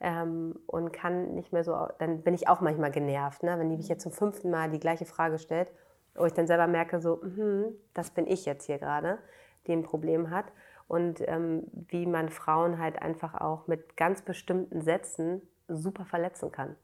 [0.00, 3.58] ähm, und kann nicht mehr so, dann bin ich auch manchmal genervt, ne?
[3.58, 5.70] wenn die mich jetzt zum fünften Mal die gleiche Frage stellt,
[6.14, 9.18] wo ich dann selber merke, so, mh, das bin ich jetzt hier gerade,
[9.66, 10.46] die ein Problem hat.
[10.88, 16.74] Und ähm, wie man Frauen halt einfach auch mit ganz bestimmten Sätzen super verletzen kann.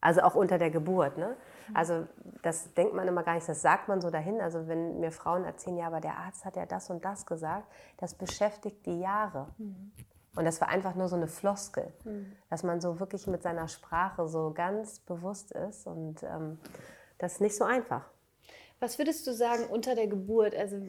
[0.00, 1.16] Also auch unter der Geburt.
[1.16, 1.34] Ne?
[1.72, 2.06] Also
[2.42, 4.40] das denkt man immer gar nicht, das sagt man so dahin.
[4.40, 7.66] Also wenn mir Frauen erzählen, ja, aber der Arzt hat ja das und das gesagt,
[7.96, 9.48] das beschäftigt die Jahre.
[9.56, 9.92] Mhm.
[10.36, 12.32] Und das war einfach nur so eine Floskel, mhm.
[12.50, 16.58] dass man so wirklich mit seiner Sprache so ganz bewusst ist und ähm,
[17.18, 18.10] das ist nicht so einfach.
[18.80, 20.54] Was würdest du sagen unter der Geburt?
[20.54, 20.82] Also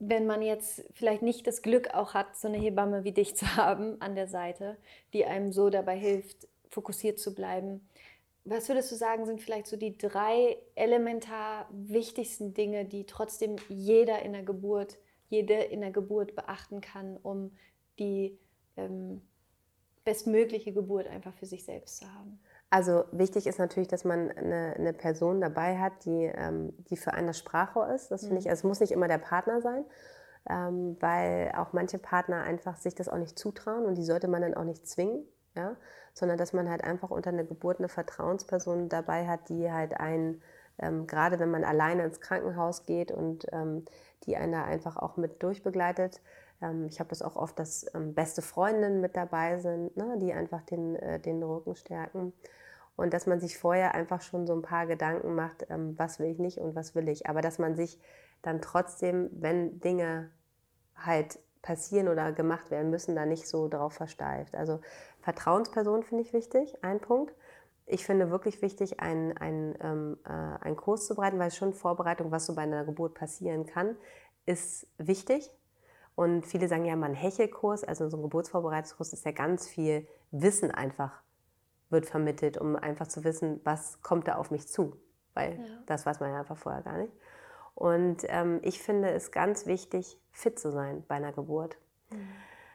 [0.00, 3.56] wenn man jetzt vielleicht nicht das Glück auch hat, so eine Hebamme wie dich zu
[3.56, 4.76] haben an der Seite,
[5.12, 7.88] die einem so dabei hilft, fokussiert zu bleiben.
[8.44, 14.22] Was würdest du sagen, sind vielleicht so die drei elementar wichtigsten Dinge, die trotzdem jeder
[14.22, 14.98] in der Geburt,
[15.28, 17.52] jede in der Geburt beachten kann, um
[17.98, 18.38] die
[18.78, 19.20] ähm,
[20.04, 22.40] bestmögliche Geburt einfach für sich selbst zu haben.
[22.70, 27.14] Also wichtig ist natürlich, dass man eine, eine Person dabei hat, die, ähm, die für
[27.14, 28.10] einen das Sprachrohr ist.
[28.10, 28.50] Das finde ich, mhm.
[28.50, 29.84] also es muss nicht immer der Partner sein,
[30.48, 34.42] ähm, weil auch manche Partner einfach sich das auch nicht zutrauen und die sollte man
[34.42, 35.24] dann auch nicht zwingen,
[35.56, 35.76] ja?
[36.12, 40.42] sondern dass man halt einfach unter einer Geburt eine Vertrauensperson dabei hat, die halt einen,
[40.78, 43.84] ähm, gerade wenn man alleine ins Krankenhaus geht und ähm,
[44.24, 46.20] die einen da einfach auch mit durchbegleitet,
[46.88, 50.62] ich habe das auch oft, dass ähm, beste Freundinnen mit dabei sind, ne, die einfach
[50.62, 52.32] den, äh, den Rücken stärken.
[52.96, 56.26] Und dass man sich vorher einfach schon so ein paar Gedanken macht, ähm, was will
[56.26, 57.28] ich nicht und was will ich.
[57.28, 58.00] Aber dass man sich
[58.42, 60.30] dann trotzdem, wenn Dinge
[60.96, 64.56] halt passieren oder gemacht werden müssen, da nicht so drauf versteift.
[64.56, 64.80] Also
[65.20, 67.34] Vertrauensperson finde ich wichtig, ein Punkt.
[67.86, 70.30] Ich finde wirklich wichtig, einen, einen, ähm, äh,
[70.64, 73.96] einen Kurs zu bereiten, weil schon Vorbereitung, was so bei einer Geburt passieren kann,
[74.44, 75.50] ist wichtig.
[76.18, 80.04] Und viele sagen ja mal ein Hechelkurs, also so ein Geburtsvorbereitungskurs ist ja ganz viel
[80.32, 81.22] Wissen einfach
[81.90, 84.96] wird vermittelt, um einfach zu wissen, was kommt da auf mich zu.
[85.34, 85.64] Weil ja.
[85.86, 87.12] das weiß man ja einfach vorher gar nicht.
[87.76, 91.78] Und ähm, ich finde es ganz wichtig, fit zu sein bei einer Geburt.
[92.10, 92.28] Mhm.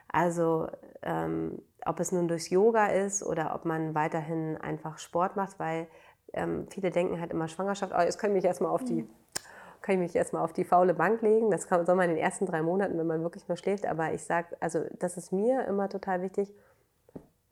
[0.08, 0.70] Also
[1.02, 5.90] ähm, ob es nun durchs Yoga ist oder ob man weiterhin einfach Sport macht, weil
[6.32, 9.10] ähm, viele denken halt immer Schwangerschaft, oh, jetzt können mich erstmal auf die mhm
[9.84, 11.52] kann ich mich erstmal auf die faule Bank legen.
[11.52, 13.86] Das kann, soll man in den ersten drei Monaten, wenn man wirklich nur schläft.
[13.86, 16.52] Aber ich sage, also das ist mir immer total wichtig.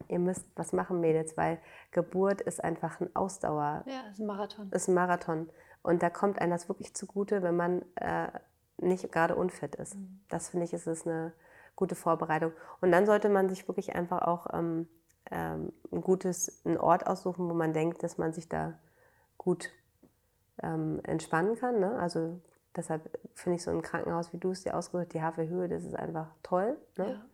[0.08, 1.60] Ihr müsst was machen, Mädels, weil
[1.92, 3.84] Geburt ist einfach ein Ausdauer.
[3.86, 4.72] Ja, ist ein Marathon.
[4.72, 5.50] Ist ein Marathon.
[5.84, 8.30] Und da kommt einem das wirklich zugute, wenn man äh,
[8.78, 9.96] nicht gerade unfit ist.
[9.96, 10.22] Mhm.
[10.30, 11.34] Das finde ich, ist es eine
[11.76, 12.54] gute Vorbereitung.
[12.80, 14.88] Und dann sollte man sich wirklich einfach auch ähm,
[15.32, 18.74] ähm, ein gutes, einen Ort aussuchen, wo man denkt, dass man sich da
[19.38, 19.72] gut
[20.64, 21.80] ähm, entspannen kann.
[21.80, 21.98] Ne?
[22.00, 22.40] Also
[22.76, 25.96] deshalb finde ich so ein Krankenhaus, wie du es dir ausgesucht die Havelhöhe, das ist
[25.96, 26.78] einfach toll.
[26.98, 27.10] Ne?
[27.10, 27.26] Ja.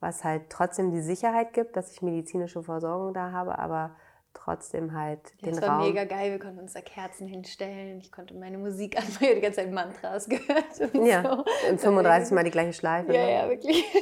[0.00, 3.96] Was halt trotzdem die Sicherheit gibt, dass ich medizinische Versorgung da habe, aber
[4.36, 6.32] trotzdem halt ja, den das war mega geil.
[6.32, 8.00] Wir konnten uns da Kerzen hinstellen.
[8.00, 9.16] Ich konnte meine Musik anmachen.
[9.20, 10.94] Ich habe die ganze Zeit Mantras gehört.
[10.94, 11.70] Und ja, so.
[11.70, 13.12] und 35 Mal die gleiche Schleife.
[13.12, 13.32] Ja, ne?
[13.32, 13.84] ja, wirklich.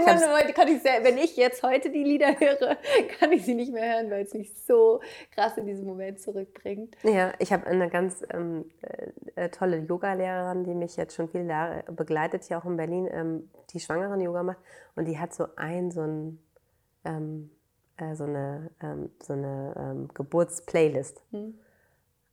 [0.00, 2.76] Ich heute kann ich sehr, wenn ich jetzt heute die Lieder höre,
[3.18, 6.96] kann ich sie nicht mehr hören, weil es mich so krass in diesen Moment zurückbringt.
[7.02, 8.64] Ja, ich habe eine ganz ähm,
[9.34, 13.50] äh, tolle Yoga-Lehrerin, die mich jetzt schon viele Jahre begleitet, hier auch in Berlin, ähm,
[13.72, 14.58] die schwangeren Yoga macht.
[14.96, 16.38] Und die hat so ein, so ein...
[17.04, 17.50] Ähm,
[18.00, 21.22] äh, so eine, ähm, so eine ähm, Geburtsplaylist.
[21.30, 21.58] Hm.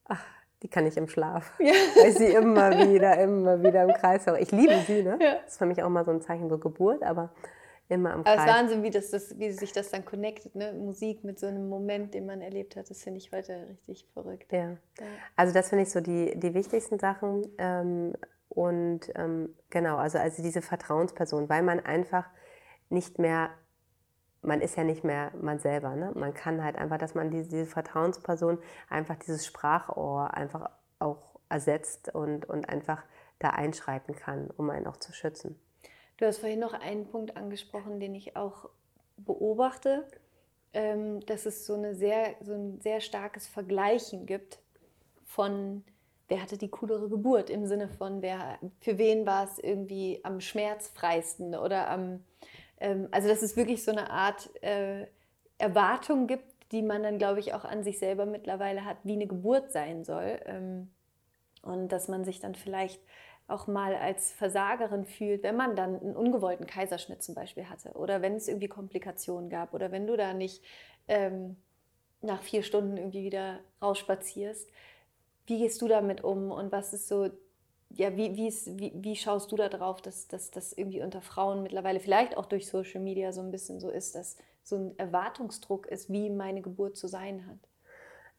[0.05, 0.23] Ach,
[0.63, 1.53] die kann ich im Schlaf.
[1.59, 1.73] Ja.
[1.95, 4.39] Weil ich sie immer wieder, immer wieder im Kreis höre.
[4.39, 5.17] Ich liebe sie, ne?
[5.21, 5.35] Ja.
[5.43, 7.31] Das ist für mich auch mal so ein Zeichen so Geburt, aber
[7.89, 8.39] Immer am Kreis.
[8.39, 10.73] Aber es ist Wahnsinn, wie, das, das, wie sich das dann connectet, ne?
[10.73, 12.89] Musik mit so einem Moment, den man erlebt hat.
[12.89, 14.51] Das finde ich heute richtig verrückt.
[14.51, 14.71] Ja.
[14.71, 14.77] ja.
[15.37, 17.47] Also das finde ich so die, die wichtigsten Sachen.
[17.57, 18.13] Ähm,
[18.49, 22.25] und ähm, genau, also, also diese Vertrauensperson, weil man einfach
[22.89, 23.51] nicht mehr,
[24.47, 25.95] man ist ja nicht mehr man selber.
[25.95, 26.11] Ne?
[26.15, 28.57] Man kann halt einfach, dass man diese, diese Vertrauensperson
[28.89, 33.03] einfach dieses Sprachrohr einfach auch ersetzt und, und einfach
[33.39, 35.59] da einschreiten kann, um einen auch zu schützen.
[36.17, 38.69] Du hast vorhin noch einen Punkt angesprochen, den ich auch
[39.17, 40.07] beobachte,
[40.73, 44.59] ähm, dass es so, eine sehr, so ein sehr starkes Vergleichen gibt
[45.25, 45.83] von,
[46.29, 50.41] wer hatte die coolere Geburt, im Sinne von, wer, für wen war es irgendwie am
[50.41, 52.23] schmerzfreisten oder am,
[52.79, 55.07] ähm, also dass es wirklich so eine Art äh,
[55.57, 59.27] Erwartung gibt, die man dann, glaube ich, auch an sich selber mittlerweile hat, wie eine
[59.27, 60.39] Geburt sein soll.
[60.45, 60.89] Ähm,
[61.61, 63.01] und dass man sich dann vielleicht
[63.47, 68.21] auch mal als Versagerin fühlt, wenn man dann einen ungewollten Kaiserschnitt zum Beispiel hatte oder
[68.21, 70.61] wenn es irgendwie Komplikationen gab oder wenn du da nicht
[71.07, 71.55] ähm,
[72.21, 74.69] nach vier Stunden irgendwie wieder rausspazierst.
[75.45, 77.29] Wie gehst du damit um und was ist so,
[77.89, 81.63] ja, wie, wie, ist, wie, wie schaust du da drauf, dass das irgendwie unter Frauen
[81.63, 85.87] mittlerweile vielleicht auch durch Social Media so ein bisschen so ist, dass so ein Erwartungsdruck
[85.87, 87.59] ist, wie meine Geburt zu sein hat?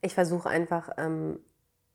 [0.01, 1.40] Ich versuche einfach ähm,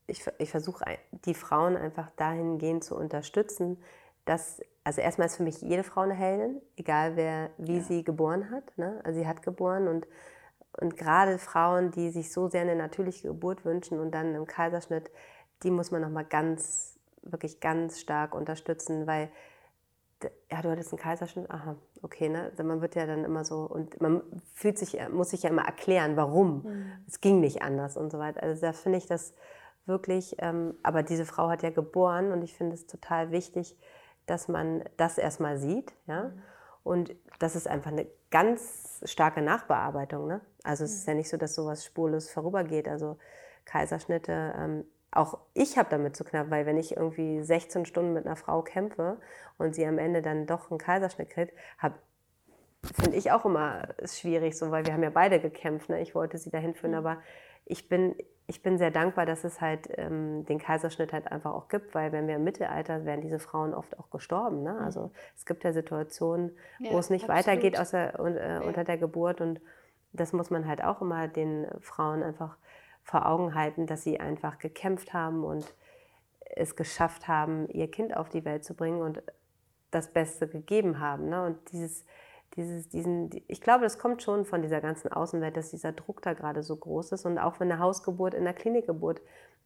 [0.07, 0.85] ich, ich versuche
[1.25, 3.77] die Frauen einfach dahingehend zu unterstützen,
[4.25, 7.83] dass, also erstmal ist für mich jede Frau eine Heldin, egal wer, wie ja.
[7.83, 8.77] sie geboren hat.
[8.77, 9.01] Ne?
[9.03, 10.07] Also sie hat geboren und,
[10.79, 15.09] und gerade Frauen, die sich so sehr eine natürliche Geburt wünschen und dann im Kaiserschnitt,
[15.63, 16.92] die muss man nochmal ganz,
[17.23, 19.29] wirklich ganz stark unterstützen, weil
[20.51, 22.43] ja, du hattest einen Kaiserschnitt, aha, okay, ne?
[22.51, 24.21] Also man wird ja dann immer so, und man
[24.53, 26.63] fühlt sich, muss sich ja immer erklären, warum.
[26.63, 26.91] Mhm.
[27.07, 28.41] Es ging nicht anders und so weiter.
[28.43, 29.33] Also da finde ich das
[29.85, 33.77] wirklich, ähm, aber diese Frau hat ja geboren und ich finde es total wichtig,
[34.25, 35.93] dass man das erstmal sieht.
[36.07, 36.25] Ja?
[36.25, 36.41] Mhm.
[36.83, 40.27] Und das ist einfach eine ganz starke Nachbearbeitung.
[40.27, 40.41] Ne?
[40.63, 40.97] Also es mhm.
[40.97, 42.87] ist ja nicht so, dass sowas spurlos vorübergeht.
[42.87, 43.17] Also
[43.65, 44.85] Kaiserschnitte, ähm,
[45.15, 48.61] auch ich habe damit zu knapp, weil wenn ich irgendwie 16 Stunden mit einer Frau
[48.61, 49.17] kämpfe
[49.57, 51.53] und sie am Ende dann doch einen Kaiserschnitt kriegt,
[52.91, 55.89] finde ich auch immer schwierig, so, weil wir haben ja beide gekämpft.
[55.89, 56.01] Ne?
[56.01, 56.97] Ich wollte sie dahin führen, mhm.
[56.97, 57.17] aber
[57.65, 58.15] ich bin,
[58.47, 62.11] ich bin sehr dankbar, dass es halt ähm, den Kaiserschnitt halt einfach auch gibt, weil
[62.11, 64.63] wenn wir im Mittelalter wären diese Frauen oft auch gestorben.
[64.63, 64.77] Ne?
[64.79, 65.11] Also mhm.
[65.37, 67.47] es gibt ja Situationen, ja, wo es nicht absolut.
[67.47, 69.61] weitergeht aus der, äh, unter der Geburt und
[70.11, 72.57] das muss man halt auch immer den Frauen einfach
[73.03, 75.73] vor Augen halten, dass sie einfach gekämpft haben und
[76.55, 79.21] es geschafft haben, ihr Kind auf die Welt zu bringen und
[79.91, 81.29] das Beste gegeben haben.
[81.29, 81.45] Ne?
[81.45, 82.05] Und dieses
[82.55, 86.33] dieses, diesen, ich glaube, das kommt schon von dieser ganzen Außenwelt, dass dieser Druck da
[86.33, 87.25] gerade so groß ist.
[87.25, 89.21] Und auch wenn eine Hausgeburt in der Klinikgeburt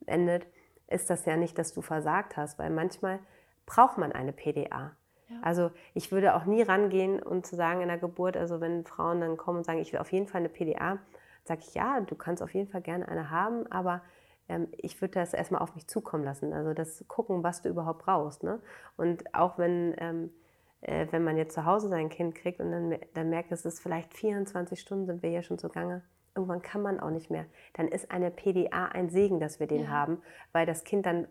[0.06, 0.48] endet,
[0.88, 3.20] ist das ja nicht, dass du versagt hast, weil manchmal
[3.66, 4.96] braucht man eine PDA.
[5.28, 5.36] Ja.
[5.42, 9.20] Also ich würde auch nie rangehen und zu sagen in der Geburt, also wenn Frauen
[9.20, 11.00] dann kommen und sagen, ich will auf jeden Fall eine PDA,
[11.48, 14.02] sage ich, ja, du kannst auf jeden Fall gerne eine haben, aber
[14.50, 16.54] ähm, ich würde das erstmal auf mich zukommen lassen.
[16.54, 18.44] Also das gucken, was du überhaupt brauchst.
[18.44, 18.60] Ne?
[18.96, 19.96] Und auch wenn...
[19.98, 20.32] Ähm,
[20.82, 23.80] äh, wenn man jetzt zu Hause sein Kind kriegt und dann, dann merkt, es ist
[23.80, 26.04] vielleicht 24 Stunden, sind wir ja schon so gange.
[26.36, 27.46] Irgendwann kann man auch nicht mehr.
[27.74, 29.88] Dann ist eine PDA ein Segen, dass wir den ja.
[29.88, 30.22] haben,
[30.52, 31.28] weil das Kind dann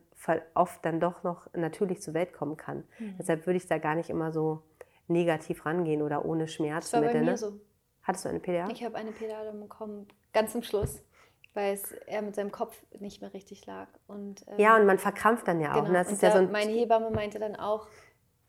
[0.55, 2.83] oft dann doch noch natürlich zur Welt kommen kann.
[2.99, 3.15] Mhm.
[3.19, 4.63] Deshalb würde ich da gar nicht immer so
[5.07, 7.07] negativ rangehen oder ohne Schmerzmittel.
[7.07, 7.37] Das war bei mir ne?
[7.37, 7.61] so.
[8.07, 8.69] Hattest du eine PDA?
[8.71, 11.03] Ich habe eine PDA bekommen, ganz zum Schluss,
[11.55, 13.89] weil es er mit seinem Kopf nicht mehr richtig lag.
[14.07, 15.83] Und, ähm, ja, und man verkrampft dann ja auch.
[15.83, 15.89] Genau.
[15.89, 15.99] Ne?
[15.99, 17.89] Das und ist ja so meine Hebamme meinte dann auch,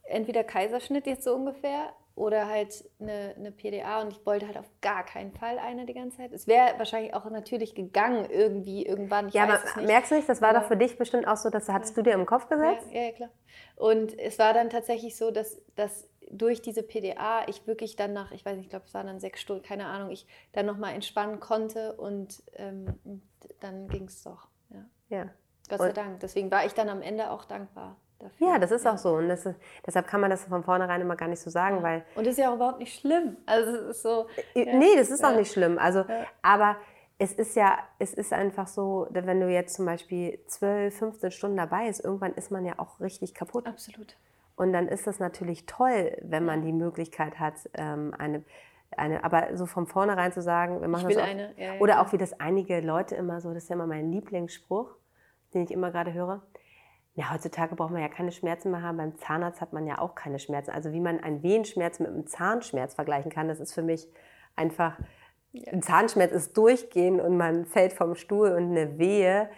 [0.03, 4.69] entweder Kaiserschnitt jetzt so ungefähr oder halt eine, eine PDA und ich wollte halt auf
[4.81, 6.33] gar keinen Fall eine die ganze Zeit.
[6.33, 9.27] Es wäre wahrscheinlich auch natürlich gegangen irgendwie irgendwann.
[9.27, 11.49] Ich ja, aber merkst du nicht, das war aber, doch für dich bestimmt auch so,
[11.49, 12.03] das hattest ja.
[12.03, 12.87] du dir im Kopf gesetzt?
[12.91, 13.29] Ja, ja, klar.
[13.75, 18.31] Und es war dann tatsächlich so, dass, dass durch diese PDA ich wirklich dann nach,
[18.31, 20.93] ich weiß nicht, ich glaube, es waren dann sechs Stunden, keine Ahnung, ich dann nochmal
[20.93, 22.99] entspannen konnte und ähm,
[23.59, 24.47] dann ging es doch.
[24.69, 24.85] Ja.
[25.09, 25.29] ja.
[25.69, 26.19] Gott sei Dank.
[26.21, 27.97] Deswegen war ich dann am Ende auch dankbar.
[28.19, 28.47] Dafür.
[28.47, 28.93] Ja, das ist ja.
[28.93, 29.15] auch so.
[29.15, 29.47] Und ist,
[29.85, 31.83] deshalb kann man das von vornherein immer gar nicht so sagen, ja.
[31.83, 32.05] weil.
[32.15, 33.37] Und das ist ja auch überhaupt nicht schlimm.
[33.45, 34.27] Also es ist so.
[34.55, 34.75] Ja.
[34.75, 35.77] Nee, das ist auch nicht schlimm.
[35.77, 36.05] Also,
[36.41, 36.77] aber
[37.19, 41.57] es ist ja, es ist einfach so, wenn du jetzt zum Beispiel 12, 15 Stunden
[41.57, 43.67] dabei bist, irgendwann ist man ja auch richtig kaputt.
[43.67, 44.15] Absolut.
[44.57, 48.43] Und dann ist das natürlich toll, wenn man die Möglichkeit hat, ähm, eine,
[48.97, 51.53] eine, aber so von vornherein zu sagen, wir machen ich das auch, eine.
[51.57, 54.89] Ja, oder auch wie das einige Leute immer so, das ist ja immer mein Lieblingsspruch,
[55.53, 56.41] den ich immer gerade höre.
[57.13, 58.97] Ja, heutzutage braucht man ja keine Schmerzen mehr haben.
[58.97, 60.71] Beim Zahnarzt hat man ja auch keine Schmerzen.
[60.71, 64.07] Also wie man einen Wehenschmerz mit einem Zahnschmerz vergleichen kann, das ist für mich
[64.55, 64.97] einfach,
[65.71, 69.49] ein Zahnschmerz ist durchgehen und man fällt vom Stuhl und eine Wehe,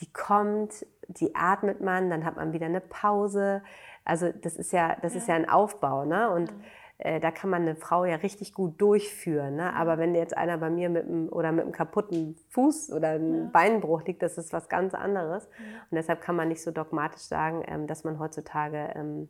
[0.00, 3.62] die kommt, die atmet man, dann hat man wieder eine Pause.
[4.04, 5.18] Also das ist ja, das ja.
[5.20, 6.04] ist ja ein Aufbau.
[6.04, 6.30] Ne?
[6.30, 6.52] Und
[6.98, 9.56] äh, da kann man eine Frau ja richtig gut durchführen.
[9.56, 9.74] Ne?
[9.74, 13.44] Aber wenn jetzt einer bei mir mit einem, oder mit einem kaputten Fuß oder einem
[13.44, 13.50] ja.
[13.52, 15.48] Beinbruch liegt, das ist was ganz anderes.
[15.58, 15.82] Ja.
[15.90, 19.28] Und deshalb kann man nicht so dogmatisch sagen, ähm, dass man heutzutage ähm,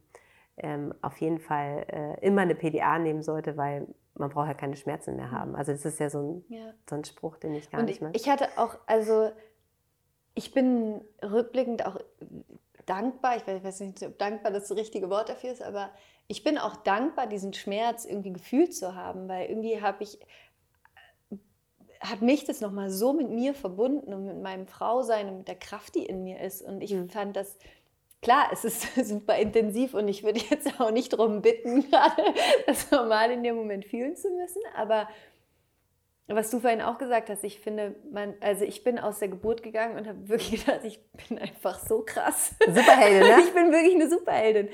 [0.59, 4.77] ähm, auf jeden Fall äh, immer eine PDA nehmen sollte, weil man braucht ja keine
[4.77, 5.57] Schmerzen mehr haben.
[5.57, 6.75] Also das ist ja so ein, ja.
[6.89, 8.11] So ein Spruch, den ich gar Und nicht mehr.
[8.15, 9.31] Ich hatte auch, also
[10.35, 11.99] ich bin rückblickend auch
[12.87, 15.91] dankbar, ich weiß nicht, ob dankbar das, das richtige Wort dafür ist, aber
[16.29, 20.19] ich bin auch dankbar, diesen Schmerz irgendwie gefühlt zu haben, weil irgendwie habe ich
[22.01, 25.55] hat mich das nochmal so mit mir verbunden und mit meinem Frausein und mit der
[25.55, 26.61] Kraft, die in mir ist.
[26.61, 27.09] Und ich mhm.
[27.09, 27.57] fand das,
[28.23, 32.23] klar, es ist super intensiv und ich würde jetzt auch nicht darum bitten, gerade
[32.67, 35.09] das normal in dem Moment fühlen zu müssen, aber
[36.29, 39.63] was du vorhin auch gesagt hast, ich finde, man, also ich bin aus der Geburt
[39.63, 42.55] gegangen und habe wirklich gedacht, ich bin einfach so krass.
[42.67, 43.43] Superheldin, ne?
[43.47, 44.69] Ich bin wirklich eine Superheldin.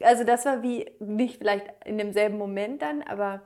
[0.00, 3.42] Also das war wie, nicht vielleicht in demselben Moment dann, aber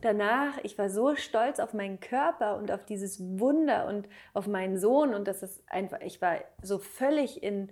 [0.00, 4.78] danach, ich war so stolz auf meinen Körper und auf dieses Wunder und auf meinen
[4.78, 7.70] Sohn und das ist einfach, ich war so völlig in,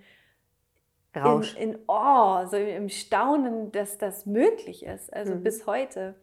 [1.15, 1.55] Rausch.
[1.57, 5.13] in, in Awe, so im Staunen, dass das möglich ist.
[5.13, 5.43] Also mhm.
[5.43, 6.15] bis heute.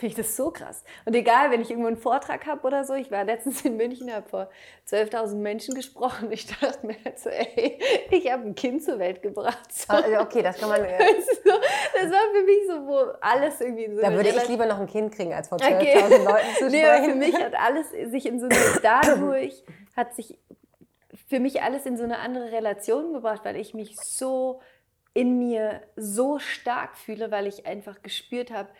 [0.00, 0.82] Finde ich das so krass.
[1.04, 4.10] Und egal, wenn ich irgendwo einen Vortrag habe oder so, ich war letztens in München,
[4.10, 4.48] habe vor
[4.88, 6.32] 12.000 Menschen gesprochen.
[6.32, 7.78] Ich dachte mir halt so, ey,
[8.10, 9.70] ich habe ein Kind zur Welt gebracht.
[9.70, 9.92] So.
[9.92, 10.80] Ah, okay, das kann man.
[10.90, 10.98] Ja.
[10.98, 14.00] so, das war für mich so, wo alles irgendwie so.
[14.00, 16.24] Da würde ich lieber noch ein Kind kriegen, als vor 12.000 okay.
[16.24, 17.10] Leuten zu nee, sprechen.
[17.10, 19.62] Für mich hat alles sich in so eine, dadurch
[19.94, 20.38] hat sich
[21.28, 24.62] für mich alles in so eine andere Relation gebracht, weil ich mich so
[25.12, 28.70] in mir so stark fühle, weil ich einfach gespürt habe,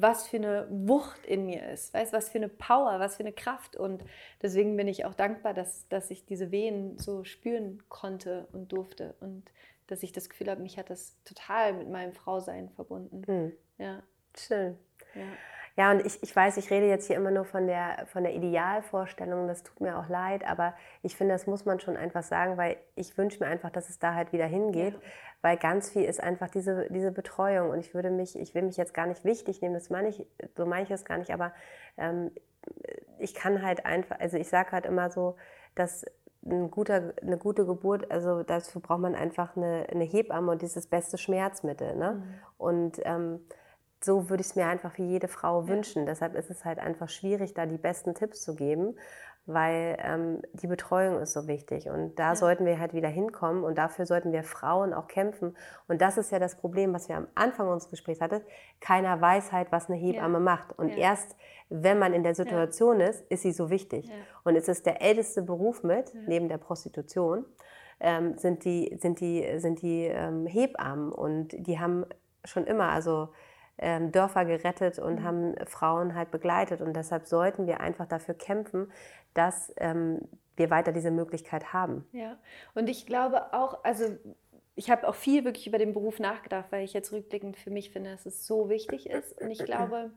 [0.00, 3.32] was für eine Wucht in mir ist, weißt, was für eine Power, was für eine
[3.32, 3.76] Kraft.
[3.76, 4.04] Und
[4.42, 9.14] deswegen bin ich auch dankbar, dass, dass ich diese Wehen so spüren konnte und durfte.
[9.20, 9.44] Und
[9.86, 13.22] dass ich das Gefühl habe, mich hat das total mit meinem Frausein verbunden.
[13.26, 13.52] Mhm.
[13.78, 14.02] Ja.
[14.36, 14.78] Schön.
[15.14, 15.22] Ja.
[15.78, 18.34] Ja, und ich, ich weiß, ich rede jetzt hier immer nur von der, von der
[18.34, 22.56] Idealvorstellung, das tut mir auch leid, aber ich finde, das muss man schon einfach sagen,
[22.56, 25.00] weil ich wünsche mir einfach, dass es da halt wieder hingeht, ja.
[25.40, 28.76] weil ganz viel ist einfach diese, diese Betreuung und ich würde mich, ich will mich
[28.76, 30.26] jetzt gar nicht wichtig nehmen, das meine ich,
[30.56, 31.52] so meine ich es gar nicht, aber
[31.96, 32.32] ähm,
[33.20, 35.36] ich kann halt einfach, also ich sage halt immer so,
[35.76, 36.04] dass
[36.44, 40.88] ein guter, eine gute Geburt, also dafür braucht man einfach eine, eine Hebamme und dieses
[40.88, 41.94] beste Schmerzmittel.
[41.94, 42.14] Ne?
[42.14, 42.34] Mhm.
[42.56, 43.40] Und ähm,
[44.00, 46.06] so würde ich es mir einfach für jede Frau wünschen.
[46.06, 48.94] Deshalb ist es halt einfach schwierig, da die besten Tipps zu geben,
[49.48, 51.88] weil ähm, die Betreuung ist so wichtig.
[51.88, 52.36] Und da ja.
[52.36, 55.56] sollten wir halt wieder hinkommen und dafür sollten wir Frauen auch kämpfen.
[55.88, 58.42] Und das ist ja das Problem, was wir am Anfang unseres Gesprächs hatten.
[58.80, 60.40] Keiner weiß halt, was eine Hebamme ja.
[60.40, 60.78] macht.
[60.78, 60.98] Und ja.
[60.98, 61.34] erst,
[61.70, 64.10] wenn man in der Situation ist, ist sie so wichtig.
[64.44, 67.46] Und es ist der älteste Beruf mit, neben der Prostitution,
[68.00, 71.10] ähm, sind die, sind die, sind die ähm, Hebammen.
[71.10, 72.04] Und die haben
[72.44, 73.30] schon immer, also
[74.12, 75.24] Dörfer gerettet und mhm.
[75.24, 76.80] haben Frauen halt begleitet.
[76.80, 78.90] Und deshalb sollten wir einfach dafür kämpfen,
[79.34, 80.20] dass ähm,
[80.56, 82.06] wir weiter diese Möglichkeit haben.
[82.12, 82.36] Ja,
[82.74, 84.04] und ich glaube auch, also
[84.74, 87.90] ich habe auch viel wirklich über den Beruf nachgedacht, weil ich jetzt rückblickend für mich
[87.90, 89.40] finde, dass es so wichtig ist.
[89.40, 90.10] Und ich glaube,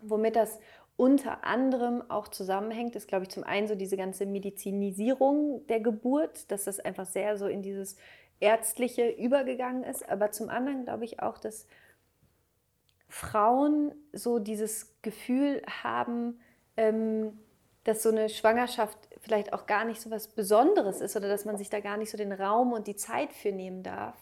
[0.00, 0.58] womit das
[0.96, 6.50] unter anderem auch zusammenhängt, ist, glaube ich, zum einen so diese ganze Medizinisierung der Geburt,
[6.50, 7.96] dass das einfach sehr so in dieses
[8.40, 10.08] Ärztliche übergegangen ist.
[10.08, 11.66] Aber zum anderen glaube ich auch, dass
[13.08, 16.40] Frauen so dieses Gefühl haben,
[16.76, 17.38] ähm,
[17.84, 21.56] dass so eine Schwangerschaft vielleicht auch gar nicht so was Besonderes ist oder dass man
[21.56, 24.16] sich da gar nicht so den Raum und die Zeit für nehmen darf,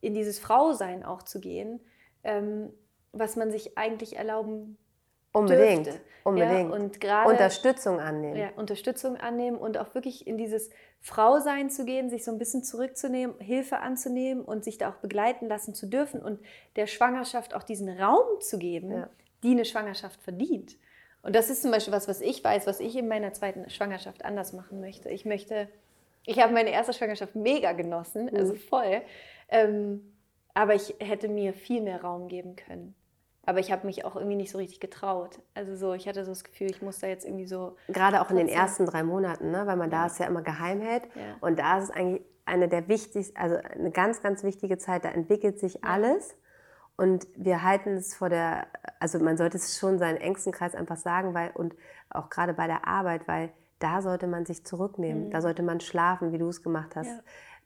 [0.00, 1.80] in dieses Frausein auch zu gehen,
[2.24, 2.72] ähm,
[3.12, 4.78] was man sich eigentlich erlauben
[5.32, 6.00] Unbedingt, dürfte.
[6.24, 6.70] unbedingt.
[6.70, 8.36] Ja, und grade, Unterstützung annehmen.
[8.36, 10.70] Ja, Unterstützung annehmen und auch wirklich in dieses
[11.00, 15.48] Frausein zu gehen, sich so ein bisschen zurückzunehmen, Hilfe anzunehmen und sich da auch begleiten
[15.48, 16.38] lassen zu dürfen und
[16.76, 19.08] der Schwangerschaft auch diesen Raum zu geben, ja.
[19.42, 20.76] die eine Schwangerschaft verdient.
[21.22, 24.24] Und das ist zum Beispiel was, was ich weiß, was ich in meiner zweiten Schwangerschaft
[24.24, 25.08] anders machen möchte.
[25.08, 25.68] Ich möchte,
[26.26, 28.58] ich habe meine erste Schwangerschaft mega genossen, also mhm.
[28.58, 29.02] voll.
[29.48, 30.12] Ähm,
[30.54, 32.94] aber ich hätte mir viel mehr Raum geben können.
[33.44, 35.40] Aber ich habe mich auch irgendwie nicht so richtig getraut.
[35.54, 37.76] Also so, ich hatte so das Gefühl, ich muss da jetzt irgendwie so.
[37.88, 39.66] Gerade auch in den ersten drei Monaten, ne?
[39.66, 41.04] weil man da es ja immer geheim hält.
[41.14, 41.36] Ja.
[41.40, 45.04] Und da ist es eigentlich eine der wichtigsten, also eine ganz, ganz wichtige Zeit.
[45.04, 45.80] Da entwickelt sich ja.
[45.82, 46.36] alles.
[46.96, 48.66] Und wir halten es vor der,
[49.00, 51.74] also man sollte es schon seinen engsten Kreis einfach sagen, weil, und
[52.10, 55.26] auch gerade bei der Arbeit, weil da sollte man sich zurücknehmen.
[55.26, 55.30] Mhm.
[55.30, 57.08] Da sollte man schlafen, wie du es gemacht hast.
[57.08, 57.20] Ja.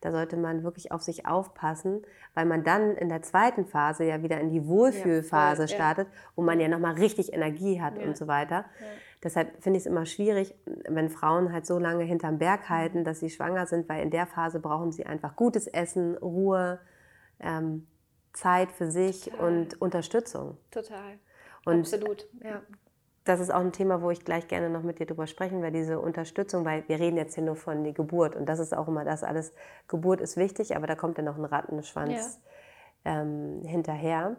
[0.06, 2.02] Da sollte man wirklich auf sich aufpassen,
[2.34, 6.42] weil man dann in der zweiten Phase ja wieder in die Wohlfühlphase ja, startet, wo
[6.42, 8.66] man ja nochmal richtig Energie hat und so weiter.
[9.24, 10.54] Deshalb finde ich es immer schwierig,
[10.88, 14.28] wenn Frauen halt so lange hinterm Berg halten, dass sie schwanger sind, weil in der
[14.28, 16.78] Phase brauchen sie einfach gutes Essen, Ruhe,
[17.40, 17.88] ähm,
[18.32, 19.48] Zeit für sich Total.
[19.48, 20.56] und Unterstützung.
[20.70, 21.18] Total.
[21.64, 22.62] Und Absolut, ja.
[23.26, 25.76] Das ist auch ein Thema, wo ich gleich gerne noch mit dir drüber sprechen werde,
[25.76, 28.86] diese Unterstützung, weil wir reden jetzt hier nur von der Geburt und das ist auch
[28.86, 29.52] immer das alles.
[29.88, 32.40] Geburt ist wichtig, aber da kommt ja noch ein Rattenschwanz
[33.04, 33.20] ja.
[33.20, 34.36] ähm, hinterher.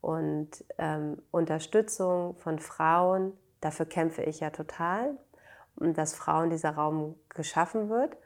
[0.00, 5.16] Und ähm, Unterstützung von Frauen, dafür kämpfe ich ja total,
[5.76, 8.16] dass Frauen dieser Raum geschaffen wird.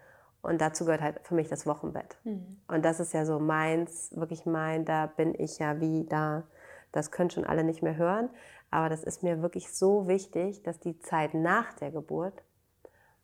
[0.40, 2.16] Und dazu gehört halt für mich das Wochenbett.
[2.22, 2.61] Mhm.
[2.68, 6.44] Und das ist ja so meins, wirklich mein, da bin ich ja wie da.
[6.92, 8.30] Das können schon alle nicht mehr hören.
[8.71, 12.43] Aber das ist mir wirklich so wichtig, dass die Zeit nach der Geburt,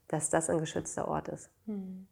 [0.09, 1.51] dass das ein geschützter Ort ist.
[1.66, 2.07] Mhm.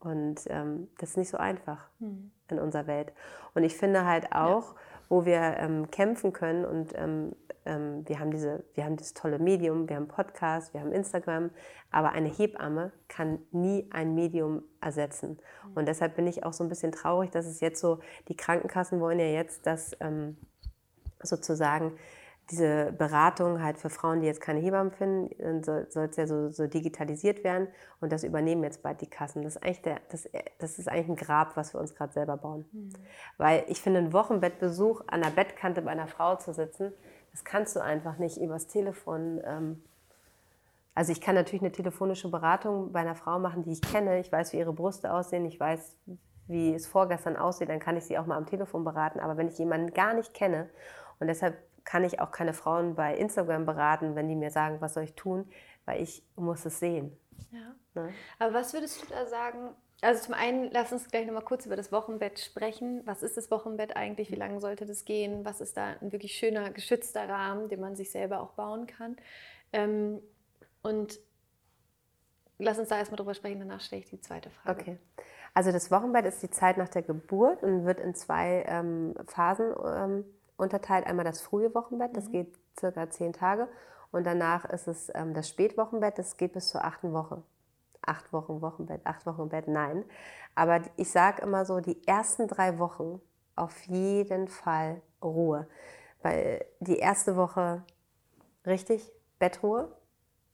[0.00, 2.32] Und ähm, das ist nicht so einfach mhm.
[2.48, 3.12] in unserer Welt.
[3.54, 4.80] Und ich finde halt auch, ja.
[5.10, 7.36] wo wir ähm, kämpfen können und ähm,
[7.66, 11.50] ähm, wir, haben diese, wir haben dieses tolle Medium, wir haben Podcast, wir haben Instagram,
[11.90, 15.38] aber eine Hebamme kann nie ein Medium ersetzen.
[15.66, 15.72] Mhm.
[15.74, 19.00] Und deshalb bin ich auch so ein bisschen traurig, dass es jetzt so, die Krankenkassen
[19.00, 20.38] wollen ja jetzt, dass ähm,
[21.22, 21.92] sozusagen
[22.50, 26.66] diese Beratung halt für Frauen, die jetzt keine Hebammen finden, soll es ja so, so,
[26.66, 27.68] digitalisiert werden
[28.00, 29.42] und das übernehmen jetzt bald die Kassen.
[29.42, 32.36] Das ist eigentlich, der, das, das ist eigentlich ein Grab, was wir uns gerade selber
[32.36, 32.64] bauen.
[32.72, 32.92] Mhm.
[33.38, 36.92] Weil ich finde, ein Wochenbettbesuch an der Bettkante bei einer Frau zu sitzen,
[37.30, 39.40] das kannst du einfach nicht übers Telefon.
[39.44, 39.82] Ähm,
[40.94, 44.18] also ich kann natürlich eine telefonische Beratung bei einer Frau machen, die ich kenne.
[44.18, 45.46] Ich weiß, wie ihre Brüste aussehen.
[45.46, 45.96] Ich weiß,
[46.48, 47.68] wie es vorgestern aussieht.
[47.68, 49.20] Dann kann ich sie auch mal am Telefon beraten.
[49.20, 50.68] Aber wenn ich jemanden gar nicht kenne
[51.20, 54.94] und deshalb kann ich auch keine Frauen bei Instagram beraten, wenn die mir sagen, was
[54.94, 55.48] soll ich tun,
[55.84, 57.16] weil ich muss es sehen.
[57.50, 57.74] Ja.
[57.94, 58.12] Ne?
[58.38, 61.76] Aber was würdest du da sagen, also zum einen, lass uns gleich nochmal kurz über
[61.76, 63.02] das Wochenbett sprechen.
[63.04, 64.30] Was ist das Wochenbett eigentlich?
[64.30, 65.44] Wie lange sollte das gehen?
[65.44, 69.16] Was ist da ein wirklich schöner, geschützter Rahmen, den man sich selber auch bauen kann?
[69.72, 70.20] Ähm,
[70.82, 71.20] und
[72.58, 74.80] lass uns da erstmal drüber sprechen, danach stelle ich die zweite Frage.
[74.80, 74.98] Okay.
[75.52, 79.74] Also das Wochenbett ist die Zeit nach der Geburt und wird in zwei ähm, Phasen
[79.84, 80.24] ähm,
[80.60, 81.06] unterteilt.
[81.06, 82.32] Einmal das frühe Wochenbett, das mhm.
[82.32, 83.68] geht circa zehn Tage.
[84.12, 87.42] Und danach ist es ähm, das Spätwochenbett, das geht bis zur achten Woche
[88.02, 90.04] acht Wochen Wochenbett, acht Wochen Bett, nein.
[90.54, 93.20] Aber ich sage immer so, die ersten drei Wochen
[93.56, 95.66] auf jeden Fall Ruhe.
[96.22, 97.82] Weil die erste Woche
[98.66, 99.94] richtig Bettruhe.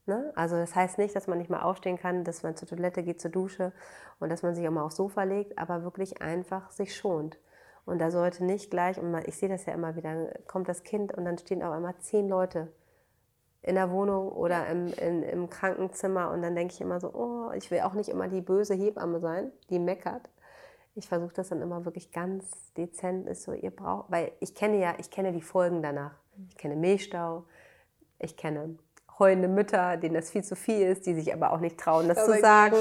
[0.07, 0.33] Ne?
[0.37, 3.21] Also das heißt nicht, dass man nicht mal aufstehen kann, dass man zur Toilette geht,
[3.21, 3.73] zur Dusche
[4.21, 7.39] und dass man sich auch mal aufs Sofa legt, aber wirklich einfach sich schont.
[7.87, 11.15] Und da sollte nicht gleich, und ich sehe das ja immer wieder, kommt das Kind
[11.15, 12.69] und dann stehen auf einmal zehn Leute
[13.63, 17.53] in der Wohnung oder im, in, im Krankenzimmer und dann denke ich immer so, oh,
[17.53, 20.29] ich will auch nicht immer die böse Hebamme sein, die meckert.
[20.97, 24.81] Ich versuche das dann immer wirklich ganz dezent, ist so, ihr braucht, weil ich kenne
[24.81, 26.15] ja, ich kenne die Folgen danach.
[26.49, 27.45] Ich kenne Milchstau,
[28.19, 28.79] ich kenne
[29.19, 32.19] heulende Mütter, denen das viel zu viel ist, die sich aber auch nicht trauen, das
[32.19, 32.77] ja, zu sagen.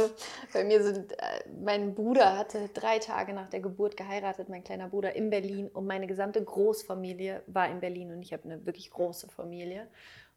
[0.54, 1.16] bei mir sind, äh,
[1.64, 5.86] mein Bruder hatte drei Tage nach der Geburt geheiratet, mein kleiner Bruder in Berlin und
[5.86, 9.88] meine gesamte Großfamilie war in Berlin und ich habe eine wirklich große Familie.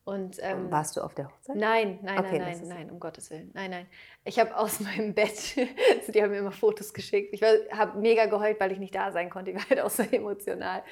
[0.08, 1.56] Und, ähm, Warst du auf der Hochzeit?
[1.56, 3.50] Nein, nein, okay, nein, nein, nein, um Gottes Willen.
[3.52, 3.86] Nein, nein.
[4.24, 5.54] Ich habe aus meinem Bett,
[5.98, 7.34] also die haben mir immer Fotos geschickt.
[7.34, 9.50] Ich habe mega geheult, weil ich nicht da sein konnte.
[9.50, 10.82] Ich war halt auch so emotional.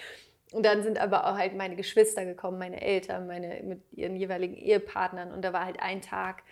[0.52, 4.54] Und dann sind aber auch halt meine Geschwister gekommen, meine Eltern, meine mit ihren jeweiligen
[4.54, 5.32] Ehepartnern.
[5.32, 6.42] Und da war halt ein Tag.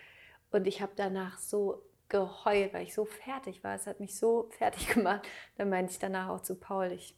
[0.51, 3.75] Und ich habe danach so geheult, weil ich so fertig war.
[3.75, 5.27] Es hat mich so fertig gemacht.
[5.57, 7.17] Dann meinte ich danach auch zu Paul, ich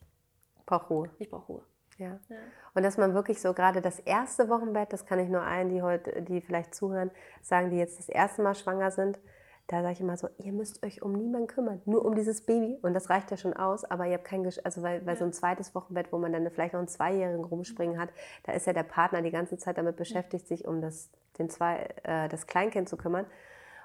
[0.66, 1.10] brauche Ruhe.
[1.20, 1.64] Ich brauche Ruhe.
[1.98, 2.20] Ja.
[2.30, 2.38] ja.
[2.76, 5.82] Und dass man wirklich so gerade das erste Wochenbett, das kann ich nur allen, die
[5.82, 7.10] heute, die vielleicht zuhören,
[7.42, 9.20] sagen, die jetzt das erste Mal schwanger sind,
[9.68, 12.80] da sage ich immer so, ihr müsst euch um niemanden kümmern, nur um dieses Baby.
[12.82, 15.20] Und das reicht ja schon aus, aber ihr habt kein, Gesch also weil, weil ja.
[15.20, 18.09] so ein zweites Wochenbett, wo man dann vielleicht noch einen Zweijährigen rumspringen hat,
[18.43, 21.89] da ist ja der Partner die ganze Zeit damit beschäftigt, sich um das, den zwei,
[22.03, 23.26] äh, das Kleinkind zu kümmern.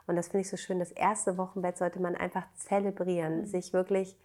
[0.07, 0.79] Und das finde ich so schön.
[0.79, 3.47] Das erste Wochenbett sollte man einfach zelebrieren, mhm.
[3.47, 4.17] sich wirklich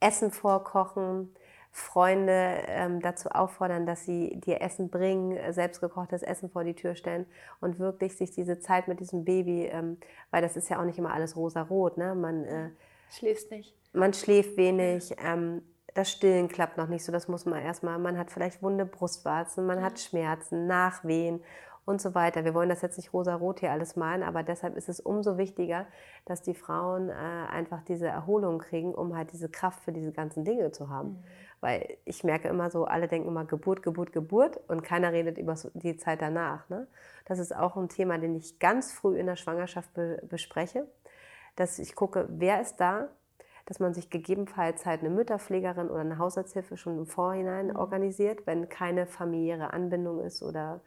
[0.00, 1.32] Essen vorkochen,
[1.78, 6.94] Freunde ähm, dazu auffordern, dass sie dir Essen bringen, äh, selbstgekochtes Essen vor die Tür
[6.94, 7.26] stellen
[7.60, 9.96] und wirklich sich diese Zeit mit diesem Baby, ähm,
[10.30, 12.14] weil das ist ja auch nicht immer alles rosa-rot, ne?
[12.14, 12.70] Man äh,
[13.10, 13.74] schläft nicht.
[13.92, 15.14] Man schläft wenig.
[15.24, 15.62] Ähm,
[15.94, 17.98] das Stillen klappt noch nicht so, das muss man erstmal.
[17.98, 21.40] Man hat vielleicht wunde Brustwarzen, man hat Schmerzen, Nachwehen
[21.84, 22.44] und so weiter.
[22.44, 25.86] Wir wollen das jetzt nicht rosa-rot hier alles malen, aber deshalb ist es umso wichtiger,
[26.26, 30.44] dass die Frauen äh, einfach diese Erholung kriegen, um halt diese Kraft für diese ganzen
[30.44, 31.10] Dinge zu haben.
[31.10, 31.24] Mhm.
[31.60, 35.56] Weil ich merke immer so, alle denken immer Geburt, Geburt, Geburt und keiner redet über
[35.74, 36.68] die Zeit danach.
[36.68, 36.86] Ne?
[37.24, 40.86] Das ist auch ein Thema, den ich ganz früh in der Schwangerschaft be bespreche,
[41.56, 43.08] dass ich gucke, wer ist da,
[43.66, 47.76] dass man sich gegebenenfalls halt eine Mütterpflegerin oder eine Hausarzthilfe schon im Vorhinein mhm.
[47.76, 50.80] organisiert, wenn keine familiäre Anbindung ist oder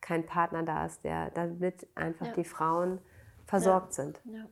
[0.00, 2.32] kein Partner da ist, der damit einfach ja.
[2.32, 2.98] die Frauen
[3.46, 4.04] versorgt ja.
[4.04, 4.20] sind.
[4.24, 4.46] Ja.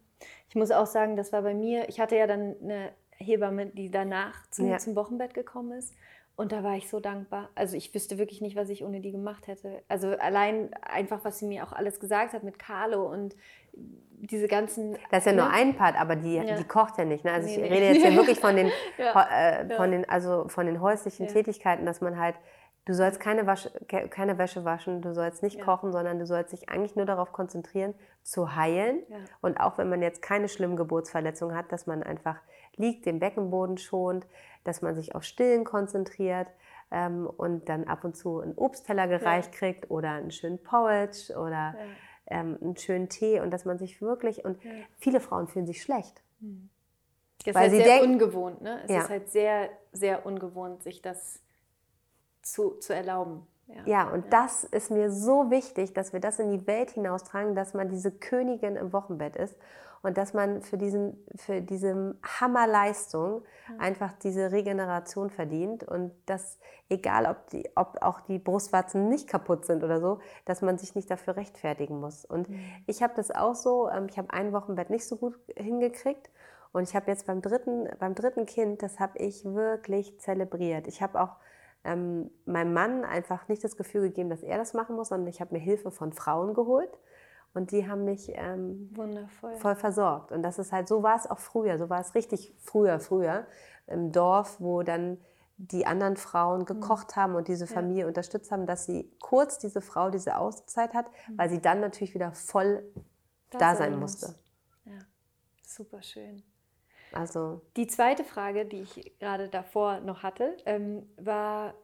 [0.49, 3.91] Ich muss auch sagen, das war bei mir, ich hatte ja dann eine Hebamme, die
[3.91, 4.79] danach zum, ja.
[4.79, 5.95] zum Wochenbett gekommen ist.
[6.37, 7.49] Und da war ich so dankbar.
[7.55, 9.83] Also ich wüsste wirklich nicht, was ich ohne die gemacht hätte.
[9.89, 13.37] Also allein einfach, was sie mir auch alles gesagt hat mit Carlo und
[13.73, 14.97] diese ganzen.
[15.11, 15.55] Das ist ja nur ne?
[15.55, 16.57] ein Part, aber die, ja.
[16.57, 17.25] die kocht ja nicht.
[17.25, 17.33] Ne?
[17.33, 17.69] Also nee, ich nee.
[17.69, 19.61] rede jetzt ja wirklich von den, ja.
[19.61, 22.35] äh, von den, also von den häuslichen Tätigkeiten, dass man halt
[22.87, 26.69] Du sollst keine, Wasche, keine Wäsche waschen, du sollst nicht kochen, sondern du sollst dich
[26.69, 28.99] eigentlich nur darauf konzentrieren, zu heilen.
[29.41, 32.37] Und auch wenn man jetzt keine schlimmen Geburtsverletzungen hat, dass man einfach
[32.79, 34.27] liegt, den Beckenboden schont,
[34.65, 36.49] dass man sich auf Stillen konzentriert
[36.91, 39.59] ähm, und dann ab und zu einen Obstteller gereicht ja.
[39.59, 41.75] kriegt oder einen schönen Porridge oder
[42.27, 44.59] ähm, einen schönen Tee und dass man sich wirklich, und
[44.99, 46.23] viele Frauen fühlen sich schlecht.
[46.41, 46.71] Mhm.
[47.39, 48.81] Das ist weil halt sie sehr denken, ungewohnt, ne?
[48.85, 51.41] Es ist halt sehr, sehr ungewohnt, sich das
[52.41, 53.47] zu, zu erlauben.
[53.67, 54.31] Ja, ja und ja.
[54.31, 58.13] das ist mir so wichtig, dass wir das in die Welt hinaustragen, dass man diese
[58.13, 59.57] Königin im Wochenbett ist
[60.05, 63.79] und dass man für, diesen, für diese Hammerleistung ja.
[63.79, 66.59] einfach diese Regeneration verdient und dass,
[66.91, 70.95] egal ob, die, ob auch die Brustwarzen nicht kaputt sind oder so, dass man sich
[70.95, 72.27] nicht dafür rechtfertigen muss.
[72.27, 72.61] Und mhm.
[72.87, 76.31] ich habe das auch so, ähm, ich habe ein Wochenbett nicht so gut hingekriegt
[76.73, 80.87] und ich habe jetzt beim dritten, beim dritten Kind, das habe ich wirklich zelebriert.
[80.87, 81.37] Ich habe auch
[81.83, 85.41] ähm, meinem Mann einfach nicht das Gefühl gegeben, dass er das machen muss, sondern ich
[85.41, 86.91] habe mir Hilfe von Frauen geholt
[87.55, 88.93] und die haben mich ähm,
[89.59, 90.33] voll versorgt.
[90.33, 93.47] Und das ist halt, so war es auch früher, so war es richtig früher, früher
[93.87, 95.19] im Dorf, wo dann
[95.57, 96.67] die anderen Frauen mhm.
[96.67, 98.09] gekocht haben und diese Familie ja.
[98.09, 101.39] unterstützt haben, dass sie kurz diese Frau diese Auszeit hat, mhm.
[101.39, 102.83] weil sie dann natürlich wieder voll
[103.51, 104.35] das da sein musste.
[104.85, 104.99] Ja,
[105.63, 106.43] super schön.
[107.13, 111.75] Also die zweite Frage, die ich gerade davor noch hatte, ähm, war,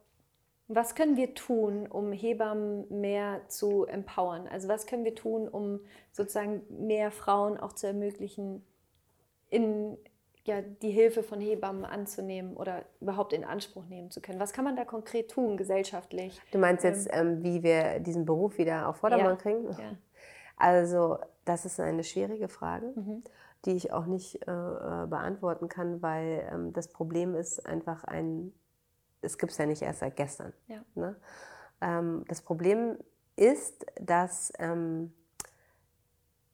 [0.75, 4.47] was können wir tun, um Hebammen mehr zu empowern?
[4.47, 5.79] Also was können wir tun, um
[6.11, 8.65] sozusagen mehr Frauen auch zu ermöglichen,
[9.49, 9.97] in,
[10.43, 14.39] ja, die Hilfe von Hebammen anzunehmen oder überhaupt in Anspruch nehmen zu können?
[14.39, 16.39] Was kann man da konkret tun, gesellschaftlich?
[16.51, 19.65] Du meinst jetzt, ähm, ähm wie wir diesen Beruf wieder auf Vordermann ja, kriegen?
[19.71, 19.77] Ja.
[20.63, 22.93] Also das ist eine schwierige Frage.
[22.95, 23.23] Mhm
[23.65, 28.53] die ich auch nicht äh, äh, beantworten kann, weil ähm, das Problem ist einfach ein,
[29.21, 30.53] es gibt es ja nicht erst seit gestern.
[30.67, 30.83] Ja.
[30.95, 31.15] Ne?
[31.81, 32.97] Ähm, das Problem
[33.35, 35.13] ist, dass ähm,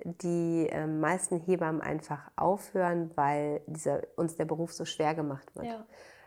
[0.03, 5.68] die ähm, meisten Hebammen einfach aufhören, weil dieser, uns der Beruf so schwer gemacht wird.
[5.68, 5.86] Ja.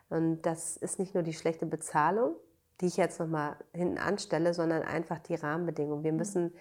[0.08, 2.34] Und das ist nicht nur die schlechte Bezahlung,
[2.80, 6.02] die ich jetzt nochmal hinten anstelle, sondern einfach die Rahmenbedingungen.
[6.02, 6.18] Wir mhm.
[6.18, 6.52] müssen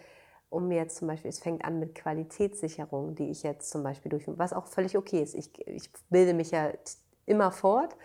[0.49, 4.23] um jetzt zum Beispiel, es fängt an mit Qualitätssicherung, die ich jetzt zum Beispiel durch,
[4.27, 5.35] was auch völlig okay ist.
[5.35, 6.71] Ich, ich bilde mich ja
[7.25, 7.95] immer fort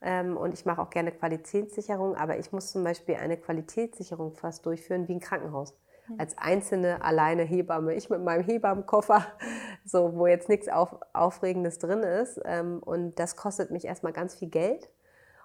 [0.00, 5.08] und ich mache auch gerne Qualitätssicherung, aber ich muss zum Beispiel eine Qualitätssicherung fast durchführen
[5.08, 5.76] wie ein Krankenhaus.
[6.16, 9.26] Als einzelne alleine Hebamme, ich mit meinem Hebammenkoffer,
[9.84, 12.40] so, wo jetzt nichts auf, Aufregendes drin ist.
[12.46, 14.88] Ähm, und das kostet mich erstmal ganz viel Geld.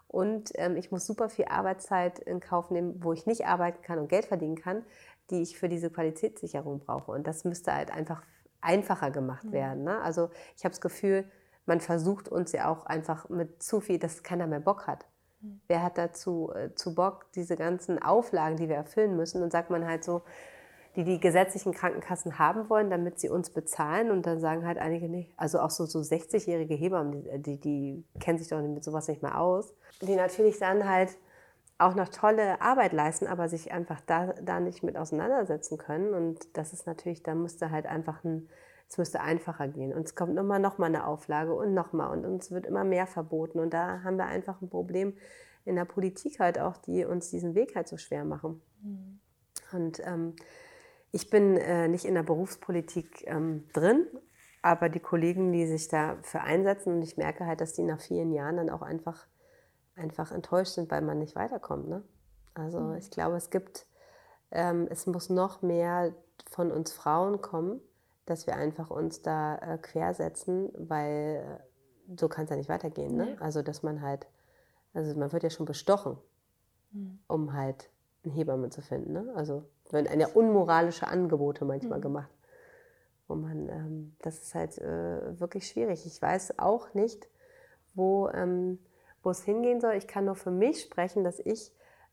[0.07, 3.99] Und ähm, ich muss super viel Arbeitszeit in Kauf nehmen, wo ich nicht arbeiten kann
[3.99, 4.85] und Geld verdienen kann
[5.29, 7.11] die ich für diese Qualitätssicherung brauche.
[7.11, 8.23] Und das müsste halt einfach
[8.61, 9.83] einfacher gemacht werden.
[9.83, 10.01] Ne?
[10.01, 11.25] Also ich habe das Gefühl,
[11.65, 15.05] man versucht uns ja auch einfach mit zu viel, dass keiner mehr Bock hat.
[15.41, 15.61] Mhm.
[15.67, 19.41] Wer hat dazu äh, zu Bock, diese ganzen Auflagen, die wir erfüllen müssen?
[19.43, 20.23] Und sagt man halt so,
[20.95, 24.11] die die gesetzlichen Krankenkassen haben wollen, damit sie uns bezahlen.
[24.11, 25.33] Und dann sagen halt einige nicht.
[25.37, 29.23] Also auch so, so 60-jährige Hebammen, die, die, die kennen sich doch mit sowas nicht
[29.23, 29.73] mehr aus.
[30.01, 31.17] Die natürlich dann halt
[31.79, 36.13] auch noch tolle Arbeit leisten, aber sich einfach da, da nicht mit auseinandersetzen können.
[36.13, 38.49] Und das ist natürlich, da müsste halt einfach ein,
[38.93, 39.91] es müsste einfacher gehen.
[39.91, 42.83] Und es kommt immer noch mal eine Auflage und noch mal und uns wird immer
[42.83, 43.59] mehr verboten.
[43.59, 45.17] Und da haben wir einfach ein Problem
[45.65, 48.61] in der Politik halt auch, die uns diesen Weg halt so schwer machen.
[48.81, 49.19] Mhm.
[49.71, 50.35] Und ähm,
[51.11, 54.05] ich bin äh, nicht in der Berufspolitik ähm, drin,
[54.61, 58.31] aber die Kollegen, die sich dafür einsetzen, und ich merke halt, dass die nach vielen
[58.31, 59.25] Jahren dann auch einfach
[59.95, 61.87] einfach enttäuscht sind, weil man nicht weiterkommt.
[61.87, 62.03] Ne?
[62.53, 62.97] Also mhm.
[62.97, 63.87] ich glaube, es gibt,
[64.51, 66.13] ähm, es muss noch mehr
[66.49, 67.79] von uns Frauen kommen,
[68.25, 71.59] dass wir einfach uns da äh, quersetzen, weil
[72.07, 73.15] äh, so kann es ja nicht weitergehen.
[73.15, 73.37] Ne?
[73.39, 74.27] Also dass man halt,
[74.93, 76.17] also man wird ja schon bestochen,
[76.91, 77.19] mhm.
[77.27, 77.89] um halt
[78.23, 79.13] eine Hebamme zu finden.
[79.13, 79.33] Ne?
[79.35, 82.03] Also werden eine unmoralische Angebote manchmal mhm.
[82.03, 82.31] gemacht.
[83.27, 86.05] Wo man, ähm, das ist halt äh, wirklich schwierig.
[86.05, 87.27] Ich weiß auch nicht,
[87.93, 88.79] wo ähm,
[89.23, 89.93] wo es hingehen soll.
[89.93, 91.71] Ich kann nur für mich sprechen, dass ich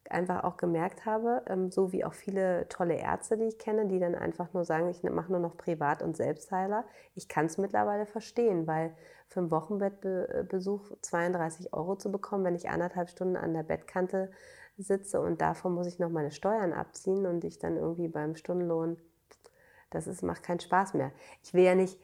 [0.08, 3.98] einfach auch gemerkt habe, ähm, so wie auch viele tolle Ärzte, die ich kenne, die
[3.98, 6.84] dann einfach nur sagen, ich mache nur noch Privat- und Selbstheiler.
[7.14, 8.94] Ich kann es mittlerweile verstehen, weil
[9.28, 14.30] für einen Wochenbettbesuch 32 Euro zu bekommen, wenn ich anderthalb Stunden an der Bettkante
[14.76, 18.96] sitze und davon muss ich noch meine Steuern abziehen und ich dann irgendwie beim Stundenlohn,
[19.90, 21.12] das ist, macht keinen Spaß mehr.
[21.42, 21.98] Ich will ja nicht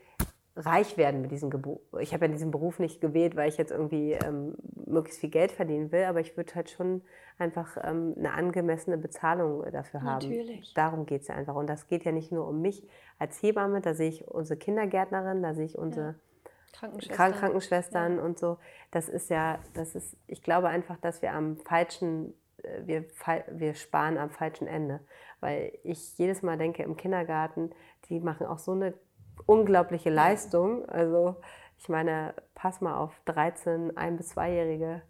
[0.57, 1.81] reich werden mit diesem Beruf.
[2.01, 4.55] Ich habe ja diesen Beruf nicht gewählt, weil ich jetzt irgendwie ähm,
[4.87, 7.03] möglichst viel Geld verdienen will, aber ich würde halt schon
[7.39, 10.27] einfach ähm, eine angemessene Bezahlung dafür haben.
[10.27, 10.73] Natürlich.
[10.75, 11.55] Darum geht es ja einfach.
[11.55, 12.87] Und das geht ja nicht nur um mich
[13.19, 16.15] als Hebamme, da sehe ich unsere Kindergärtnerin, da sehe ich unsere Ja.
[16.73, 17.15] Krankenschwester.
[17.17, 18.59] Krank Krankenschwestern und so.
[18.91, 23.05] Das ist ja, das ist, ich glaube einfach, dass wir am falschen, äh, wir,
[23.51, 25.01] wir sparen am falschen Ende.
[25.41, 27.71] Weil ich jedes Mal denke, im Kindergarten,
[28.09, 28.95] die machen auch so eine
[29.47, 30.89] unglaubliche Leistung.
[30.89, 31.37] Also
[31.79, 35.03] ich meine, pass mal auf 13, ein- bis zweijährige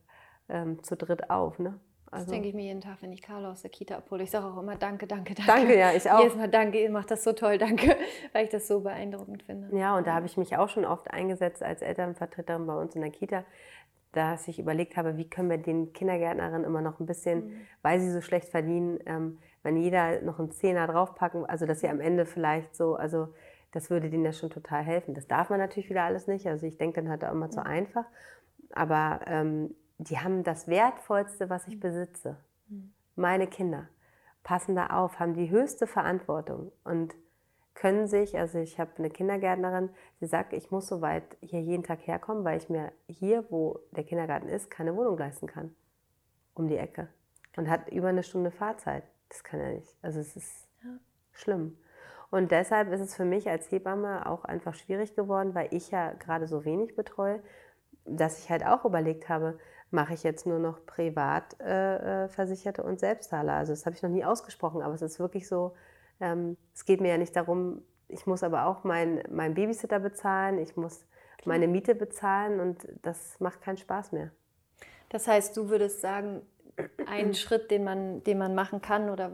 [0.49, 1.59] ähm, zu dritt auf.
[1.59, 1.79] Ne?
[2.11, 4.23] Das Also, denke ich mir jeden Tag, wenn ich Carlo aus der Kita abhole.
[4.23, 5.51] Ich sage auch immer Danke, danke, danke.
[5.53, 6.21] danke, ja, ich auch.
[6.21, 7.97] Jedes Mal Danke, ihr macht das so toll, danke,
[8.33, 9.77] weil ich das so beeindruckend finde.
[9.77, 13.03] Ja, und da habe ich mich auch schon oft eingesetzt als Elternvertreterin bei uns in
[13.03, 13.45] der Kita,
[14.13, 18.11] dass ich überlegt habe, wie können wir den Kindergärtnerinnen immer noch ein bisschen, weil sie
[18.11, 22.25] so schlecht verdienen, ähm, wenn jeder noch einen Zehner draufpacken, also dass sie am Ende
[22.25, 23.29] vielleicht so, also
[23.73, 25.15] das würde denen ja schon total helfen.
[25.15, 27.65] Das darf man natürlich wieder alles nicht, also ich denke dann halt auch immer zu
[27.65, 28.05] einfach,
[28.73, 32.37] aber ähm, die haben das Wertvollste, was ich besitze.
[33.15, 33.89] Meine Kinder
[34.43, 37.15] passen da auf, haben die höchste Verantwortung und
[37.75, 39.91] können sich, also ich habe eine Kindergärtnerin,
[40.21, 43.81] sie sagt, ich muss so weit hier jeden Tag herkommen, weil ich mir hier, wo
[43.93, 45.75] der Kindergarten ist, keine Wohnung leisten kann.
[46.55, 47.09] Um die Ecke.
[47.57, 49.05] Und hat über eine Stunde Fahrzeit.
[49.29, 49.97] Das kann er nicht.
[50.01, 50.91] Also es ist Ja.
[51.33, 51.77] schlimm.
[52.31, 56.13] Und deshalb ist es für mich als Hebamme auch einfach schwierig geworden, weil ich ja
[56.13, 57.41] gerade so wenig betreue,
[58.05, 59.59] dass ich halt auch überlegt habe,
[59.91, 63.55] mache ich jetzt nur noch privat äh, äh, Versicherte und Selbstzahler.
[63.55, 65.75] Also das habe ich noch nie ausgesprochen, aber es ist wirklich so,
[66.21, 70.59] ähm, es geht mir ja nicht darum, ich muss aber auch meinen mein Babysitter bezahlen,
[70.59, 71.07] ich muss
[71.45, 74.31] meine Miete bezahlen und das macht keinen Spaß mehr.
[75.09, 76.43] Das heißt, du würdest sagen,
[77.07, 79.31] ein Schritt, den man, den man machen kann oder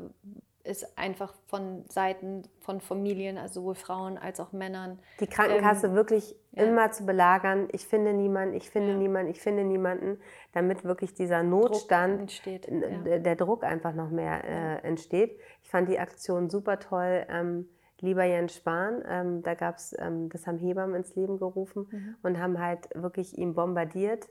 [0.64, 4.98] ist einfach von Seiten von Familien, also sowohl Frauen als auch Männern.
[5.20, 6.64] Die Krankenkasse wirklich ja.
[6.64, 8.96] immer zu belagern, ich finde niemanden, ich finde Ja.
[8.96, 10.18] niemanden, ich finde niemanden,
[10.52, 12.98] damit wirklich dieser Notstand, entsteht, n- ja.
[12.98, 15.38] der- der Druck einfach noch mehr äh, entsteht.
[15.62, 17.26] Ich fand die Aktion super toll.
[17.28, 17.68] Ähm,
[18.04, 22.16] Lieber Jens Spahn, ähm, da gab es, ähm, das haben Hebammen ins Leben gerufen Mhm.
[22.24, 24.28] und haben halt wirklich ihn bombardiert.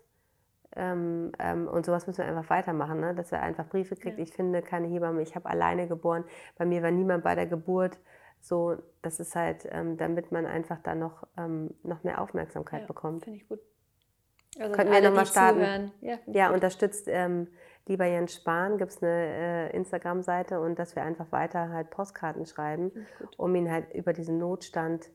[0.75, 3.13] Ähm, ähm, und sowas müssen wir einfach weitermachen, ne?
[3.13, 4.17] dass er einfach Briefe kriegt.
[4.17, 4.23] Ja.
[4.23, 6.23] Ich finde keine Hebamme, ich habe alleine geboren,
[6.57, 7.99] bei mir war niemand bei der Geburt.
[8.39, 12.87] So, das ist halt, ähm, damit man einfach da noch, ähm, noch mehr Aufmerksamkeit Ja,
[12.87, 13.23] bekommt.
[13.25, 13.59] Finde ich gut.
[14.59, 15.59] Also Könnten wir alle, noch mal die starten?
[15.59, 15.91] zuhören.
[16.01, 17.47] Ja, Ja, unterstützt ähm,
[17.87, 22.45] lieber Jens Spahn, gibt es eine äh, Instagram-Seite und dass wir einfach weiter halt Postkarten
[22.45, 22.91] schreiben,
[23.37, 25.09] um ihn halt über diesen Notstand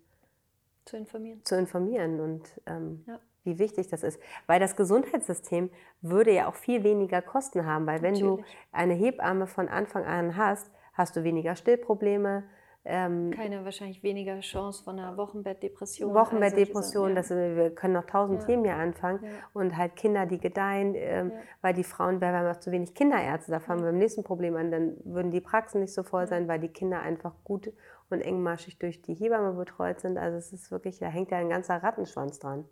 [0.84, 1.44] Zu informieren.
[1.44, 3.18] zu informieren und ähm, Ja.
[3.46, 4.20] Wie wichtig das ist.
[4.46, 5.70] Weil das Gesundheitssystem
[6.02, 8.56] würde ja auch viel weniger Kosten haben, weil wenn du Natürlich.
[8.72, 12.44] eine Hebamme von Anfang an hast, hast du weniger Stillprobleme,
[12.88, 16.14] ähm, Keine wahrscheinlich weniger Chance von einer Wochenbettdepression.
[16.14, 18.46] Wochenbettdepression, also das, diese- wir können noch tausend Ja.
[18.46, 19.30] Themen hier anfangen Ja.
[19.54, 21.38] und halt Kinder, die gedeihen, ähm, Ja.
[21.62, 24.22] weil die Frauen, weil wir haben auch zu wenig Kinderärzte, da fangen wir beim nächsten
[24.22, 27.72] Problem an, dann würden die Praxen nicht so voll sein, weil die Kinder einfach gut
[28.08, 30.16] und engmaschig durch die Hebamme betreut sind.
[30.16, 32.66] Also es ist wirklich, da hängt ja ein ganzer Rattenschwanz dran.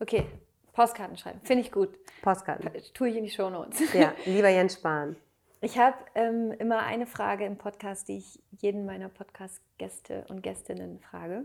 [0.00, 0.26] Okay,
[0.72, 1.40] Postkarten schreiben.
[1.42, 1.90] Finde ich gut.
[2.22, 2.70] Postkarten.
[2.94, 3.80] Tue ich in die Shownotes.
[3.94, 5.16] Ja, lieber Jens Spahn.
[5.60, 11.00] Ich habe ähm, immer eine Frage im Podcast, die ich jeden meiner Podcast-Gäste und Gästinnen
[11.00, 11.44] frage.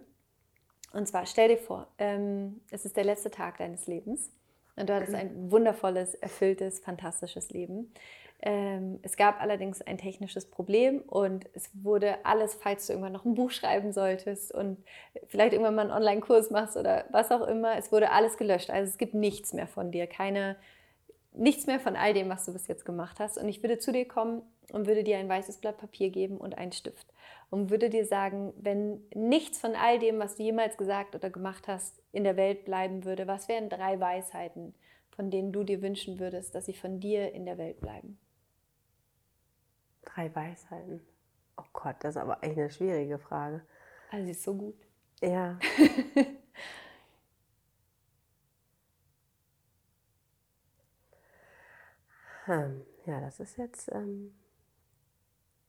[0.93, 4.31] Und zwar, stell dir vor, ähm, es ist der letzte Tag deines Lebens
[4.77, 7.91] und du hattest ein wundervolles, erfülltes, fantastisches Leben.
[8.41, 13.25] Ähm, es gab allerdings ein technisches Problem und es wurde alles, falls du irgendwann noch
[13.25, 14.77] ein Buch schreiben solltest und
[15.27, 18.69] vielleicht irgendwann mal einen Online-Kurs machst oder was auch immer, es wurde alles gelöscht.
[18.69, 20.57] Also es gibt nichts mehr von dir, keine,
[21.33, 23.37] nichts mehr von all dem, was du bis jetzt gemacht hast.
[23.37, 26.57] Und ich würde zu dir kommen und würde dir ein weißes Blatt Papier geben und
[26.57, 27.07] einen Stift.
[27.49, 31.67] Und würde dir sagen, wenn nichts von all dem, was du jemals gesagt oder gemacht
[31.67, 34.73] hast, in der Welt bleiben würde, was wären drei Weisheiten,
[35.15, 38.19] von denen du dir wünschen würdest, dass sie von dir in der Welt bleiben?
[40.15, 41.01] Drei Weisheiten.
[41.57, 43.61] Oh Gott, das ist aber echt eine schwierige Frage.
[44.11, 44.75] Also sie ist so gut.
[45.21, 45.59] Ja.
[52.45, 53.89] Hm, Ja, das ist jetzt.
[53.91, 54.33] Ähm,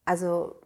[0.07, 0.57] also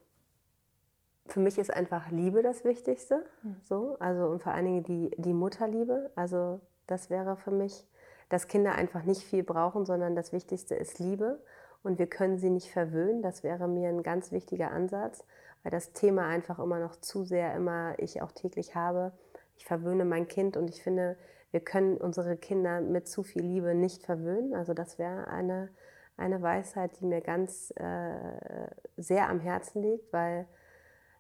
[1.27, 3.25] für mich ist einfach Liebe das Wichtigste.
[3.63, 6.11] So, also und vor allen Dingen die, die Mutterliebe.
[6.17, 7.87] Also das wäre für mich,
[8.29, 11.41] dass Kinder einfach nicht viel brauchen, sondern das Wichtigste ist Liebe.
[11.83, 13.23] Und wir können sie nicht verwöhnen.
[13.23, 15.25] Das wäre mir ein ganz wichtiger Ansatz,
[15.63, 19.13] weil das Thema einfach immer noch zu sehr immer ich auch täglich habe.
[19.57, 21.17] Ich verwöhne mein Kind und ich finde,
[21.51, 24.55] wir können unsere Kinder mit zu viel Liebe nicht verwöhnen.
[24.55, 25.71] Also das wäre eine,
[26.17, 30.47] eine Weisheit, die mir ganz äh, sehr am Herzen liegt, weil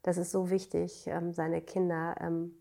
[0.02, 2.54] das ist so wichtig, ähm, seine Kinder ähm,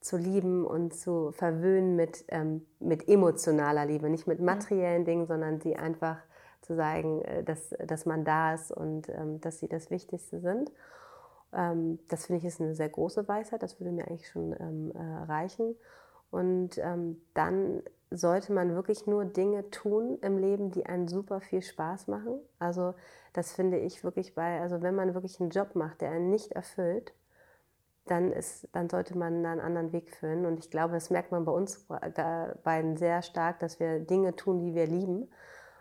[0.00, 5.60] zu lieben und zu verwöhnen mit, ähm, mit emotionaler Liebe, nicht mit materiellen Dingen, sondern
[5.60, 6.18] sie einfach
[6.70, 10.70] zu sagen, äh, dass, dass man da ist und ähm, dass sie das Wichtigste sind.
[11.52, 14.92] Ähm, das finde ich ist eine sehr große Weisheit, das würde mir eigentlich schon ähm,
[14.94, 15.74] äh, reichen.
[16.30, 17.82] Und ähm, dann
[18.12, 22.38] sollte man wirklich nur Dinge tun im Leben, die einen super viel Spaß machen.
[22.60, 22.94] Also
[23.32, 26.52] das finde ich wirklich bei, also wenn man wirklich einen Job macht, der einen nicht
[26.52, 27.12] erfüllt,
[28.06, 30.46] dann, ist, dann sollte man da einen anderen Weg führen.
[30.46, 31.84] Und ich glaube, das merkt man bei uns
[32.64, 35.28] beiden sehr stark, dass wir Dinge tun, die wir lieben.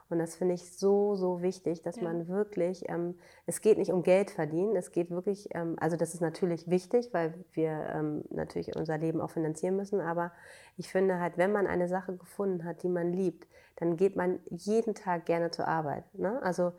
[0.10, 2.04] Und das finde ich so, so wichtig, dass ja.
[2.04, 3.16] man wirklich, ähm,
[3.46, 7.10] es geht nicht um Geld verdienen, es geht wirklich, ähm, also das ist natürlich wichtig,
[7.14, 10.32] weil wir ähm, natürlich unser Leben auch finanzieren müssen, aber
[10.78, 14.40] ich finde halt, wenn man eine Sache gefunden hat, die man liebt, dann geht man
[14.50, 16.04] jeden Tag gerne zur Arbeit.
[16.16, 16.42] Ne?
[16.42, 16.74] Also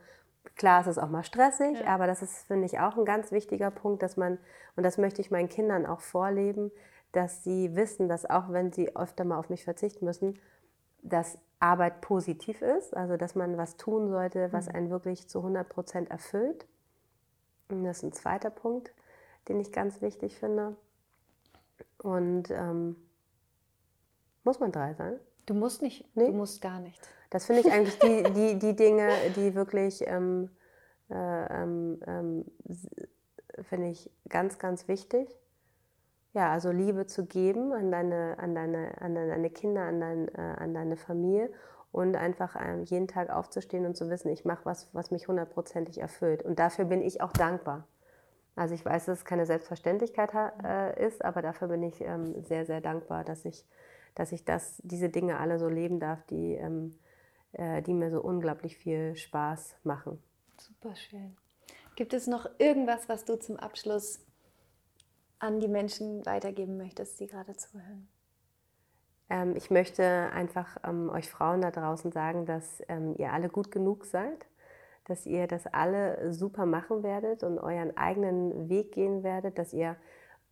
[0.56, 1.86] Klar, es ist auch mal stressig, ja.
[1.86, 4.38] aber das ist, finde ich, auch ein ganz wichtiger Punkt, dass man,
[4.76, 6.70] und das möchte ich meinen Kindern auch vorleben,
[7.12, 10.38] dass sie wissen, dass auch wenn sie öfter mal auf mich verzichten müssen,
[11.02, 14.74] dass Arbeit positiv ist, also dass man was tun sollte, was mhm.
[14.74, 16.66] einen wirklich zu 100 Prozent erfüllt.
[17.68, 18.92] Und das ist ein zweiter Punkt,
[19.48, 20.76] den ich ganz wichtig finde.
[21.98, 22.96] Und ähm,
[24.42, 25.20] muss man drei sein?
[25.46, 26.26] Du musst nicht, nee?
[26.26, 27.00] du musst gar nicht.
[27.28, 30.50] Das finde ich eigentlich die, die, die Dinge, die wirklich, ähm,
[31.10, 32.44] äh, ähm, ähm
[33.62, 35.28] finde ich ganz, ganz wichtig.
[36.32, 40.54] Ja, also Liebe zu geben an deine, an deine, an deine Kinder, an, dein, äh,
[40.58, 41.50] an deine Familie
[41.92, 45.98] und einfach ähm, jeden Tag aufzustehen und zu wissen, ich mache was, was mich hundertprozentig
[45.98, 46.44] erfüllt.
[46.44, 47.88] Und dafür bin ich auch dankbar.
[48.54, 50.30] Also ich weiß, dass es keine Selbstverständlichkeit
[50.62, 53.64] äh, ist, aber dafür bin ich ähm, sehr, sehr dankbar, dass ich,
[54.14, 56.96] dass ich das, diese Dinge alle so leben darf, die, ähm,
[57.52, 60.22] äh, die mir so unglaublich viel Spaß machen.
[60.58, 61.36] Super schön.
[61.96, 64.20] Gibt es noch irgendwas, was du zum Abschluss
[65.40, 68.08] an die Menschen weitergeben möchtest, die gerade zuhören?
[69.28, 73.70] Ähm, ich möchte einfach ähm, euch Frauen da draußen sagen, dass ähm, ihr alle gut
[73.70, 74.46] genug seid,
[75.04, 79.96] dass ihr das alle super machen werdet und euren eigenen Weg gehen werdet, dass ihr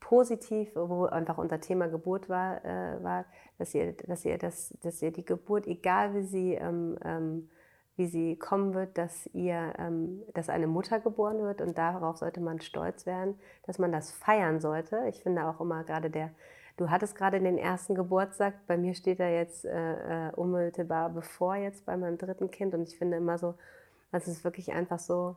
[0.01, 3.25] positiv, wo einfach unser Thema Geburt war, äh, war
[3.59, 7.51] dass, ihr, dass, ihr das, dass ihr die Geburt, egal wie sie, ähm, ähm,
[7.99, 12.41] wie sie kommen wird, dass, ihr, ähm, dass eine Mutter geboren wird und darauf sollte
[12.41, 15.05] man stolz werden, dass man das feiern sollte.
[15.09, 16.31] Ich finde auch immer gerade der,
[16.77, 21.57] du hattest gerade den ersten Geburtstag, bei mir steht er jetzt äh, äh, unmittelbar bevor
[21.57, 23.55] jetzt bei meinem dritten Kind und ich finde immer so,
[24.13, 25.35] das ist wirklich einfach so,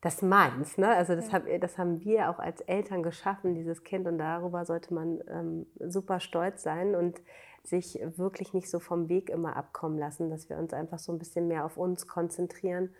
[0.00, 0.78] das meins.
[0.78, 0.88] Ne?
[0.88, 1.34] Also das, ja.
[1.34, 4.06] hab, das haben wir auch als Eltern geschaffen, dieses Kind.
[4.06, 7.20] Und darüber sollte man ähm, super stolz sein und
[7.68, 11.18] sich wirklich nicht so vom Weg immer abkommen lassen, dass wir uns einfach so ein
[11.18, 12.90] bisschen mehr auf uns konzentrieren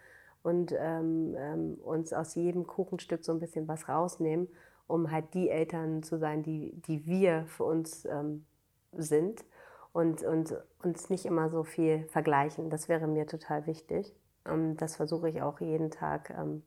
[0.42, 4.48] und ähm, ähm, uns aus jedem Kuchenstück so ein bisschen was rausnehmen,
[4.86, 8.46] um halt die Eltern zu sein, die, die wir für uns ähm,
[8.92, 9.44] sind
[9.92, 12.70] und, und uns nicht immer so viel vergleichen.
[12.70, 14.14] Das wäre mir total wichtig.
[14.46, 16.62] Ähm, das versuche ich auch jeden Tag ähm,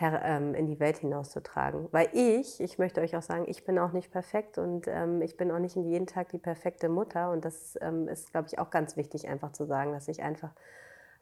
[0.00, 1.88] in die Welt hinauszutragen.
[1.90, 5.36] Weil ich, ich möchte euch auch sagen, ich bin auch nicht perfekt und ähm, ich
[5.36, 7.30] bin auch nicht jeden Tag die perfekte Mutter.
[7.30, 10.50] Und das ähm, ist, glaube ich, auch ganz wichtig, einfach zu sagen, dass ich einfach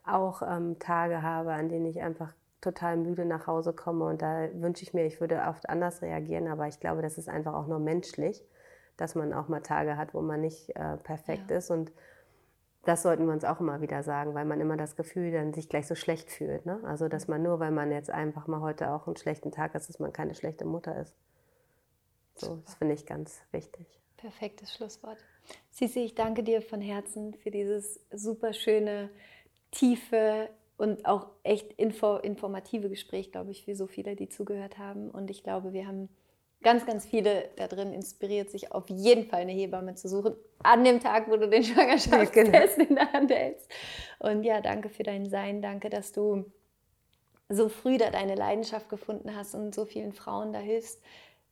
[0.05, 4.05] auch ähm, Tage habe, an denen ich einfach total müde nach Hause komme.
[4.05, 6.47] Und da wünsche ich mir, ich würde oft anders reagieren.
[6.47, 8.43] Aber ich glaube, das ist einfach auch nur menschlich,
[8.95, 11.57] dass man auch mal Tage hat, wo man nicht äh, perfekt ja.
[11.57, 11.71] ist.
[11.71, 11.91] Und
[12.87, 15.67] das sollten wir uns auch immer wieder sagen, weil man immer das Gefühl dann sich
[15.67, 16.65] gleich so schlecht fühlt.
[16.65, 16.79] Ne?
[16.85, 19.87] Also, dass man nur, weil man jetzt einfach mal heute auch einen schlechten Tag hat,
[19.87, 21.13] dass man keine schlechte Mutter ist.
[22.35, 23.85] So, das finde ich ganz wichtig.
[24.15, 25.17] Perfektes Schlusswort.
[25.69, 29.09] Sisi, ich danke dir von Herzen für dieses super schöne,
[29.71, 35.09] tiefe und auch echt info informative Gespräch, glaube ich, für so viele, die zugehört haben.
[35.11, 36.07] Und ich glaube, wir haben
[36.67, 40.83] ganz, ganz viele da drin inspiriert, sich auf jeden Fall eine Hebamme zu suchen, an
[40.83, 42.89] dem Tag, wo du den Schwangerschaftstest genau.
[42.89, 43.71] in der Hand hältst.
[44.19, 46.43] Und ja, danke für dein Sein, danke, dass du
[47.47, 51.01] so früh da deine Leidenschaft gefunden hast und so vielen Frauen da hilfst,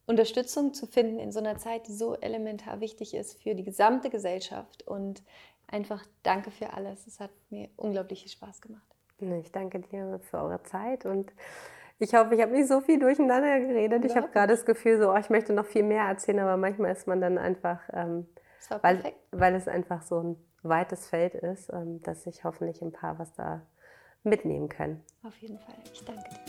[0.06, 4.10] Unterstützung zu finden in so einer Zeit, die so elementar wichtig ist für die gesamte
[4.10, 4.86] Gesellschaft.
[4.86, 5.24] Und
[5.66, 7.08] einfach danke für alles.
[7.08, 8.84] Es hat mir unglaublich viel Spaß gemacht.
[9.22, 11.32] Ich danke dir für eure Zeit und
[12.00, 14.04] ich hoffe, ich habe nicht so viel durcheinander geredet.
[14.06, 16.92] Ich habe gerade das Gefühl, so, oh, ich möchte noch viel mehr erzählen, aber manchmal
[16.92, 18.28] ist man dann einfach, ähm,
[18.82, 23.18] weil, weil es einfach so ein weites Feld ist, ähm, dass sich hoffentlich ein paar
[23.20, 23.62] was da
[24.24, 25.04] mitnehmen können.
[25.24, 25.76] Auf jeden Fall.
[25.94, 26.45] Ich danke dir.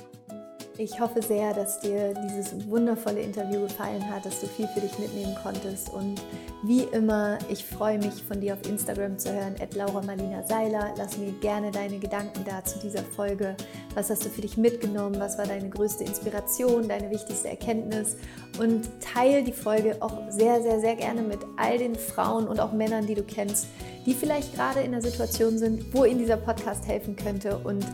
[0.78, 4.98] Ich hoffe sehr, dass dir dieses wundervolle Interview gefallen hat, dass du viel für dich
[4.98, 5.90] mitnehmen konntest.
[5.90, 6.20] Und
[6.64, 10.92] wie immer, ich freue mich von dir auf Instagram zu hören, at Laura Marlina Seiler.
[10.98, 13.56] Lass mir gerne deine Gedanken da zu dieser Folge.
[13.94, 15.18] Was hast du für dich mitgenommen?
[15.18, 18.16] Was war deine größte Inspiration, deine wichtigste Erkenntnis?
[18.58, 22.72] Und teile die Folge auch sehr, sehr, sehr gerne mit all den Frauen und auch
[22.72, 23.68] Männern, die du kennst,
[24.04, 27.56] die vielleicht gerade in einer Situation sind, wo ihnen dieser Podcast helfen könnte.
[27.64, 27.86] Und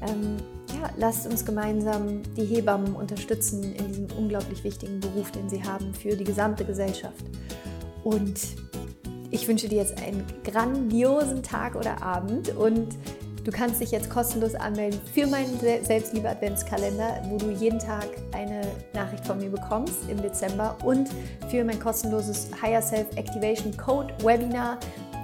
[0.00, 0.38] ähm,
[0.74, 5.94] ja, lasst uns gemeinsam die Hebammen unterstützen in diesem unglaublich wichtigen Beruf, den sie haben
[5.94, 7.24] für die gesamte Gesellschaft.
[8.04, 8.40] Und
[9.30, 12.88] ich wünsche dir jetzt einen grandiosen Tag oder Abend und
[13.44, 19.24] du kannst dich jetzt kostenlos anmelden für meinen Selbstliebe-Adventskalender, wo du jeden Tag eine Nachricht
[19.26, 21.08] von mir bekommst im Dezember und
[21.48, 24.78] für mein kostenloses Higher Self Activation Code Webinar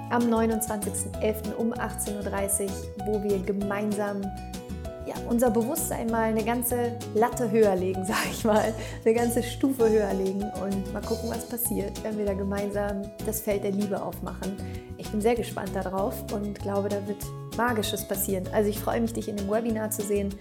[0.09, 1.53] am 29.11.
[1.57, 2.69] um 18.30 Uhr,
[3.05, 4.21] wo wir gemeinsam
[5.07, 8.73] ja, unser Bewusstsein mal eine ganze Latte höher legen, sage ich mal,
[9.03, 13.41] eine ganze Stufe höher legen und mal gucken, was passiert, wenn wir da gemeinsam das
[13.41, 14.55] Feld der Liebe aufmachen.
[14.97, 17.23] Ich bin sehr gespannt darauf und glaube, da wird
[17.55, 18.47] Magisches passieren.
[18.53, 20.33] Also ich freue mich, dich in dem Webinar zu sehen.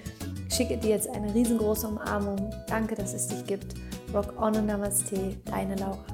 [0.51, 2.51] Schicke dir jetzt eine riesengroße Umarmung.
[2.69, 3.75] Danke, dass es dich gibt.
[4.13, 6.05] Rock on und Namaste, deine Laura.